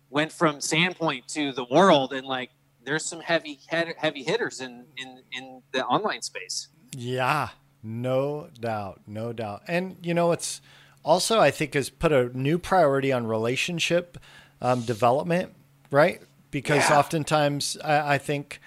went 0.10 0.32
from 0.32 0.58
sandpoint 0.58 1.26
to 1.28 1.52
the 1.52 1.66
world 1.66 2.14
and 2.14 2.28
like 2.28 2.52
there's 2.84 3.06
some 3.06 3.20
heavy 3.22 3.60
heavy 3.68 4.24
hitters 4.24 4.62
in 4.62 4.86
in 4.98 5.22
in 5.32 5.62
the 5.72 5.86
online 5.86 6.22
space. 6.22 6.70
Yeah, 6.96 7.50
no 7.84 8.50
doubt, 8.60 9.02
no 9.06 9.34
doubt. 9.34 9.64
And 9.68 9.98
you 10.02 10.14
know, 10.14 10.32
it's 10.32 10.62
also 11.04 11.40
I 11.40 11.52
think 11.52 11.74
has 11.74 11.90
put 11.90 12.12
a 12.12 12.36
new 12.38 12.58
priority 12.58 13.12
on 13.12 13.28
relationship 13.28 14.18
um, 14.62 14.82
development, 14.82 15.54
right? 15.92 16.22
Because 16.52 16.90
yeah. 16.90 17.00
oftentimes 17.00 17.78
I, 17.84 18.16
I 18.16 18.18
think. 18.18 18.60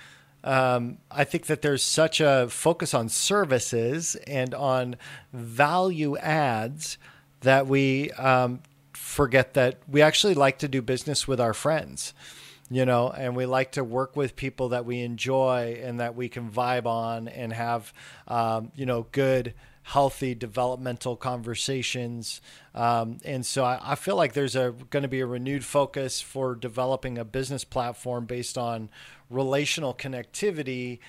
Um, 0.44 0.98
I 1.08 1.22
think 1.22 1.46
that 1.46 1.62
there's 1.62 1.84
such 1.84 2.20
a 2.20 2.48
focus 2.50 2.94
on 2.94 3.08
services 3.08 4.16
and 4.26 4.52
on 4.56 4.96
value 5.32 6.16
adds 6.16 6.98
that 7.42 7.68
we 7.68 8.10
um, 8.12 8.58
forget 8.92 9.54
that 9.54 9.78
we 9.86 10.02
actually 10.02 10.34
like 10.34 10.58
to 10.58 10.66
do 10.66 10.82
business 10.82 11.28
with 11.28 11.40
our 11.40 11.54
friends 11.54 12.12
you 12.72 12.86
know, 12.86 13.10
and 13.10 13.36
we 13.36 13.44
like 13.44 13.72
to 13.72 13.84
work 13.84 14.16
with 14.16 14.34
people 14.34 14.70
that 14.70 14.86
we 14.86 15.02
enjoy 15.02 15.78
and 15.82 16.00
that 16.00 16.16
we 16.16 16.30
can 16.30 16.50
vibe 16.50 16.86
on 16.86 17.28
and 17.28 17.52
have, 17.52 17.92
um, 18.28 18.72
you 18.74 18.86
know, 18.86 19.06
good, 19.12 19.52
healthy 19.82 20.34
developmental 20.34 21.16
conversations. 21.16 22.40
Um, 22.74 23.18
and 23.24 23.44
so 23.44 23.64
I, 23.64 23.80
I, 23.82 23.94
feel 23.96 24.16
like 24.16 24.32
there's 24.32 24.54
a 24.54 24.74
going 24.90 25.02
to 25.02 25.08
be 25.08 25.20
a 25.20 25.26
renewed 25.26 25.64
focus 25.64 26.20
for 26.20 26.54
developing 26.54 27.18
a 27.18 27.24
business 27.24 27.64
platform 27.64 28.26
based 28.26 28.56
on 28.56 28.90
relational 29.28 29.92
connectivity, 29.92 31.00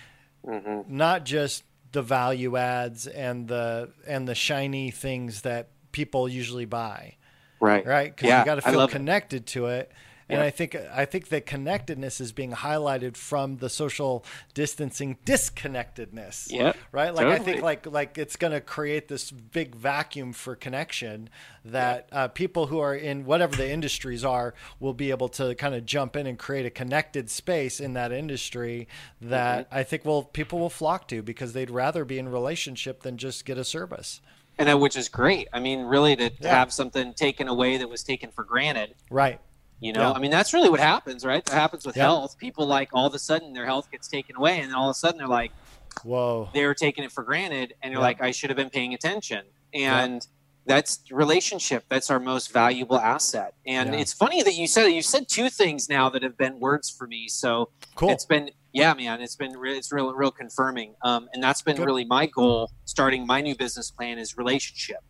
mm-hmm. 0.45 0.81
not 0.87 1.23
just 1.23 1.63
the 1.91 2.01
value 2.01 2.57
adds 2.57 3.05
and 3.05 3.47
the 3.47 3.91
and 4.07 4.27
the 4.27 4.35
shiny 4.35 4.89
things 4.89 5.41
that 5.41 5.69
people 5.91 6.27
usually 6.27 6.65
buy. 6.65 7.15
Right. 7.59 7.85
Right. 7.85 8.13
Because 8.13 8.27
yeah, 8.27 8.39
you 8.39 8.45
got 8.45 8.55
to 8.55 8.61
feel 8.61 8.87
connected 8.87 9.43
it. 9.43 9.47
to 9.47 9.67
it 9.67 9.91
and 10.33 10.41
I 10.41 10.49
think 10.49 10.75
I 10.75 11.05
think 11.05 11.29
that 11.29 11.45
connectedness 11.45 12.21
is 12.21 12.31
being 12.31 12.51
highlighted 12.51 13.17
from 13.17 13.57
the 13.57 13.69
social 13.69 14.25
distancing 14.53 15.17
disconnectedness. 15.25 16.47
Yeah. 16.51 16.73
Right. 16.91 17.13
Like 17.13 17.25
totally. 17.25 17.35
I 17.35 17.39
think 17.39 17.61
like 17.61 17.85
like 17.85 18.17
it's 18.17 18.35
going 18.35 18.53
to 18.53 18.61
create 18.61 19.07
this 19.07 19.31
big 19.31 19.75
vacuum 19.75 20.33
for 20.33 20.55
connection 20.55 21.29
that 21.65 22.09
uh, 22.11 22.27
people 22.29 22.67
who 22.67 22.79
are 22.79 22.95
in 22.95 23.25
whatever 23.25 23.55
the 23.55 23.69
industries 23.69 24.25
are 24.25 24.53
will 24.79 24.93
be 24.93 25.11
able 25.11 25.29
to 25.29 25.55
kind 25.55 25.75
of 25.75 25.85
jump 25.85 26.15
in 26.15 26.27
and 26.27 26.37
create 26.37 26.65
a 26.65 26.69
connected 26.69 27.29
space 27.29 27.79
in 27.79 27.93
that 27.93 28.11
industry 28.11 28.87
that 29.21 29.69
mm-hmm. 29.69 29.77
I 29.77 29.83
think 29.83 30.05
will 30.05 30.23
people 30.23 30.59
will 30.59 30.69
flock 30.69 31.07
to 31.09 31.21
because 31.21 31.53
they'd 31.53 31.69
rather 31.71 32.05
be 32.05 32.19
in 32.19 32.29
relationship 32.29 33.03
than 33.03 33.17
just 33.17 33.45
get 33.45 33.57
a 33.57 33.63
service 33.63 34.21
and 34.57 34.67
that, 34.67 34.79
which 34.79 34.95
is 34.95 35.09
great. 35.09 35.47
I 35.51 35.59
mean, 35.59 35.81
really 35.81 36.15
to, 36.15 36.31
yeah. 36.39 36.55
have 36.55 36.71
something 36.71 37.13
taken 37.13 37.47
away 37.47 37.77
that 37.77 37.89
was 37.89 38.03
taken 38.03 38.31
for 38.31 38.43
granted. 38.43 38.95
Right. 39.09 39.39
You 39.83 39.91
know, 39.91 40.01
yeah. 40.01 40.11
I 40.13 40.19
mean, 40.19 40.31
that's 40.31 40.53
really 40.53 40.69
what 40.69 40.79
happens, 40.79 41.25
right? 41.25 41.43
That 41.43 41.55
happens 41.55 41.85
with 41.85 41.97
yeah. 41.97 42.03
health. 42.03 42.37
People 42.37 42.65
like 42.65 42.89
all 42.93 43.05
of 43.05 43.13
a 43.13 43.19
sudden 43.19 43.51
their 43.51 43.65
health 43.65 43.91
gets 43.91 44.07
taken 44.07 44.37
away, 44.37 44.61
and 44.61 44.69
then 44.69 44.75
all 44.75 44.89
of 44.89 44.91
a 44.91 44.97
sudden 44.97 45.17
they're 45.17 45.27
like, 45.27 45.51
"Whoa!" 46.03 46.49
They 46.53 46.65
were 46.65 46.73
taking 46.73 47.03
it 47.03 47.11
for 47.11 47.21
granted, 47.21 47.73
and 47.81 47.91
you're 47.91 47.99
yeah. 47.99 48.07
like, 48.07 48.21
"I 48.21 48.31
should 48.31 48.49
have 48.49 48.55
been 48.55 48.69
paying 48.69 48.93
attention." 48.93 49.45
And 49.73 50.25
that's 50.65 51.01
relationship. 51.11 51.83
That's 51.89 52.09
our 52.09 52.19
most 52.19 52.53
valuable 52.53 52.97
asset. 52.97 53.55
And 53.65 53.93
it's 53.93 54.13
funny 54.13 54.41
that 54.43 54.53
you 54.53 54.67
said 54.67 54.87
you 54.87 55.01
said 55.01 55.27
two 55.27 55.49
things 55.49 55.89
now 55.89 56.09
that 56.09 56.23
have 56.23 56.37
been 56.37 56.59
words 56.61 56.89
for 56.89 57.05
me. 57.05 57.27
So 57.27 57.69
cool. 57.95 58.11
It's 58.11 58.25
been 58.25 58.51
yeah, 58.71 58.93
man. 58.93 59.21
It's 59.21 59.35
been 59.35 59.51
re- 59.57 59.77
it's 59.77 59.91
real 59.91 60.13
real 60.13 60.31
confirming. 60.31 60.95
Um, 61.01 61.27
and 61.33 61.43
that's 61.43 61.61
been 61.61 61.75
Good. 61.75 61.85
really 61.85 62.05
my 62.05 62.27
goal. 62.27 62.71
Starting 62.85 63.27
my 63.27 63.41
new 63.41 63.55
business 63.55 63.91
plan 63.91 64.17
is 64.17 64.37
relationship. 64.37 65.03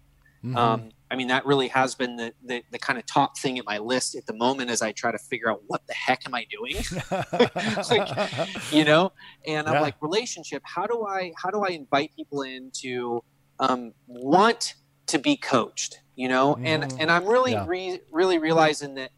Mm-hmm. 0.43 0.57
Um, 0.57 0.89
I 1.13 1.15
mean, 1.15 1.27
that 1.27 1.45
really 1.45 1.67
has 1.67 1.93
been 1.93 2.15
the, 2.15 2.33
the, 2.43 2.63
the, 2.71 2.79
kind 2.79 2.97
of 2.97 3.05
top 3.05 3.37
thing 3.37 3.59
at 3.59 3.65
my 3.67 3.77
list 3.77 4.15
at 4.15 4.25
the 4.25 4.33
moment 4.33 4.71
as 4.71 4.81
I 4.81 4.93
try 4.93 5.11
to 5.11 5.19
figure 5.19 5.47
out 5.47 5.61
what 5.67 5.85
the 5.85 5.93
heck 5.93 6.25
am 6.25 6.33
I 6.33 6.47
doing, 6.49 6.75
like, 7.91 8.71
you 8.71 8.83
know. 8.89 9.11
And 9.45 9.67
I'm 9.67 9.79
like, 9.79 9.93
relationship. 10.01 10.63
How 10.65 10.87
do 10.87 11.05
I 11.05 11.31
how 11.37 11.51
do 11.51 11.61
I 11.61 11.69
invite 11.69 12.15
people 12.15 12.41
in 12.41 12.71
to 12.81 13.23
um, 13.59 13.93
want 14.07 14.73
to 15.05 15.19
be 15.19 15.37
coached? 15.37 15.99
You 16.15 16.29
know, 16.29 16.55
mm. 16.55 16.65
and 16.65 16.91
and 16.99 17.11
I'm 17.11 17.27
really 17.27 17.51
yeah. 17.51 17.65
re- 17.67 18.01
really 18.09 18.39
realizing 18.39 18.95
that 18.95 19.11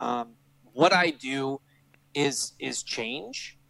um, 0.00 0.30
what 0.72 0.92
I 0.92 1.10
do 1.10 1.60
is 2.14 2.54
is 2.58 2.82
change, 2.82 3.60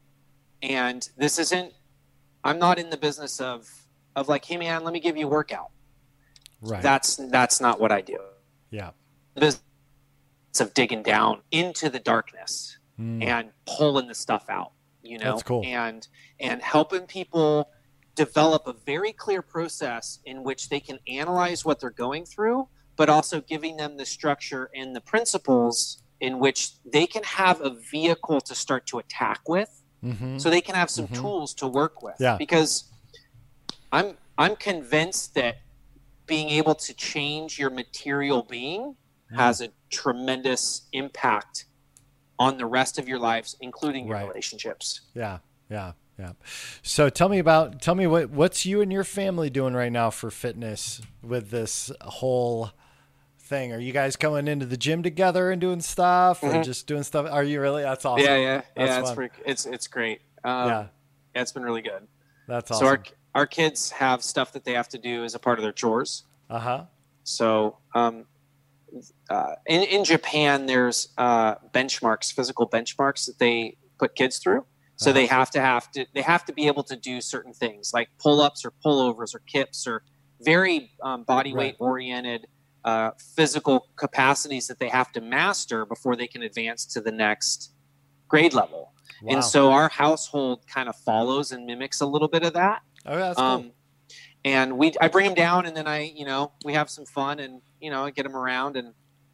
and 0.63 1.07
this 1.19 1.39
isn't. 1.39 1.75
I'm 2.45 2.59
not 2.59 2.79
in 2.79 2.89
the 2.89 2.97
business 2.97 3.43
of 3.43 3.69
of 4.15 4.27
like, 4.27 4.47
hey 4.47 4.57
man, 4.57 4.85
let 4.85 4.95
me 4.95 5.01
give 5.01 5.19
you 5.19 5.27
a 5.27 5.29
workout 5.29 5.69
Right. 6.61 6.83
That's 6.83 7.17
that's 7.31 7.61
not 7.61 7.81
what 7.81 7.93
I 7.93 8.01
do. 8.01 8.19
Yeah. 8.71 8.91
The 9.35 9.41
business 9.41 9.63
of 10.61 10.73
digging 10.75 11.03
down 11.03 11.43
into 11.51 11.91
the 11.91 11.99
darkness 11.99 12.79
mm. 12.99 13.23
and 13.25 13.51
pulling 13.67 14.09
the 14.09 14.15
stuff 14.15 14.47
out, 14.49 14.73
you 15.03 15.19
know, 15.19 15.33
that's 15.33 15.43
cool. 15.43 15.63
and 15.65 16.07
and 16.41 16.63
helping 16.63 17.03
people 17.07 17.71
develop 18.15 18.67
a 18.67 18.73
very 18.73 19.13
clear 19.13 19.43
process 19.43 20.21
in 20.25 20.43
which 20.43 20.71
they 20.71 20.81
can 20.81 20.99
analyze 21.07 21.65
what 21.67 21.79
they're 21.81 21.91
going 21.91 22.25
through, 22.25 22.67
but 22.97 23.11
also 23.11 23.43
giving 23.43 23.77
them 23.77 23.99
the 23.99 24.07
structure 24.07 24.71
and 24.75 24.97
the 24.97 25.01
principles 25.03 26.03
in 26.21 26.39
which 26.39 26.71
they 26.91 27.07
can 27.07 27.23
have 27.25 27.61
a 27.61 27.69
vehicle 27.71 28.41
to 28.41 28.55
start 28.55 28.87
to 28.87 28.99
attack 28.99 29.47
with 29.49 29.83
Mm-hmm. 30.05 30.39
so 30.39 30.51
they 30.51 30.61
can 30.61 30.75
have 30.75 30.91
some 30.91 31.09
Mhm. 31.09 31.17
tools 31.21 31.55
to 31.55 31.67
work 31.67 32.03
with 32.03 32.17
Yeah. 32.21 32.37
because 32.37 32.85
i'm 33.91 34.17
i'm 34.37 34.55
convinced 34.55 35.35
that 35.35 35.57
being 36.27 36.51
able 36.51 36.75
to 36.75 36.95
change 36.95 37.59
your 37.59 37.71
material 37.71 38.43
being 38.43 38.97
Mm. 39.33 39.37
has 39.39 39.61
a 39.61 39.71
tremendous 39.91 40.83
impact 40.93 41.65
on 42.39 42.59
the 42.59 42.67
rest 42.67 42.97
of 42.99 43.09
your 43.09 43.19
lives 43.19 43.57
including 43.61 44.07
your 44.07 44.15
Right. 44.17 44.29
relationships 44.29 45.01
Yeah, 45.15 45.39
yeah, 45.69 45.93
yeah. 46.19 46.33
So 46.83 47.09
tell 47.11 47.29
me 47.29 47.39
about 47.41 47.83
tell 47.83 47.95
me 47.97 48.07
what 48.07 48.31
what's 48.31 48.65
you 48.65 48.81
and 48.81 48.93
your 48.93 49.03
family 49.05 49.51
doing 49.51 49.75
right 49.75 49.91
now 49.91 50.11
for 50.11 50.31
fitness 50.31 51.01
with 51.23 51.51
this 51.51 51.91
whole 52.03 52.71
thing. 53.39 53.73
Are 53.73 53.79
you 53.81 53.93
guys 53.93 54.15
coming 54.17 54.47
into 54.49 54.67
the 54.67 54.77
gym 54.77 55.03
together 55.03 55.51
and 55.51 55.61
doing 55.61 55.81
stuff, 55.81 56.43
or 56.43 56.51
Mhm. 56.53 56.65
just 56.65 56.87
doing 56.87 57.03
stuff? 57.03 57.27
Are 57.31 57.43
you 57.45 57.61
really? 57.61 57.83
That's 57.83 58.05
awesome. 58.05 58.25
yeah 58.25 58.37
yeah 58.37 58.63
That's 58.77 58.91
yeah 58.91 59.01
it's 59.01 59.13
pretty, 59.13 59.35
it's 59.45 59.67
it's 59.67 59.87
great 59.89 60.21
um, 60.45 60.69
yeah, 60.69 60.87
it's 61.35 61.51
been 61.53 61.63
really 61.65 61.83
good 61.83 62.07
that's 62.47 62.69
so 62.71 62.77
awesome. 62.77 62.87
our 62.87 63.03
our 63.37 63.47
kids 63.47 63.91
have 63.91 64.19
stuff 64.23 64.49
that 64.55 64.65
they 64.65 64.73
have 64.73 64.89
to 64.89 64.99
do 64.99 65.23
as 65.25 65.35
a 65.35 65.39
part 65.39 65.59
of 65.59 65.63
their 65.63 65.73
chores 65.83 66.25
uh 66.49 66.59
huh. 66.59 66.85
So 67.25 67.79
um, 67.95 68.27
uh, 69.29 69.55
in 69.67 69.83
in 69.83 70.05
Japan, 70.05 70.67
there's 70.67 71.09
uh, 71.19 71.57
benchmarks, 71.75 72.33
physical 72.33 72.69
benchmarks 72.69 73.27
that 73.27 73.39
they 73.41 73.77
put 73.99 74.15
kids 74.15 74.39
through. 74.39 74.65
So 74.99 75.13
they 75.13 75.27
have 75.27 75.51
to 75.51 75.61
have 75.61 75.91
to 75.91 76.07
they 76.15 76.23
have 76.23 76.45
to 76.47 76.53
be 76.53 76.69
able 76.69 76.85
to 76.85 76.97
do 76.97 77.21
certain 77.21 77.53
things 77.53 77.91
like 77.93 78.09
pull 78.23 78.41
ups 78.41 78.65
or 78.65 78.73
pullovers 78.85 79.35
or 79.35 79.41
kips 79.41 79.87
or 79.87 80.05
very 80.41 80.93
um, 81.03 81.25
body 81.25 81.53
Right. 81.53 81.59
weight 81.59 81.77
oriented 81.81 82.47
uh, 82.85 83.11
physical 83.37 83.89
capacities 83.97 84.69
that 84.69 84.79
they 84.79 84.89
have 84.89 85.11
to 85.13 85.21
master 85.21 85.85
before 85.85 86.15
they 86.17 86.29
can 86.29 86.43
advance 86.43 86.87
to 86.95 87.01
the 87.01 87.13
next 87.13 87.73
grade 88.29 88.55
level. 88.55 88.93
Wow. 89.23 89.35
And 89.35 89.45
so 89.45 89.73
our 89.73 89.89
household 89.89 90.65
kind 90.73 90.89
of 90.89 90.97
follows 90.97 91.53
and 91.53 91.67
mimics 91.67 92.01
a 92.01 92.07
little 92.07 92.29
bit 92.29 92.45
of 92.45 92.53
that 92.53 92.83
oh, 93.07 93.17
that's 93.17 93.37
cool. 93.37 93.45
um, 93.45 93.73
and 94.45 94.79
we 94.79 94.93
I 95.01 95.09
bring 95.09 95.27
him 95.27 95.35
down, 95.35 95.67
and 95.67 95.77
then 95.77 95.87
I 95.87 96.03
you 96.15 96.25
know 96.25 96.53
we 96.65 96.75
have 96.75 96.89
some 96.91 97.05
fun, 97.05 97.41
and 97.41 97.61
you 97.81 97.91
know 97.91 98.05
I 98.05 98.11
get 98.11 98.27
him 98.27 98.37
around, 98.37 98.77
and 98.77 98.89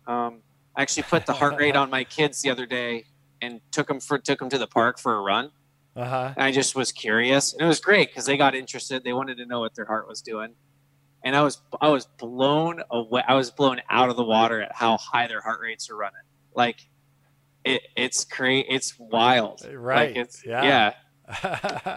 um, 0.06 0.42
I 0.74 0.82
actually 0.82 1.04
put 1.04 1.26
the 1.26 1.32
heart 1.32 1.56
rate 1.58 1.76
on 1.82 1.90
my 1.90 2.04
kids 2.04 2.42
the 2.42 2.50
other 2.50 2.66
day, 2.66 3.04
and 3.40 3.60
took 3.70 3.88
them 3.88 4.00
for 4.00 4.18
took 4.18 4.38
them 4.38 4.48
to 4.50 4.58
the 4.58 4.66
park 4.66 4.98
for 4.98 5.14
a 5.14 5.20
run. 5.20 5.50
Uh 5.94 6.04
huh. 6.06 6.34
I 6.38 6.52
just 6.52 6.74
was 6.74 6.90
curious, 6.92 7.52
and 7.52 7.62
it 7.62 7.66
was 7.66 7.80
great 7.80 8.08
because 8.08 8.24
they 8.24 8.36
got 8.38 8.54
interested. 8.54 9.04
They 9.04 9.12
wanted 9.12 9.36
to 9.36 9.46
know 9.46 9.60
what 9.60 9.74
their 9.74 9.84
heart 9.84 10.08
was 10.08 10.22
doing, 10.22 10.54
and 11.22 11.36
I 11.36 11.42
was 11.42 11.60
I 11.80 11.90
was 11.90 12.06
blown 12.06 12.82
away. 12.90 13.22
I 13.28 13.34
was 13.34 13.50
blown 13.50 13.80
out 13.90 14.08
of 14.08 14.16
the 14.16 14.24
water 14.24 14.62
at 14.62 14.72
how 14.74 14.96
high 14.96 15.26
their 15.26 15.42
heart 15.42 15.60
rates 15.60 15.90
are 15.90 15.96
running. 15.96 16.22
Like 16.54 16.88
it, 17.64 17.82
it's 17.96 18.24
crazy. 18.24 18.66
It's 18.68 18.98
wild. 18.98 19.66
Right. 19.70 20.08
Like 20.08 20.16
it's 20.16 20.44
Yeah. 20.46 20.62
yeah. 20.62 20.92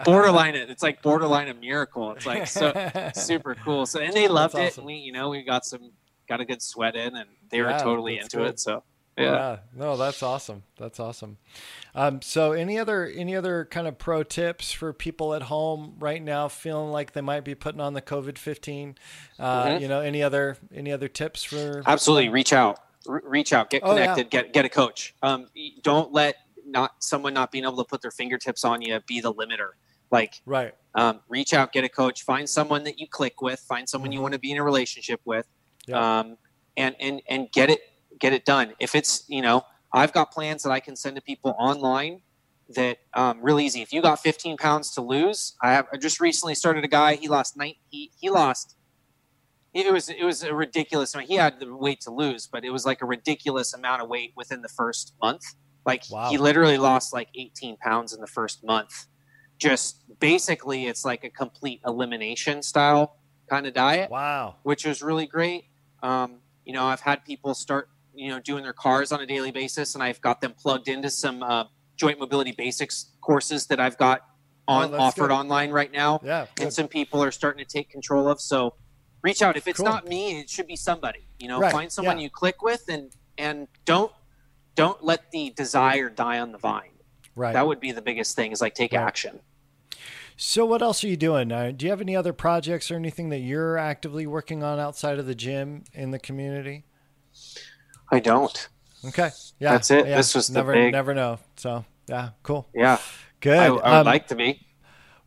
Borderline 0.04 0.54
it. 0.54 0.70
It's 0.70 0.82
like 0.82 1.02
borderline 1.02 1.48
a 1.48 1.54
miracle. 1.54 2.12
It's 2.12 2.26
like 2.26 2.46
so 2.46 2.72
super 3.14 3.54
cool. 3.64 3.86
So 3.86 4.00
and 4.00 4.12
they 4.12 4.28
loved 4.28 4.54
That's 4.54 4.76
it. 4.76 4.80
awesome. 4.80 4.84
We 4.84 4.94
you 4.94 5.12
know 5.12 5.28
we 5.30 5.42
got 5.42 5.64
some 5.64 5.92
got 6.28 6.40
a 6.40 6.44
good 6.44 6.62
sweat 6.62 6.96
in 6.96 7.14
and 7.16 7.28
they 7.50 7.60
were 7.62 7.76
totally 7.78 8.18
into 8.18 8.38
good. 8.38 8.46
it. 8.50 8.60
So 8.60 8.82
Yeah. 9.16 9.24
yeah. 9.24 9.56
No, 9.74 9.96
that's 9.96 10.22
awesome. 10.22 10.64
That's 10.78 10.98
awesome. 11.00 11.38
Um, 11.94 12.20
so 12.22 12.52
any 12.52 12.78
other 12.78 13.06
any 13.06 13.34
other 13.36 13.64
kind 13.64 13.86
of 13.86 13.98
pro 13.98 14.22
tips 14.22 14.72
for 14.72 14.92
people 14.92 15.34
at 15.34 15.42
home 15.42 15.94
right 15.98 16.22
now 16.22 16.48
feeling 16.48 16.90
like 16.90 17.12
they 17.12 17.20
might 17.20 17.44
be 17.44 17.54
putting 17.54 17.80
on 17.80 17.94
the 17.94 18.02
COVID 18.02 18.38
fifteen? 18.38 18.96
Uh, 19.38 19.66
Mhm. 19.66 19.80
You 19.82 19.88
know, 19.88 20.00
any 20.00 20.22
other 20.22 20.56
any 20.74 20.92
other 20.92 21.08
tips 21.08 21.44
for? 21.44 21.82
Absolutely. 21.86 22.28
Reach 22.28 22.52
out. 22.52 22.80
Re- 23.06 23.20
reach 23.24 23.52
out. 23.52 23.70
Get 23.70 23.82
Oh, 23.84 23.92
yeah. 23.96 24.00
connected. 24.14 24.30
Get 24.30 24.52
get 24.52 24.64
a 24.64 24.68
coach. 24.68 25.14
Um, 25.22 25.46
don't 25.82 26.12
let 26.12 26.36
not 26.66 27.02
someone 27.02 27.32
not 27.34 27.50
being 27.52 27.64
able 27.64 27.76
to 27.76 27.84
put 27.84 28.02
their 28.02 28.10
fingertips 28.10 28.64
on 28.64 28.82
you 28.82 29.00
be 29.06 29.20
the 29.20 29.32
limiter. 29.32 29.70
Like 30.10 30.40
Right. 30.44 30.74
um, 30.94 31.20
reach 31.28 31.52
out, 31.54 31.72
get 31.72 31.84
a 31.84 31.88
coach, 31.88 32.22
find 32.22 32.48
someone 32.48 32.84
that 32.84 32.98
you 32.98 33.06
click 33.08 33.40
with, 33.40 33.60
find 33.60 33.88
someone 33.88 34.12
you 34.12 34.18
Mhm. 34.18 34.22
want 34.22 34.32
to 34.34 34.38
be 34.40 34.52
in 34.52 34.58
a 34.58 34.62
relationship 34.62 35.20
with, 35.24 35.46
Yeah. 35.86 36.18
um, 36.20 36.38
and 36.76 36.94
and 37.00 37.22
and 37.28 37.50
get 37.52 37.70
it 37.70 37.80
get 38.18 38.32
it 38.32 38.44
done. 38.44 38.74
If 38.78 38.94
it's 38.94 39.24
you 39.28 39.42
know, 39.42 39.62
I've 39.92 40.12
got 40.12 40.30
plans 40.32 40.62
that 40.62 40.70
I 40.70 40.80
can 40.80 40.96
send 40.96 41.16
to 41.16 41.22
people 41.22 41.54
online 41.58 42.22
that 42.70 42.98
um, 43.14 43.40
really 43.40 43.64
easy. 43.64 43.80
If 43.82 43.92
you 43.92 44.02
got 44.02 44.18
15 44.20 44.56
pounds 44.56 44.92
to 44.94 45.00
lose, 45.00 45.54
I 45.62 45.72
have 45.72 45.86
I 45.92 45.96
just 45.98 46.20
recently 46.20 46.54
started 46.54 46.84
a 46.84 46.88
guy. 46.88 47.14
He 47.16 47.28
lost 47.28 47.56
nine. 47.56 47.74
He 47.90 48.10
he 48.20 48.30
lost. 48.30 48.76
It 49.74 49.92
was 49.92 50.08
it 50.08 50.22
was 50.24 50.42
a 50.42 50.54
ridiculous 50.54 51.14
amount. 51.14 51.28
He 51.28 51.34
had 51.36 51.60
the 51.60 51.74
weight 51.74 52.00
to 52.02 52.10
lose, 52.10 52.46
but 52.46 52.64
it 52.64 52.70
was 52.70 52.86
like 52.86 53.02
a 53.02 53.06
ridiculous 53.06 53.74
amount 53.74 54.02
of 54.02 54.08
weight 54.08 54.32
within 54.36 54.62
the 54.62 54.68
first 54.68 55.14
month. 55.20 55.42
Like 55.86 56.04
Wow. 56.10 56.28
he 56.30 56.36
literally 56.36 56.78
lost 56.78 57.12
like 57.14 57.28
18 57.34 57.76
pounds 57.76 58.12
in 58.12 58.20
the 58.20 58.26
first 58.26 58.64
month. 58.64 59.06
Just 59.58 60.02
basically, 60.18 60.86
it's 60.86 61.04
like 61.04 61.24
a 61.24 61.30
complete 61.30 61.80
elimination 61.86 62.62
style 62.62 63.16
kind 63.48 63.66
of 63.66 63.72
diet, 63.72 64.10
Wow. 64.10 64.56
which 64.64 64.84
was 64.84 65.00
really 65.02 65.26
great. 65.26 65.66
Um, 66.02 66.40
you 66.64 66.72
know, 66.72 66.84
I've 66.86 67.00
had 67.00 67.24
people 67.24 67.54
start, 67.54 67.88
you 68.14 68.28
know, 68.28 68.40
doing 68.40 68.64
their 68.64 68.72
CARs 68.72 69.12
on 69.12 69.20
a 69.20 69.26
daily 69.26 69.52
basis, 69.52 69.94
and 69.94 70.02
I've 70.02 70.20
got 70.20 70.40
them 70.40 70.52
plugged 70.58 70.88
into 70.88 71.08
some 71.08 71.42
uh, 71.42 71.64
joint 71.94 72.18
mobility 72.18 72.52
basics 72.52 73.12
courses 73.22 73.66
that 73.68 73.78
I've 73.80 73.96
got 73.96 74.22
on 74.68 74.92
Oh, 74.92 74.98
offered 74.98 75.28
good. 75.28 75.30
online 75.34 75.70
right 75.70 75.92
now, 75.92 76.20
Yeah. 76.24 76.40
and 76.58 76.66
good. 76.66 76.72
some 76.72 76.88
people 76.88 77.22
are 77.22 77.30
starting 77.30 77.64
to 77.64 77.70
take 77.70 77.88
control 77.88 78.28
of. 78.28 78.40
So, 78.40 78.74
reach 79.22 79.40
out. 79.40 79.56
If 79.56 79.68
it's 79.68 79.78
Cool. 79.78 79.86
not 79.86 80.06
me, 80.08 80.40
it 80.40 80.50
should 80.50 80.66
be 80.66 80.74
somebody. 80.76 81.28
You 81.38 81.46
know, 81.48 81.60
Right, 81.60 81.70
find 81.72 81.90
someone 81.92 82.18
yeah. 82.18 82.24
you 82.24 82.30
click 82.30 82.60
with, 82.62 82.82
and 82.88 83.12
and 83.38 83.68
don't 83.84 84.10
don't 84.76 85.02
let 85.04 85.30
the 85.32 85.50
desire 85.50 86.08
die 86.08 86.38
on 86.38 86.52
the 86.52 86.58
vine. 86.58 86.90
Right. 87.34 87.52
That 87.52 87.66
would 87.66 87.80
be 87.80 87.90
the 87.92 88.00
biggest 88.02 88.36
thing. 88.36 88.52
Is 88.52 88.60
like 88.60 88.74
take 88.74 88.92
Right. 88.92 89.02
action. 89.02 89.40
So 90.38 90.64
what 90.66 90.82
else 90.82 91.02
are 91.02 91.08
you 91.08 91.16
doing? 91.16 91.50
Uh, 91.50 91.72
do 91.74 91.86
you 91.86 91.90
have 91.90 92.00
any 92.00 92.14
other 92.14 92.32
projects 92.34 92.90
or 92.90 92.94
anything 92.96 93.30
that 93.30 93.38
you're 93.38 93.78
actively 93.78 94.26
working 94.26 94.62
on 94.62 94.78
outside 94.78 95.18
of 95.18 95.26
the 95.26 95.34
gym 95.34 95.84
in 95.94 96.10
the 96.10 96.18
community? 96.18 96.84
I 98.12 98.20
don't. 98.20 98.68
Okay. 99.06 99.30
Yeah. 99.58 99.72
That's 99.72 99.90
it. 99.90 100.06
Yeah. 100.06 100.16
This 100.16 100.34
was 100.34 100.50
never 100.50 100.72
big- 100.72 100.92
never 100.92 101.14
know. 101.14 101.38
So 101.56 101.84
yeah, 102.06 102.30
cool. 102.42 102.68
Yeah, 102.74 102.98
Good. 103.40 103.58
I, 103.58 103.64
I 103.66 103.70
would 103.70 103.82
Um, 103.84 104.06
like 104.06 104.28
to 104.28 104.34
be. 104.36 104.60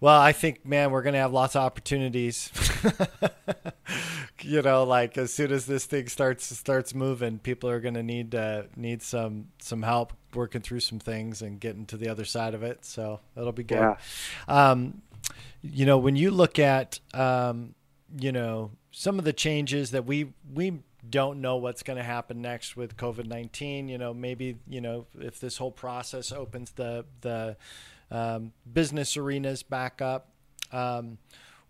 Well, 0.02 0.20
I 0.20 0.32
think, 0.32 0.66
man, 0.66 0.91
we're 0.91 1.02
gonna 1.02 1.18
have 1.18 1.34
lots 1.34 1.56
of 1.56 1.64
opportunities. 1.64 2.52
you 4.44 4.62
know, 4.62 4.84
like 4.84 5.18
as 5.18 5.34
soon 5.34 5.52
as 5.52 5.66
this 5.66 5.86
thing 5.86 6.08
starts 6.08 6.46
starts 6.46 6.94
moving, 6.94 7.40
people 7.40 7.70
are 7.70 7.80
gonna 7.80 8.04
need 8.04 8.36
uh, 8.36 8.64
need 8.76 9.02
some 9.02 9.48
some 9.60 9.84
help 9.84 10.14
working 10.34 10.62
through 10.62 10.80
some 10.80 11.00
things 11.00 11.42
and 11.42 11.60
getting 11.60 11.86
to 11.88 11.98
the 11.98 12.10
other 12.10 12.26
side 12.26 12.54
of 12.54 12.64
it. 12.64 12.86
So 12.86 13.20
that'll 13.36 13.52
be 13.52 13.64
good. 13.64 13.78
Yeah. 13.78 13.96
Um, 14.48 15.02
you 15.62 15.86
know, 15.86 15.98
when 15.98 16.16
you 16.16 16.32
look 16.32 16.60
at 16.60 17.00
um, 17.14 17.76
you 18.18 18.32
know 18.32 18.72
some 18.92 19.20
of 19.20 19.26
the 19.26 19.34
changes 19.34 19.92
that 19.92 20.06
we 20.06 20.34
we 20.54 20.80
don't 21.10 21.40
know 21.42 21.56
what's 21.58 21.82
going 21.82 21.98
to 21.98 22.04
happen 22.04 22.42
next 22.42 22.76
with 22.76 22.98
COVID 22.98 23.28
nineteen. 23.28 23.88
You 23.88 23.98
know, 23.98 24.14
maybe 24.14 24.58
you 24.68 24.82
know 24.82 25.08
if 25.20 25.40
this 25.40 25.58
whole 25.58 25.72
process 25.72 26.32
opens 26.32 26.72
the 26.72 27.06
the 27.22 27.58
um, 28.12 28.54
business 28.72 29.18
arenas 29.18 29.64
back 29.64 30.02
up. 30.02 30.30
Um, 30.72 31.18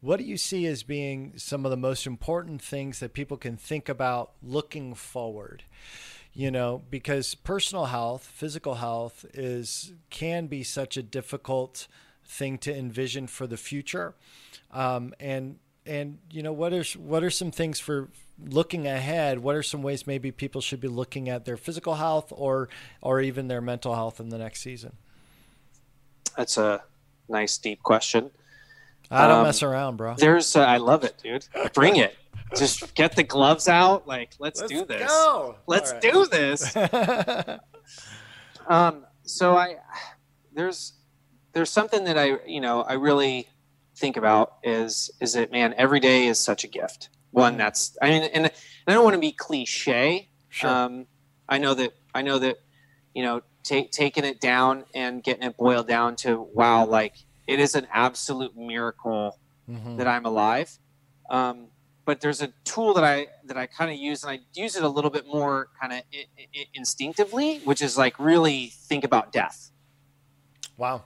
what 0.02 0.18
do 0.18 0.24
you 0.24 0.38
see 0.38 0.66
as 0.66 0.84
being 0.84 1.34
some 1.36 1.66
of 1.66 1.72
the 1.72 1.78
most 1.78 2.08
important 2.08 2.62
things 2.62 3.00
that 3.00 3.14
people 3.14 3.38
can 3.38 3.58
think 3.58 3.89
about 3.89 4.32
looking 4.41 4.93
forward? 4.93 5.64
You 6.34 6.52
know, 6.52 6.84
because 6.89 7.36
personal 7.36 7.86
health, 7.86 8.24
physical 8.24 8.76
health 8.76 9.26
is 9.34 9.93
can 10.10 10.47
be 10.47 10.64
such 10.64 10.95
a 10.95 11.04
difficult 11.04 11.88
thing 12.24 12.58
to 12.60 12.76
envision 12.76 13.28
for 13.28 13.47
the 13.47 13.58
future. 13.58 14.14
Um, 14.72 15.14
and 15.20 15.58
and 15.86 16.20
you 16.30 16.43
know 16.43 16.54
what 16.54 16.72
are 16.72 16.84
what 17.00 17.24
are 17.24 17.32
some 17.32 17.52
things 17.52 17.80
for 17.80 18.10
looking 18.41 18.88
ahead? 18.88 19.39
What 19.39 19.56
are 19.56 19.64
some 19.64 19.82
ways 19.82 20.08
maybe 20.08 20.32
people 20.32 20.62
should 20.62 20.80
be 20.80 20.88
looking 20.88 21.28
at 21.28 21.45
their 21.45 21.58
physical 21.58 21.95
health 21.95 22.32
or 22.34 22.70
or 23.02 23.20
even 23.20 23.47
their 23.47 23.62
mental 23.62 23.95
health 23.95 24.20
in 24.20 24.30
the 24.30 24.38
next 24.38 24.62
season? 24.62 24.93
That's 26.38 26.58
a 26.58 26.84
nice 27.28 27.58
deep 27.58 27.82
question. 27.84 28.32
I 29.12 29.28
don't 29.28 29.39
Um, 29.39 29.43
mess 29.45 29.64
around, 29.64 29.97
bro. 29.97 30.16
There's, 30.16 30.55
uh, 30.55 30.62
I 30.62 30.78
love 30.78 31.03
it, 31.03 31.16
dude. 31.24 31.47
Bring 31.74 31.95
it. 31.97 32.16
Just 32.55 32.93
get 32.95 33.16
the 33.16 33.24
gloves 33.24 33.68
out. 33.68 34.07
Like, 34.07 34.32
let's, 34.39 34.62
do 34.64 34.86
this. 34.86 35.07
Go. 35.07 35.55
Let's 35.68 35.91
All 35.91 35.99
right. 35.99 36.14
do 36.14 36.26
this. 36.28 36.76
Um, 38.68 39.05
so 39.24 39.57
I, 39.57 39.78
there's, 40.53 40.93
there's 41.53 41.72
something 41.72 42.03
that 42.03 42.20
I, 42.20 42.38
you 42.45 42.62
know, 42.62 42.84
I 42.84 42.93
really 42.93 43.47
think 43.95 44.16
about 44.16 44.57
is, 44.64 45.10
is 45.20 45.34
that 45.34 45.51
man, 45.51 45.74
every 45.76 45.99
day 45.99 46.28
is 46.28 46.39
such 46.39 46.64
a 46.64 46.68
gift. 46.68 47.10
One 47.32 47.57
that's, 47.57 47.97
I 48.01 48.10
mean, 48.10 48.24
and, 48.24 48.45
and 48.45 48.51
I 48.88 48.93
don't 48.93 49.03
want 49.03 49.16
to 49.16 49.20
be 49.20 49.32
cliche. 49.32 50.30
sure. 50.49 50.70
Um, 50.70 51.07
I 51.47 51.57
know 51.57 51.74
that, 51.74 51.93
I 52.14 52.22
know 52.22 52.38
that, 52.39 52.57
you 53.16 53.24
know, 53.24 53.41
take, 53.64 53.91
taking 53.91 54.24
it 54.24 54.39
down 54.39 54.86
and 54.93 55.24
getting 55.24 55.43
it 55.43 55.57
boiled 55.57 55.88
down 55.88 56.16
to, 56.18 56.39
wow, 56.53 56.86
like 56.86 57.16
it 57.50 57.60
is 57.60 57.76
an 57.76 57.88
absolute 57.91 58.56
miracle 58.56 59.38
Mhm. 59.70 59.97
that 59.97 60.08
I'm 60.08 60.26
alive. 60.26 60.78
Um, 61.30 61.68
but 62.06 62.22
there's 62.22 62.41
a 62.41 62.47
tool 62.64 62.93
that 62.95 63.04
I 63.04 63.28
that 63.45 63.58
I 63.58 63.66
kind 63.68 63.91
of 63.91 63.97
use, 63.97 64.24
and 64.24 64.32
I 64.32 64.39
use 64.54 64.76
it 64.76 64.84
a 64.84 64.89
little 64.89 65.12
bit 65.12 65.26
more 65.28 65.70
kind 65.80 65.93
of 65.93 66.02
I- 66.14 66.28
I- 66.56 66.66
instinctively, 66.74 67.60
which 67.60 67.82
is 67.82 67.97
like 67.97 68.18
really 68.20 68.68
think 68.89 69.04
about 69.04 69.32
death. 69.32 69.72
Wow. 70.78 71.04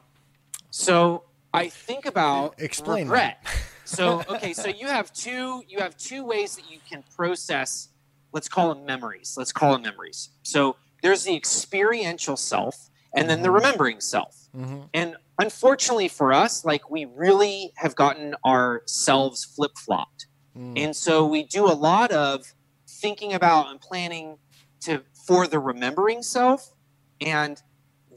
So 0.70 1.24
I 1.54 1.70
think 1.70 2.06
about 2.06 2.60
Explain 2.60 3.08
regret. 3.08 3.38
that. 3.44 3.54
so 3.86 4.24
okay, 4.30 4.54
so 4.54 4.68
you 4.70 4.88
have 4.88 5.12
two 5.14 5.64
you 5.68 5.80
have 5.80 5.98
two 5.98 6.24
ways 6.26 6.56
that 6.56 6.70
you 6.72 6.80
can 6.90 7.04
process. 7.16 7.90
Let's 8.32 8.48
call 8.48 8.74
them 8.74 8.86
memories. 8.86 9.36
Let's 9.38 9.52
call 9.52 9.74
them 9.74 9.82
memories. 9.84 10.30
So 10.42 10.78
there's 11.02 11.24
the 11.26 11.36
experiential 11.36 12.38
self, 12.38 12.90
and 13.16 13.30
then 13.30 13.42
the 13.42 13.50
Mhm. 13.50 13.56
remembering 13.56 14.02
self. 14.02 14.50
Mhm. 14.56 14.90
And 14.94 15.16
unfortunately 15.40 16.08
for 16.08 16.34
us, 16.34 16.66
like 16.66 16.90
we 16.90 17.06
really 17.06 17.74
have 17.78 17.96
gotten 17.96 18.36
ourselves 18.46 19.46
flip 19.46 19.72
flopped. 19.78 20.28
Mm. 20.56 20.78
And 20.78 20.96
so 20.96 21.26
we 21.26 21.44
do 21.44 21.66
a 21.66 21.74
lot 21.74 22.12
of 22.12 22.54
thinking 22.88 23.34
about 23.34 23.70
and 23.70 23.82
planning 23.82 24.38
to 24.82 25.04
for 25.26 25.48
the 25.48 25.60
remembering 25.60 26.22
self. 26.24 26.74
And 27.22 27.62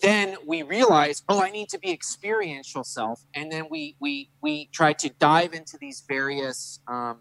then 0.02 0.36
we 0.46 0.62
realize, 0.62 1.22
oh, 1.28 1.40
I 1.42 1.50
need 1.50 1.70
to 1.70 1.78
be 1.78 1.90
experiential 1.90 2.84
self. 2.84 3.24
And 3.34 3.50
then 3.50 3.68
we 3.70 3.96
we 4.00 4.30
we 4.42 4.66
try 4.72 4.92
to 4.94 5.08
dive 5.08 5.54
into 5.54 5.78
these 5.78 6.02
various 6.06 6.80
um, 6.86 7.20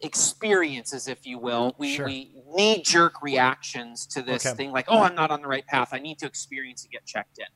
experiences, 0.00 1.08
if 1.08 1.26
you 1.26 1.38
will. 1.38 1.74
We 1.78 1.94
Sure. 1.96 2.06
we 2.06 2.32
knee 2.54 2.82
jerk 2.82 3.20
reactions 3.22 4.06
to 4.08 4.22
this 4.22 4.44
Okay. 4.46 4.56
thing, 4.56 4.72
like, 4.72 4.86
oh, 4.88 5.00
I'm 5.02 5.14
not 5.14 5.30
on 5.30 5.42
the 5.42 5.48
right 5.48 5.66
path. 5.66 5.88
I 5.92 5.98
need 5.98 6.18
to 6.20 6.26
experience 6.26 6.82
and 6.84 6.92
get 6.92 7.04
checked 7.06 7.38
in. 7.38 7.46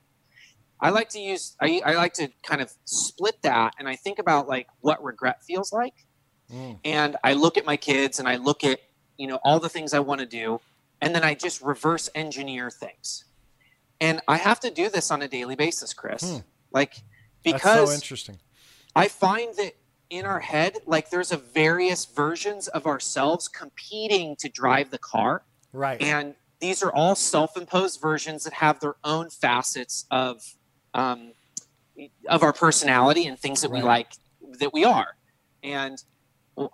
I 0.80 0.90
like 0.90 1.08
to 1.10 1.20
use 1.20 1.56
I, 1.60 1.80
I 1.84 1.94
like 1.94 2.12
to 2.14 2.28
kind 2.42 2.60
of 2.60 2.72
split 2.84 3.40
that 3.42 3.74
and 3.78 3.88
I 3.88 3.94
think 3.96 4.18
about 4.18 4.48
like 4.48 4.66
what 4.80 5.02
regret 5.02 5.42
feels 5.44 5.72
like 5.72 5.94
Mm. 6.50 6.78
and 6.84 7.16
I 7.24 7.32
look 7.32 7.56
at 7.56 7.64
my 7.64 7.78
kids 7.78 8.18
and 8.18 8.28
I 8.28 8.36
look 8.36 8.62
at 8.62 8.80
you 9.16 9.26
know 9.26 9.38
all 9.44 9.58
the 9.60 9.70
things 9.70 9.94
I 9.94 10.00
want 10.00 10.20
to 10.20 10.26
do, 10.26 10.60
and 11.00 11.14
then 11.14 11.22
I 11.24 11.34
just 11.34 11.62
reverse 11.62 12.10
engineer 12.14 12.70
things. 12.70 13.24
And 14.00 14.20
I 14.28 14.36
have 14.36 14.58
to 14.60 14.70
do 14.70 14.90
this 14.90 15.10
on 15.10 15.22
a 15.22 15.28
daily 15.28 15.54
basis, 15.54 15.94
Chris. 15.94 16.22
Hmm. 16.22 16.38
Like 16.72 16.94
That's 17.44 17.54
because 17.62 17.88
so 17.88 17.94
interesting. 17.94 18.38
I 18.94 19.08
find 19.08 19.54
that 19.56 19.74
in 20.12 20.26
our 20.26 20.40
head, 20.40 20.76
like 20.84 21.08
there's 21.08 21.32
a 21.32 21.38
various 21.38 22.04
versions 22.04 22.68
of 22.68 22.86
ourselves 22.86 23.48
competing 23.48 24.36
to 24.36 24.48
drive 24.50 24.90
the 24.90 24.98
car, 24.98 25.42
Right. 25.72 26.00
and 26.02 26.34
these 26.60 26.82
are 26.82 26.92
all 26.92 27.14
self-imposed 27.14 27.98
versions 28.00 28.44
that 28.44 28.52
have 28.52 28.78
their 28.80 28.94
own 29.02 29.30
facets 29.30 30.04
of 30.10 30.42
um, 30.92 31.32
of 32.28 32.42
our 32.42 32.52
personality 32.52 33.26
and 33.26 33.38
things 33.38 33.62
that 33.62 33.70
we 33.70 33.80
like 33.80 34.12
that 34.60 34.72
we 34.72 34.84
are. 34.84 35.16
And 35.62 35.96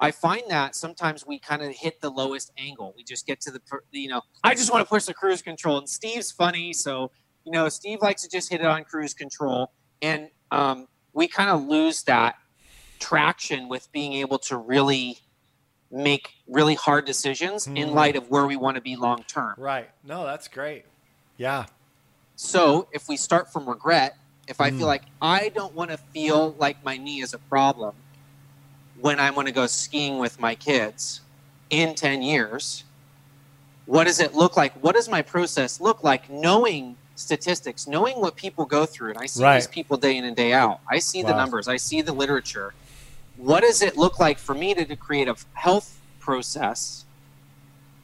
i 0.00 0.10
find 0.10 0.42
that 0.48 0.74
sometimes 0.74 1.24
we 1.24 1.38
kind 1.38 1.62
of 1.62 1.72
hit 1.72 2.00
the 2.00 2.10
lowest 2.10 2.50
angle. 2.58 2.92
We 2.96 3.04
just 3.04 3.24
get 3.24 3.40
to 3.42 3.52
the 3.52 3.60
you 3.92 4.08
know 4.08 4.22
i 4.42 4.52
just 4.52 4.72
want 4.72 4.84
to 4.84 4.88
push 4.88 5.04
the 5.04 5.14
cruise 5.14 5.40
control 5.40 5.78
and 5.78 5.88
steve's 5.88 6.32
funny 6.32 6.72
so 6.72 7.12
you 7.44 7.52
know 7.52 7.68
steve 7.68 8.00
likes 8.02 8.22
to 8.22 8.28
just 8.28 8.50
hit 8.50 8.60
it 8.60 8.66
on 8.66 8.82
cruise 8.82 9.14
control. 9.14 9.70
And 10.02 10.30
um, 10.50 10.88
we 11.12 11.28
kind 11.28 11.50
of 11.50 11.62
lose 11.66 12.02
that 12.04 12.34
traction 12.98 13.68
with 13.68 13.88
being 13.92 14.14
able 14.14 14.38
to 14.40 14.56
really 14.56 15.18
make 15.90 16.34
really 16.46 16.74
hard 16.74 17.06
decisions 17.06 17.66
in 17.74 17.88
Mhm. 17.88 17.94
light 17.94 18.16
of 18.16 18.28
where 18.28 18.46
we 18.46 18.56
want 18.56 18.74
to 18.76 18.80
be 18.82 18.96
long 18.96 19.24
term. 19.24 19.54
right. 19.58 19.90
No, 20.02 20.24
that's 20.24 20.48
great. 20.48 20.84
Yeah. 21.36 21.66
So 22.36 22.88
if 22.92 23.08
we 23.08 23.16
start 23.16 23.52
from 23.52 23.68
regret, 23.68 24.14
if 24.46 24.60
I 24.60 24.70
Mm. 24.70 24.78
feel 24.78 24.86
like 24.86 25.04
I 25.20 25.48
don't 25.50 25.74
want 25.74 25.90
to 25.90 25.98
feel 25.98 26.52
like 26.58 26.82
my 26.84 26.96
knee 26.96 27.20
is 27.20 27.32
a 27.34 27.38
problem 27.38 28.04
when 28.94 29.20
I 29.20 29.30
want 29.30 29.46
to 29.48 29.52
go 29.52 29.66
skiing 29.66 30.18
with 30.18 30.38
my 30.38 30.54
kids 30.54 31.22
in 31.70 31.94
10 31.94 32.22
years, 32.22 32.84
what 33.84 34.04
does 34.04 34.20
it 34.20 34.34
look 34.34 34.56
like? 34.56 34.74
What 34.82 34.94
does 34.94 35.08
my 35.08 35.22
process 35.22 35.80
look 35.80 36.02
like 36.04 36.28
knowing 36.28 36.98
statistics, 37.14 37.86
knowing 37.86 38.20
what 38.20 38.36
people 38.36 38.66
go 38.66 38.86
through? 38.86 39.10
And 39.10 39.18
I 39.18 39.26
see 39.26 39.42
Right. 39.42 39.54
these 39.56 39.68
people 39.68 39.96
day 39.96 40.16
in 40.16 40.24
and 40.24 40.36
day 40.36 40.52
out. 40.52 40.80
I 40.90 40.98
see 40.98 41.22
the 41.22 41.34
numbers, 41.34 41.68
I 41.68 41.76
see 41.76 42.02
the 42.02 42.12
literature. 42.12 42.74
What 43.38 43.60
does 43.60 43.80
it 43.82 43.96
look 43.96 44.18
like 44.18 44.38
for 44.38 44.54
me 44.54 44.74
to, 44.74 44.84
to 44.84 44.96
create 44.96 45.28
a 45.28 45.36
health 45.54 45.98
process 46.20 47.04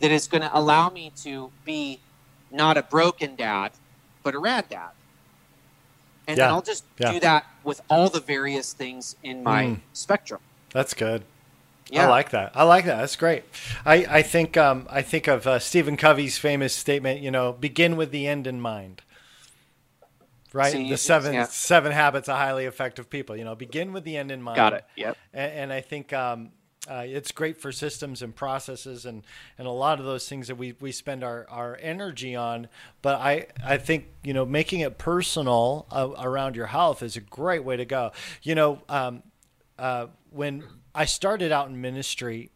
that 0.01 0.11
is 0.11 0.27
going 0.27 0.43
to 0.43 0.51
allow 0.57 0.89
me 0.91 1.13
to 1.23 1.51
be 1.65 1.99
not 2.51 2.77
a 2.77 2.83
broken 2.83 3.35
dad, 3.37 3.73
but 4.23 4.35
a 4.35 4.39
rad 4.39 4.69
dad? 4.71 4.91
And 6.27 6.39
then 6.39 6.49
Yeah. 6.49 6.55
I'll 6.55 6.63
just 6.63 6.85
Yeah. 6.99 7.13
do 7.13 7.21
that 7.21 7.47
with 7.65 7.81
all 7.91 8.09
the 8.09 8.21
various 8.21 8.73
things 8.73 9.17
in 9.23 9.43
my 9.43 9.65
Mm. 9.65 9.81
spectrum. 9.93 10.41
That's 10.73 10.95
good. 10.95 11.25
Yeah. 11.91 12.07
I 12.07 12.09
like 12.09 12.31
that. 12.31 12.53
I 12.55 12.63
like 12.63 12.87
that. 12.87 12.97
That's 12.99 13.17
great. 13.17 13.45
I, 13.85 14.07
I 14.09 14.23
think 14.23 14.57
um, 14.57 14.87
I 14.91 15.03
think 15.03 15.27
of 15.29 15.47
uh, 15.47 15.59
Stephen 15.59 15.97
Covey's 15.99 16.39
famous 16.39 16.75
statement. 16.75 17.21
You 17.21 17.31
know, 17.31 17.53
begin 17.53 17.97
with 17.97 18.11
the 18.11 18.27
end 18.27 18.47
in 18.47 18.59
mind. 18.61 19.03
Right. 20.55 20.73
See, 20.73 20.89
the 20.89 20.97
seven 20.97 21.35
yeah. 21.35 21.47
seven 21.47 21.93
habits 21.93 22.29
of 22.29 22.37
highly 22.37 22.65
effective 22.65 23.11
people. 23.11 23.37
You 23.37 23.45
know, 23.45 23.55
begin 23.55 23.93
with 23.93 24.05
the 24.05 24.17
end 24.17 24.31
in 24.31 24.41
mind. 24.41 24.57
Got 24.57 24.73
it. 24.73 24.85
Yep. 24.97 25.19
And, 25.33 25.53
and 25.53 25.73
I 25.73 25.81
think 25.81 26.13
um, 26.13 26.53
uh, 26.89 27.05
it's 27.07 27.33
great 27.33 27.61
for 27.61 27.73
systems 27.73 28.23
and 28.23 28.35
processes 28.35 29.07
and, 29.07 29.25
and 29.59 29.67
a 29.67 29.71
lot 29.71 29.99
of 29.99 30.05
those 30.05 30.29
things 30.29 30.49
that 30.49 30.57
we, 30.57 30.75
we 30.81 30.93
spend 30.93 31.25
our, 31.25 31.47
our 31.49 31.79
energy 31.81 32.37
on. 32.37 32.69
But 33.03 33.21
I, 33.21 33.47
I 33.65 33.79
think, 33.79 34.07
you 34.23 34.33
know, 34.33 34.45
making 34.45 34.81
it 34.81 34.99
personal 34.99 35.87
uh, 35.91 36.11
around 36.19 36.57
your 36.57 36.67
health 36.67 37.03
is 37.03 37.17
a 37.17 37.21
great 37.21 37.65
way 37.65 37.77
to 37.77 37.85
go. 37.85 38.13
You 38.43 38.55
know, 38.55 38.83
um, 38.89 39.23
uh, 39.79 40.07
when 40.31 40.65
I 40.95 41.07
started 41.07 41.53
out 41.53 41.69
in 41.69 41.81
ministry, 41.81 42.51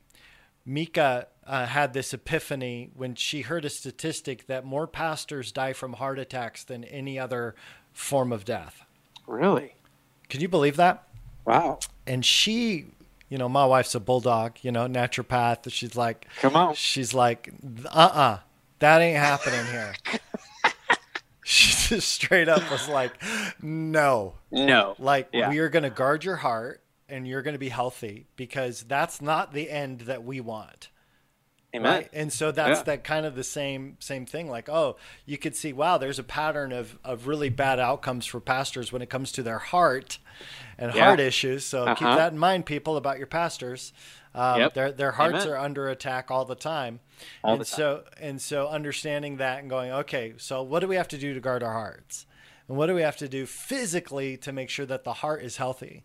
Mika 0.64 1.28
uh, 1.46 1.66
had 1.66 1.94
this 1.94 2.12
epiphany 2.12 2.90
when 2.94 3.14
she 3.14 3.40
heard 3.40 3.64
a 3.64 3.70
statistic 3.70 4.46
that 4.46 4.66
more 4.66 4.86
pastors 4.86 5.51
die 5.51 5.72
from 5.72 5.94
heart 5.94 6.18
attacks 6.18 6.62
than 6.64 6.84
any 6.84 7.18
other 7.18 7.55
form 7.99 8.32
of 8.32 8.44
death. 8.44 8.82
Really? 9.26 9.74
Can 10.28 10.40
you 10.40 10.49
believe 10.49 10.76
that? 10.76 11.03
Wow. 11.44 11.78
and 12.07 12.24
she 12.24 12.86
you 13.30 13.38
know 13.38 13.49
my 13.49 13.64
wife's 13.64 13.94
a 13.94 14.01
bulldog 14.01 14.59
you 14.62 14.70
know 14.70 14.86
naturopath 14.86 15.70
she's 15.72 15.96
like 15.96 16.26
Come 16.40 16.55
on. 16.57 16.74
she's 16.74 17.14
like 17.14 17.51
uh-uh 17.90 18.38
that 18.80 18.99
ain't 19.01 19.16
happening 19.16 19.64
here 19.66 19.94
she 21.44 21.72
just 21.96 22.09
straight 22.11 22.49
up 22.49 22.70
was 22.70 22.86
like 22.88 23.12
no 23.62 24.34
No. 24.51 24.94
like 24.99 25.28
Yeah. 25.32 25.49
we 25.49 25.59
are 25.61 25.70
going 25.70 25.84
to 25.84 25.90
guard 25.90 26.22
your 26.24 26.36
heart 26.36 26.82
and 27.09 27.26
you're 27.26 27.40
going 27.42 27.55
to 27.55 27.59
be 27.59 27.70
healthy 27.70 28.26
because 28.36 28.82
that's 28.82 29.22
not 29.22 29.55
the 29.55 29.70
end 29.70 30.01
that 30.03 30.22
we 30.24 30.40
want 30.42 30.90
Amen. 31.74 31.92
right 31.92 32.08
and 32.14 32.32
so 32.32 32.50
that's 32.50 32.78
Yeah. 32.80 32.84
that 32.84 33.04
kind 33.04 33.26
of 33.26 33.34
the 33.34 33.44
same 33.44 33.96
same 34.00 34.24
thing 34.24 34.48
like 34.48 34.68
oh 34.70 34.96
you 35.26 35.36
could 35.36 35.54
see 35.54 35.72
wow 35.72 35.98
there's 35.98 36.18
a 36.18 36.22
pattern 36.24 36.72
of 36.72 36.98
of 37.04 37.26
really 37.26 37.50
bad 37.50 37.78
outcomes 37.78 38.24
for 38.24 38.40
pastors 38.40 38.90
when 38.92 39.02
it 39.02 39.10
comes 39.10 39.30
to 39.32 39.42
their 39.42 39.58
heart 39.58 40.18
and 40.78 40.94
Yeah. 40.94 41.04
heart 41.04 41.20
issues 41.20 41.64
so 41.64 41.94
keep 41.94 42.06
Uh-huh. 42.08 42.16
that 42.16 42.32
in 42.32 42.38
mind 42.38 42.64
people 42.64 42.96
about 42.96 43.18
your 43.18 43.26
pastors 43.26 43.92
um, 44.34 44.60
Yep. 44.60 44.74
their 44.74 44.92
their 44.92 45.12
hearts 45.12 45.44
Amen. 45.44 45.48
are 45.48 45.58
under 45.58 45.88
attack 45.88 46.30
all 46.30 46.44
the 46.46 46.54
time 46.54 47.00
All 47.44 47.52
and 47.52 47.60
the 47.60 47.64
time. 47.66 47.76
so 47.76 48.04
and 48.18 48.40
so 48.40 48.68
understanding 48.68 49.36
that 49.36 49.58
and 49.60 49.68
going 49.68 49.90
okay 49.92 50.34
so 50.38 50.62
what 50.62 50.80
do 50.80 50.88
we 50.88 50.96
have 50.96 51.08
to 51.08 51.18
do 51.18 51.34
to 51.34 51.40
guard 51.40 51.62
our 51.62 51.72
hearts 51.74 52.24
and 52.66 52.76
what 52.78 52.86
do 52.86 52.94
we 52.94 53.02
have 53.02 53.16
to 53.18 53.28
do 53.28 53.44
physically 53.46 54.36
to 54.38 54.52
make 54.52 54.70
sure 54.70 54.86
that 54.86 55.04
the 55.04 55.14
heart 55.14 55.42
is 55.42 55.58
healthy 55.58 56.04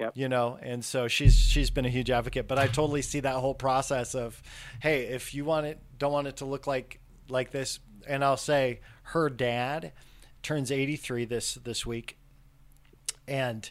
Yep. 0.00 0.12
you 0.16 0.28
know 0.28 0.58
and 0.62 0.84
so 0.84 1.06
she's 1.08 1.36
she's 1.36 1.70
been 1.70 1.84
a 1.84 1.88
huge 1.90 2.10
advocate 2.10 2.48
but 2.48 2.58
i 2.58 2.66
totally 2.66 3.02
see 3.02 3.20
that 3.20 3.34
whole 3.36 3.54
process 3.54 4.14
of 4.14 4.42
hey 4.80 5.02
if 5.02 5.34
you 5.34 5.44
want 5.44 5.66
it 5.66 5.78
don't 5.98 6.10
want 6.12 6.26
it 6.26 6.38
to 6.38 6.44
look 6.46 6.66
like 6.66 7.00
like 7.28 7.50
this 7.50 7.78
and 8.08 8.24
i'll 8.24 8.36
say 8.38 8.80
her 9.02 9.28
dad 9.28 9.92
turns 10.42 10.72
83 10.72 11.26
this 11.26 11.54
this 11.54 11.84
week 11.84 12.16
and 13.28 13.70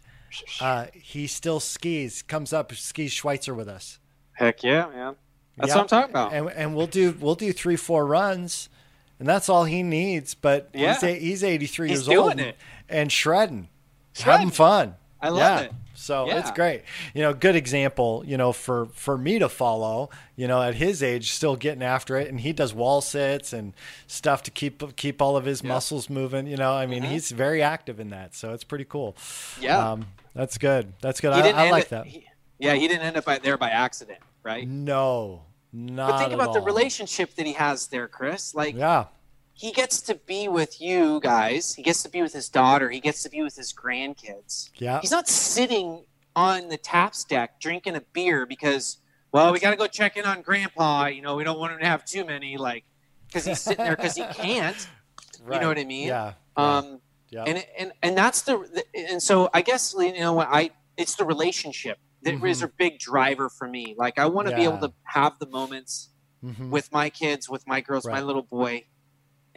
uh, 0.62 0.86
he 0.94 1.26
still 1.28 1.60
skis 1.60 2.22
comes 2.22 2.54
up 2.54 2.72
skis 2.74 3.12
schweitzer 3.12 3.54
with 3.56 3.68
us 3.68 3.98
Heck 4.34 4.64
yeah, 4.64 4.86
man. 4.88 5.16
That's 5.58 5.70
Yeah. 5.70 5.76
what 5.76 5.82
I'm 5.82 5.88
talking 5.90 6.10
about. 6.12 6.32
and, 6.34 6.50
and 6.52 6.76
we'll 6.76 6.88
do 6.88 7.16
we'll 7.20 7.36
do 7.36 7.52
three 7.52 7.76
four 7.76 8.06
runs 8.06 8.70
and 9.18 9.28
that's 9.28 9.50
all 9.50 9.64
he 9.66 9.82
needs 9.84 10.36
but 10.36 10.70
Yeah. 10.74 10.94
he's, 11.00 11.20
he's 11.20 11.44
83 11.44 11.90
He's 11.90 12.08
years 12.08 12.18
old 12.18 12.40
and, 12.40 12.54
and 12.88 13.12
shredding 13.12 13.68
Shredding. 14.14 14.32
having 14.32 14.52
fun 14.52 14.96
I 15.22 15.30
love 15.30 15.40
yeah. 15.40 15.60
it. 15.62 15.72
So 15.96 16.30
it's 16.30 16.52
great. 16.52 16.84
You 17.14 17.24
know, 17.24 17.34
good 17.34 17.56
example, 17.58 18.24
you 18.26 18.38
know, 18.38 18.54
for 18.54 18.86
for 18.94 19.18
me 19.18 19.38
to 19.40 19.50
follow, 19.50 20.10
you 20.38 20.48
know, 20.48 20.62
at 20.62 20.76
his 20.76 21.04
age 21.04 21.32
still 21.32 21.58
getting 21.58 21.84
after 21.84 22.16
it 22.18 22.30
and 22.30 22.40
he 22.40 22.54
does 22.54 22.74
wall 22.74 23.02
sits 23.02 23.52
and 23.52 23.74
stuff 24.08 24.42
to 24.44 24.52
keep 24.52 24.96
keep 24.96 25.22
all 25.22 25.36
of 25.36 25.44
his 25.44 25.62
Yeah. 25.62 25.70
muscles 25.74 26.10
moving, 26.10 26.48
you 26.48 26.56
know. 26.56 26.72
I 26.72 26.86
mean, 26.86 27.04
Mhm. 27.04 27.08
he's 27.10 27.32
very 27.32 27.62
active 27.62 28.00
in 28.00 28.12
that. 28.12 28.34
So 28.34 28.54
it's 28.54 28.64
pretty 28.64 28.86
cool. 28.86 29.18
Yeah. 29.60 29.92
Um 29.92 30.08
that's 30.34 30.58
good. 30.58 30.94
That's 31.02 31.20
good. 31.20 31.34
I, 31.34 31.50
I 31.50 31.70
like 31.72 31.86
it- 31.86 31.90
that. 31.90 32.06
he- 32.06 32.26
yeah, 32.58 32.76
he 32.76 32.88
didn't 32.88 33.04
end 33.04 33.18
up 33.18 33.44
there 33.44 33.58
by 33.58 33.70
accident, 33.70 34.20
right? 34.44 34.66
No. 34.68 35.42
Not 35.74 36.12
but 36.12 36.20
think 36.20 36.34
about 36.34 36.54
the 36.54 36.62
relationship 36.62 37.36
that 37.36 37.46
he 37.46 37.54
has 37.54 37.88
there, 37.88 38.08
Chris. 38.08 38.56
Like 38.56 38.74
Yeah. 38.76 39.06
He 39.60 39.74
gets 39.74 40.00
to 40.04 40.16
be 40.16 40.48
with 40.48 40.80
you 40.80 41.20
guys. 41.22 41.74
He 41.76 41.84
gets 41.84 42.02
to 42.04 42.10
be 42.10 42.22
with 42.22 42.32
his 42.32 42.48
daughter. 42.48 42.90
He 42.90 43.02
gets 43.02 43.24
to 43.24 43.30
be 43.30 43.42
with 43.42 43.58
his 43.58 43.74
grandkids. 43.74 44.70
Yeah. 44.78 45.02
He's 45.02 45.12
not 45.12 45.28
sitting 45.28 46.06
on 46.34 46.70
the 46.70 46.78
taps 46.78 47.26
deck 47.26 47.60
drinking 47.60 47.98
a 47.98 48.02
beer 48.14 48.46
because, 48.46 49.00
well, 49.34 49.52
we 49.52 49.60
got 49.60 49.72
to 49.72 49.76
go 49.76 49.86
check 49.88 50.16
in 50.16 50.24
on 50.24 50.44
Grandpa. 50.44 51.08
You 51.08 51.22
know, 51.22 51.36
we 51.36 51.44
don't 51.44 51.60
want 51.60 51.74
him 51.74 51.80
to 51.80 51.86
have 51.86 52.06
too 52.06 52.24
many, 52.24 52.56
like, 52.56 52.86
because 53.28 53.44
he's 53.46 53.60
sitting 53.60 53.84
there 53.84 53.98
because 53.98 54.16
he 54.16 54.24
can't. 54.34 54.88
Right. 55.44 55.56
You 55.56 55.62
know 55.62 55.68
what 55.68 55.78
I 55.78 55.84
mean? 55.84 56.08
Yeah. 56.08 56.34
Um, 56.56 57.02
yeah. 57.30 57.44
and 57.46 57.66
and 57.78 57.92
and 58.02 58.18
that's 58.18 58.44
the, 58.44 58.84
and 58.96 59.22
so 59.22 59.50
I 59.54 59.62
guess 59.62 59.94
you 59.98 60.18
know 60.20 60.34
what 60.34 60.48
I 60.50 60.72
it's 60.96 61.16
the 61.16 61.26
relationship 61.26 61.98
that 62.24 62.34
is 62.34 62.62
Mhm. 62.62 62.64
a 62.64 62.68
big 62.70 62.98
driver 62.98 63.50
for 63.50 63.68
me. 63.68 63.94
Like 63.98 64.18
I 64.18 64.26
want 64.28 64.48
to 64.48 64.56
be 64.56 64.64
able 64.64 64.80
to 64.80 64.94
have 65.04 65.38
the 65.40 65.48
moments 65.48 66.10
Mhm. 66.44 66.70
with 66.70 66.92
my 66.94 67.10
kids, 67.10 67.50
with 67.50 67.68
my 67.68 67.82
girls, 67.82 68.06
my 68.08 68.22
little 68.22 68.42
boy, 68.44 68.86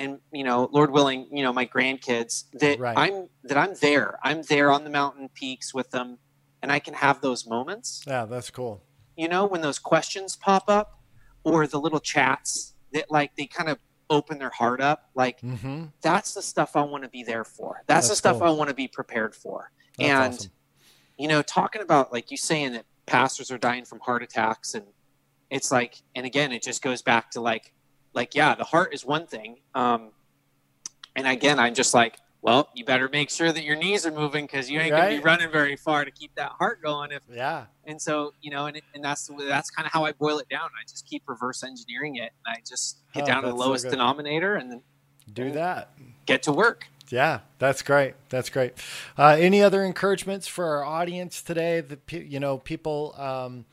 and 0.03 0.19
you 0.33 0.45
know, 0.45 0.69
Lord 0.73 0.91
willing, 0.91 1.29
you 1.31 1.43
know, 1.43 1.53
my 1.53 1.67
grandkids. 1.67 2.45
That 2.55 2.79
Right. 2.79 2.97
I'm 2.99 3.29
that 3.45 3.57
I'm 3.57 3.75
there. 3.81 4.19
I'm 4.23 4.43
there 4.43 4.71
on 4.71 4.85
the 4.85 4.91
mountain 4.91 5.29
peaks 5.33 5.73
with 5.73 5.91
them, 5.91 6.19
and 6.63 6.71
I 6.73 6.79
can 6.79 6.95
have 6.95 7.21
those 7.21 7.47
moments. 7.47 8.03
yeah, 8.07 8.25
that's 8.25 8.51
cool. 8.51 8.83
You 9.17 9.29
know, 9.29 9.47
when 9.47 9.61
those 9.61 9.79
questions 9.79 10.37
pop 10.37 10.65
up, 10.69 11.01
or 11.45 11.67
the 11.67 11.79
little 11.81 12.01
chats 12.01 12.75
that 12.93 13.11
like 13.11 13.37
they 13.37 13.47
kind 13.47 13.69
of 13.69 13.79
open 14.11 14.39
their 14.39 14.51
heart 14.51 14.81
up. 14.81 15.11
Like 15.15 15.41
Mm-hmm. 15.41 15.87
that's 16.03 16.35
the 16.35 16.43
stuff 16.43 16.77
I 16.77 16.83
want 16.83 17.03
to 17.05 17.09
be 17.09 17.23
there 17.23 17.45
for. 17.45 17.83
That's, 17.87 18.09
the 18.11 18.17
stuff 18.17 18.39
cool. 18.39 18.49
I 18.49 18.51
want 18.51 18.69
to 18.69 18.75
be 18.75 18.87
prepared 18.89 19.35
for. 19.35 19.71
That's 19.99 20.09
and 20.11 20.35
awesome. 20.35 20.51
you 21.19 21.29
know, 21.29 21.41
talking 21.43 21.81
about 21.83 22.13
like 22.13 22.31
you 22.31 22.37
saying 22.37 22.73
that 22.73 22.85
pastors 23.07 23.51
are 23.51 23.59
dying 23.59 23.85
from 23.85 24.01
heart 24.01 24.23
attacks, 24.23 24.75
and 24.75 24.85
it's 25.51 25.71
like, 25.73 26.03
and 26.15 26.25
again, 26.27 26.53
it 26.53 26.63
just 26.63 26.83
goes 26.83 27.01
back 27.03 27.31
to 27.33 27.41
like, 27.41 27.73
like 28.15 28.35
yeah, 28.35 28.55
the 28.55 28.65
heart 28.65 28.95
is 28.95 29.05
one 29.05 29.27
thing. 29.27 29.59
Um, 29.75 30.11
and 31.17 31.27
again, 31.27 31.59
I'm 31.59 31.75
just 31.75 31.93
like, 31.95 32.19
well, 32.41 32.69
you 32.75 32.85
better 32.85 33.09
make 33.09 33.31
sure 33.31 33.53
that 33.53 33.65
your 33.65 33.77
knees 33.77 34.05
are 34.07 34.11
moving 34.13 34.45
because 34.47 34.71
you 34.71 34.81
ain't 34.81 34.91
gonna 34.91 35.09
be 35.09 35.21
running 35.21 35.51
very 35.51 35.77
far 35.77 36.05
to 36.05 36.11
keep 36.11 36.35
that 36.37 36.53
heart 36.59 36.83
going. 36.83 37.13
If 37.13 37.23
Yeah. 37.33 37.67
and 37.85 38.01
so 38.01 38.33
you 38.41 38.51
know, 38.51 38.67
and, 38.67 38.81
and 38.95 39.05
that's 39.05 39.31
that's 39.49 39.71
kind 39.71 39.87
of 39.87 39.93
how 39.93 40.05
I 40.05 40.13
boil 40.13 40.39
it 40.39 40.49
down. 40.49 40.63
I 40.79 40.83
just 40.89 41.07
keep 41.07 41.23
reverse 41.27 41.63
engineering 41.63 42.17
it, 42.17 42.33
and 42.47 42.57
I 42.57 42.61
just 42.69 42.99
get 43.15 43.25
Oh, 43.25 43.27
down 43.27 43.43
to 43.43 43.49
the 43.49 43.53
that's 43.55 43.63
so 43.63 43.69
lowest 43.69 43.91
denominator, 43.91 44.57
and 44.57 44.71
then 44.71 44.83
Do 45.33 45.51
that. 45.53 45.91
get 46.27 46.43
to 46.45 46.53
work. 46.53 46.87
Yeah, 47.11 47.41
that's 47.59 47.83
great. 47.83 48.15
That's 48.31 48.49
great. 48.49 48.73
Uh, 49.19 49.37
any 49.39 49.63
other 49.63 49.85
encouragements 49.85 50.47
for 50.49 50.65
our 50.77 50.85
audience 50.85 51.43
today? 51.43 51.81
The 51.81 51.99
you 52.25 52.41
know 52.41 52.57
people 52.59 53.15
um, 53.19 53.67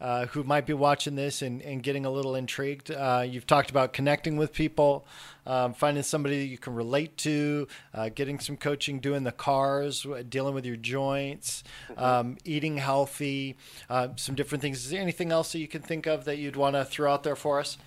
uh, 0.00 0.26
who 0.26 0.44
might 0.44 0.66
be 0.66 0.74
watching 0.74 1.14
this 1.14 1.42
and, 1.42 1.62
and 1.62 1.82
getting 1.82 2.04
a 2.04 2.10
little 2.10 2.34
intrigued. 2.34 2.90
Uh, 2.90 3.24
you've 3.26 3.46
talked 3.46 3.70
about 3.70 3.92
connecting 3.92 4.36
with 4.36 4.52
people, 4.52 5.06
um, 5.46 5.72
finding 5.72 6.02
somebody 6.02 6.38
that 6.40 6.46
you 6.46 6.58
can 6.58 6.74
relate 6.74 7.16
to, 7.18 7.66
uh, 7.94 8.10
getting 8.14 8.38
some 8.38 8.56
coaching, 8.56 8.98
doing 9.00 9.24
the 9.24 9.32
CARs, 9.32 10.06
dealing 10.28 10.54
with 10.54 10.66
your 10.66 10.76
joints, 10.76 11.64
um, 11.96 12.36
eating 12.44 12.76
healthy, 12.76 13.56
uh, 13.88 14.08
some 14.16 14.34
different 14.34 14.60
things. 14.60 14.84
Is 14.84 14.90
there 14.90 15.00
anything 15.00 15.32
else 15.32 15.52
that 15.52 15.60
you 15.60 15.68
can 15.68 15.82
think 15.82 16.06
of 16.06 16.24
that 16.26 16.38
you'd 16.38 16.56
want 16.56 16.76
to 16.76 16.84
throw 16.84 17.12
out 17.12 17.22
there 17.22 17.36
for 17.36 17.58
us? 17.60 17.78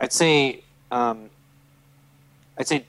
I'd 0.00 0.12
say, 0.12 0.62
um, 0.90 1.30
I'd 2.58 2.66
say, 2.66 2.84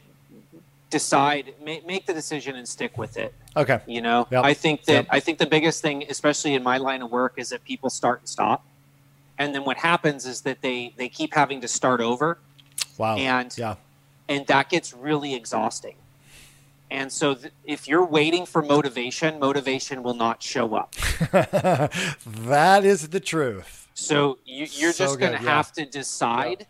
decide, 0.90 1.54
make, 1.62 1.86
make 1.86 2.06
the 2.06 2.14
decision 2.14 2.56
and 2.56 2.68
stick 2.68 2.98
with 2.98 3.18
it. 3.18 3.34
Okay. 3.56 3.80
You 3.88 4.02
know, 4.02 4.28
Yep. 4.32 4.44
I 4.46 4.54
think 4.54 4.86
that 4.86 4.94
Yep. 4.94 5.08
I 5.10 5.20
think 5.20 5.38
the 5.38 5.46
biggest 5.46 5.82
thing, 5.82 6.06
especially 6.10 6.54
in 6.54 6.64
my 6.64 6.78
line 6.78 7.02
of 7.02 7.12
work, 7.12 7.34
is 7.38 7.50
that 7.50 7.64
people 7.64 7.90
start 7.90 8.20
and 8.22 8.30
stop, 8.30 8.66
and 9.38 9.54
then 9.54 9.64
what 9.66 9.78
happens 9.78 10.26
is 10.26 10.42
that 10.42 10.62
they 10.62 10.94
they 10.98 11.10
keep 11.10 11.34
having 11.34 11.62
to 11.62 11.68
start 11.68 12.00
over, 12.02 12.38
Wow. 12.98 13.18
And- 13.18 13.56
yeah. 13.58 13.76
and 14.30 14.46
that 14.48 14.70
gets 14.70 14.94
really 14.94 15.36
exhausting. 15.36 15.96
And 16.90 17.12
so, 17.12 17.34
th- 17.36 17.52
if 17.66 17.86
you're 17.86 18.06
waiting 18.06 18.46
for 18.46 18.62
motivation, 18.62 19.40
motivation 19.40 20.04
will 20.04 20.14
not 20.14 20.42
show 20.42 20.74
up. 20.74 20.96
that 22.24 22.82
is 22.86 23.10
the 23.10 23.20
truth. 23.20 23.88
So 23.94 24.38
you, 24.46 24.68
you're 24.72 24.94
So 24.94 25.06
just 25.06 25.20
going 25.20 25.36
to 25.38 25.44
yeah. 25.44 25.50
have 25.56 25.72
to 25.74 25.86
decide. 25.86 26.68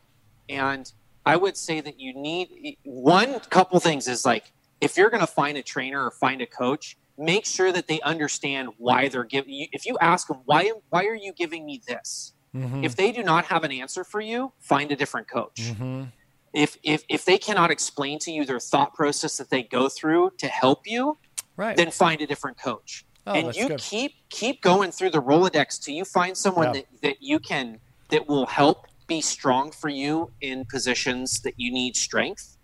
And 0.50 0.92
I 1.28 1.36
would 1.36 1.58
say 1.58 1.82
that 1.82 2.00
you 2.00 2.14
need 2.14 2.78
one 2.84 3.40
couple 3.58 3.80
things 3.82 4.08
is 4.08 4.26
like 4.26 4.46
if 4.80 4.96
you're 4.96 5.10
going 5.10 5.22
to 5.22 5.34
find 5.42 5.58
a 5.58 5.64
trainer 5.64 6.06
or 6.06 6.12
find 6.12 6.42
a 6.42 6.46
coach, 6.46 6.98
make 7.18 7.46
sure 7.46 7.72
that 7.74 7.88
they 7.88 8.00
understand 8.02 8.70
why 8.78 9.10
they're 9.10 9.26
giving 9.26 9.54
you. 9.54 9.68
If 9.74 9.86
you 9.86 9.98
ask 10.00 10.28
them 10.30 10.42
why 10.46 10.72
why 10.90 11.04
are 11.06 11.16
you 11.16 11.34
giving 11.34 11.66
me 11.66 11.82
this, 11.86 12.34
Mhm. 12.56 12.86
if 12.86 12.96
they 12.96 13.12
do 13.12 13.24
not 13.24 13.46
have 13.46 13.64
an 13.66 13.72
answer 13.74 14.04
for 14.06 14.22
you, 14.22 14.54
find 14.60 14.90
a 14.92 14.96
different 14.96 15.28
coach. 15.28 15.60
Mhm. 15.74 16.14
If 16.54 16.78
if 16.84 17.04
if 17.10 17.26
they 17.26 17.38
cannot 17.38 17.72
explain 17.72 18.20
to 18.20 18.32
you 18.32 18.46
their 18.46 18.60
thought 18.60 18.94
process 18.94 19.36
that 19.38 19.50
they 19.50 19.64
go 19.64 19.90
through 19.90 20.32
to 20.38 20.48
help 20.48 20.88
you, 20.88 21.18
Right. 21.58 21.76
then 21.76 21.92
find 21.92 22.22
a 22.22 22.28
different 22.28 22.58
coach 22.58 23.06
Oh, 23.26 23.34
and 23.34 23.54
you 23.54 23.68
good. 23.68 23.80
keep 23.82 24.14
keep 24.30 24.62
going 24.62 24.92
through 24.92 25.10
the 25.10 25.22
rolodex 25.22 25.78
till 25.84 25.94
you 25.96 26.06
find 26.06 26.38
someone 26.38 26.68
Yeah. 26.68 26.74
that, 26.74 27.02
that 27.02 27.18
you 27.22 27.40
can 27.40 27.82
that 28.10 28.28
will 28.30 28.46
help 28.46 28.87
be 29.08 29.22
strong 29.22 29.72
for 29.72 29.90
you 29.90 30.32
in 30.42 30.66
positions 30.66 31.42
that 31.42 31.54
you 31.58 31.72
need 31.72 31.96
strength 31.96 32.58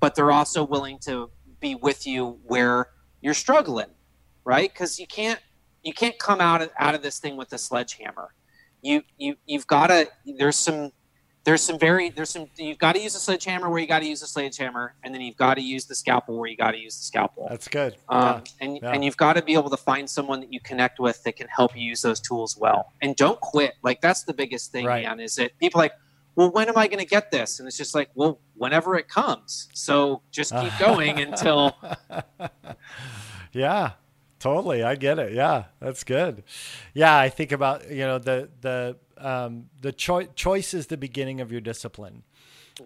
but 0.00 0.14
they're 0.14 0.32
also 0.32 0.64
willing 0.64 0.98
to 0.98 1.30
be 1.60 1.74
with 1.74 2.06
you 2.06 2.38
where 2.44 2.88
you're 3.20 3.34
struggling 3.34 3.88
right? 4.48 4.72
Because 4.72 4.98
you 4.98 5.06
can't 5.06 5.38
you 5.82 5.92
can't 5.92 6.18
come 6.18 6.40
out 6.40 6.62
of, 6.62 6.70
out 6.78 6.94
of 6.94 7.02
this 7.02 7.18
thing 7.20 7.36
with 7.36 7.52
a 7.52 7.58
sledgehammer. 7.58 8.34
You 8.80 9.02
you 9.18 9.36
you've 9.44 9.66
got 9.66 9.88
to 9.88 10.08
there's 10.38 10.56
some 10.56 10.90
there's 11.48 11.62
some 11.62 11.78
very 11.78 12.10
there's 12.10 12.28
some 12.28 12.46
you've 12.56 12.76
got 12.76 12.94
to 12.94 13.00
use 13.00 13.14
a 13.14 13.18
sledgehammer 13.18 13.70
where 13.70 13.78
you 13.78 13.86
got 13.86 14.00
to 14.00 14.06
use 14.06 14.20
a 14.22 14.26
sledgehammer 14.26 14.92
and 15.02 15.14
then 15.14 15.22
you've 15.22 15.38
got 15.38 15.54
to 15.54 15.62
use 15.62 15.86
the 15.86 15.94
scalpel 15.94 16.36
where 16.38 16.46
you 16.50 16.58
got 16.58 16.72
to 16.72 16.78
use 16.78 16.98
the 16.98 17.04
scalpel 17.04 17.46
That's 17.48 17.68
good. 17.68 17.96
um, 18.10 18.42
and 18.60 18.76
yeah. 18.82 18.90
and 18.92 19.02
you've 19.02 19.16
got 19.16 19.32
to 19.36 19.42
be 19.42 19.54
able 19.54 19.70
to 19.70 19.78
find 19.78 20.10
someone 20.10 20.40
that 20.40 20.52
you 20.52 20.60
connect 20.60 21.00
with 21.00 21.22
that 21.24 21.36
can 21.36 21.48
help 21.48 21.74
you 21.74 21.82
use 21.82 22.02
those 22.02 22.20
tools 22.20 22.54
well. 22.58 22.92
And 23.00 23.16
don't 23.16 23.40
quit. 23.40 23.76
Like 23.82 24.02
that's 24.02 24.24
the 24.24 24.34
biggest 24.34 24.72
thing, 24.72 24.84
Right. 24.84 25.06
man. 25.06 25.20
Is 25.20 25.36
that 25.36 25.56
people 25.58 25.80
are 25.80 25.84
like, 25.84 25.92
well, 26.36 26.50
when 26.52 26.68
am 26.68 26.76
I 26.76 26.86
going 26.86 26.98
to 27.00 27.06
get 27.06 27.30
this? 27.30 27.58
And 27.60 27.66
it's 27.66 27.78
just 27.78 27.94
like, 27.94 28.10
well, 28.14 28.38
whenever 28.54 28.96
it 28.96 29.08
comes. 29.08 29.68
So 29.72 30.20
just 30.30 30.52
keep 30.54 30.72
going 30.78 31.18
until 31.18 31.74
yeah, 33.52 33.92
totally. 34.38 34.82
I 34.82 34.94
get 34.96 35.18
it. 35.18 35.32
Yeah, 35.32 35.64
that's 35.80 36.04
good. 36.04 36.44
Yeah, 36.94 37.16
I 37.16 37.28
think 37.28 37.52
about 37.52 37.90
you 37.90 38.06
know 38.06 38.18
the 38.18 38.48
the 38.60 38.96
um, 39.18 39.66
the 39.80 39.92
choice 39.92 40.28
choice 40.34 40.74
is 40.74 40.86
the 40.88 40.96
beginning 40.96 41.40
of 41.40 41.50
your 41.52 41.60
discipline, 41.60 42.22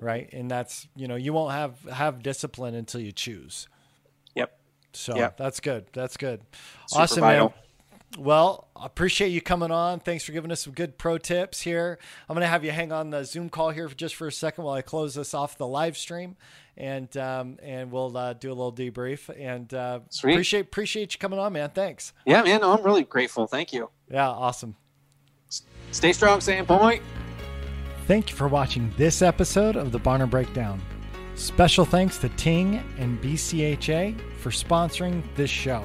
right? 0.01 0.33
And 0.33 0.51
that's 0.51 0.87
you 0.97 1.09
know 1.09 1.17
you 1.17 1.33
won't 1.33 1.53
have 1.53 1.81
have 1.91 2.23
discipline 2.23 2.75
until 2.75 3.01
you 3.01 3.13
choose. 3.13 3.69
Yep. 4.35 4.59
So 4.93 5.17
Yep. 5.17 5.37
that's 5.37 5.61
good. 5.61 5.87
That's 5.93 6.17
good. 6.17 6.41
Super 6.87 7.03
awesome, 7.03 7.21
vital. 7.21 7.49
man. 7.49 7.55
Well, 8.19 8.69
I 8.77 8.85
appreciate 8.85 9.29
you 9.29 9.41
coming 9.41 9.71
on. 9.71 10.01
Thanks 10.01 10.25
for 10.25 10.33
giving 10.33 10.53
us 10.53 10.61
some 10.63 10.75
good 10.75 10.99
pro 10.99 11.17
tips 11.17 11.63
here. 11.63 11.99
I'm 12.29 12.35
going 12.35 12.43
to 12.43 12.49
have 12.49 12.65
you 12.65 12.71
hang 12.71 12.93
on 12.93 13.11
the 13.11 13.25
Zoom 13.25 13.49
call 13.49 13.71
here 13.71 13.89
for 13.89 13.95
just 13.95 14.15
for 14.15 14.27
a 14.27 14.33
second 14.33 14.65
while 14.65 14.75
I 14.75 14.83
close 14.83 15.15
this 15.15 15.33
off 15.33 15.57
the 15.57 15.67
live 15.67 15.97
stream, 15.97 16.37
and 16.77 17.15
um, 17.17 17.59
and 17.63 17.91
we'll 17.91 18.15
uh, 18.17 18.35
do 18.35 18.49
a 18.49 18.55
little 18.55 18.73
debrief. 18.73 19.31
And 19.39 19.73
uh, 19.73 20.01
Sweet. 20.11 20.33
appreciate 20.33 20.61
appreciate 20.67 21.15
you 21.15 21.19
coming 21.19 21.39
on, 21.39 21.55
man. 21.55 21.71
Thanks. 21.71 22.13
yeah, 22.27 22.43
man. 22.43 22.63
I'm 22.63 22.83
really 22.83 23.05
grateful. 23.05 23.47
Thank 23.47 23.73
you. 23.73 23.89
Yeah, 24.11 24.29
awesome. 24.29 24.77
Stay 25.91 26.13
strong, 26.13 26.41
Sandpoint. 26.41 27.01
Thank 28.07 28.31
you 28.31 28.37
for 28.37 28.49
watching 28.49 28.93
this 28.97 29.23
episode 29.23 29.77
of 29.77 29.93
the 29.93 29.99
Bonner 29.99 30.27
Breakdown. 30.27 30.83
Special 31.35 31.85
thanks 31.85 32.19
to 32.19 32.29
Ting 32.31 32.83
and 32.99 33.21
BCHA 33.23 34.21
for 34.39 34.51
sponsoring 34.51 35.23
this 35.35 35.51
show. 35.51 35.85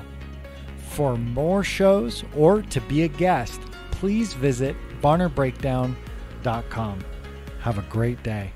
For 0.98 1.16
more 1.16 1.64
shows 1.64 2.24
or 2.36 2.64
to 2.64 2.82
be 2.82 3.04
a 3.04 3.08
guest, 3.08 3.62
please 3.92 4.34
visit 4.34 4.76
bonnerbreakdown.com. 5.00 7.00
Have 7.60 7.78
a 7.78 7.84
great 7.84 8.24
day. 8.24 8.52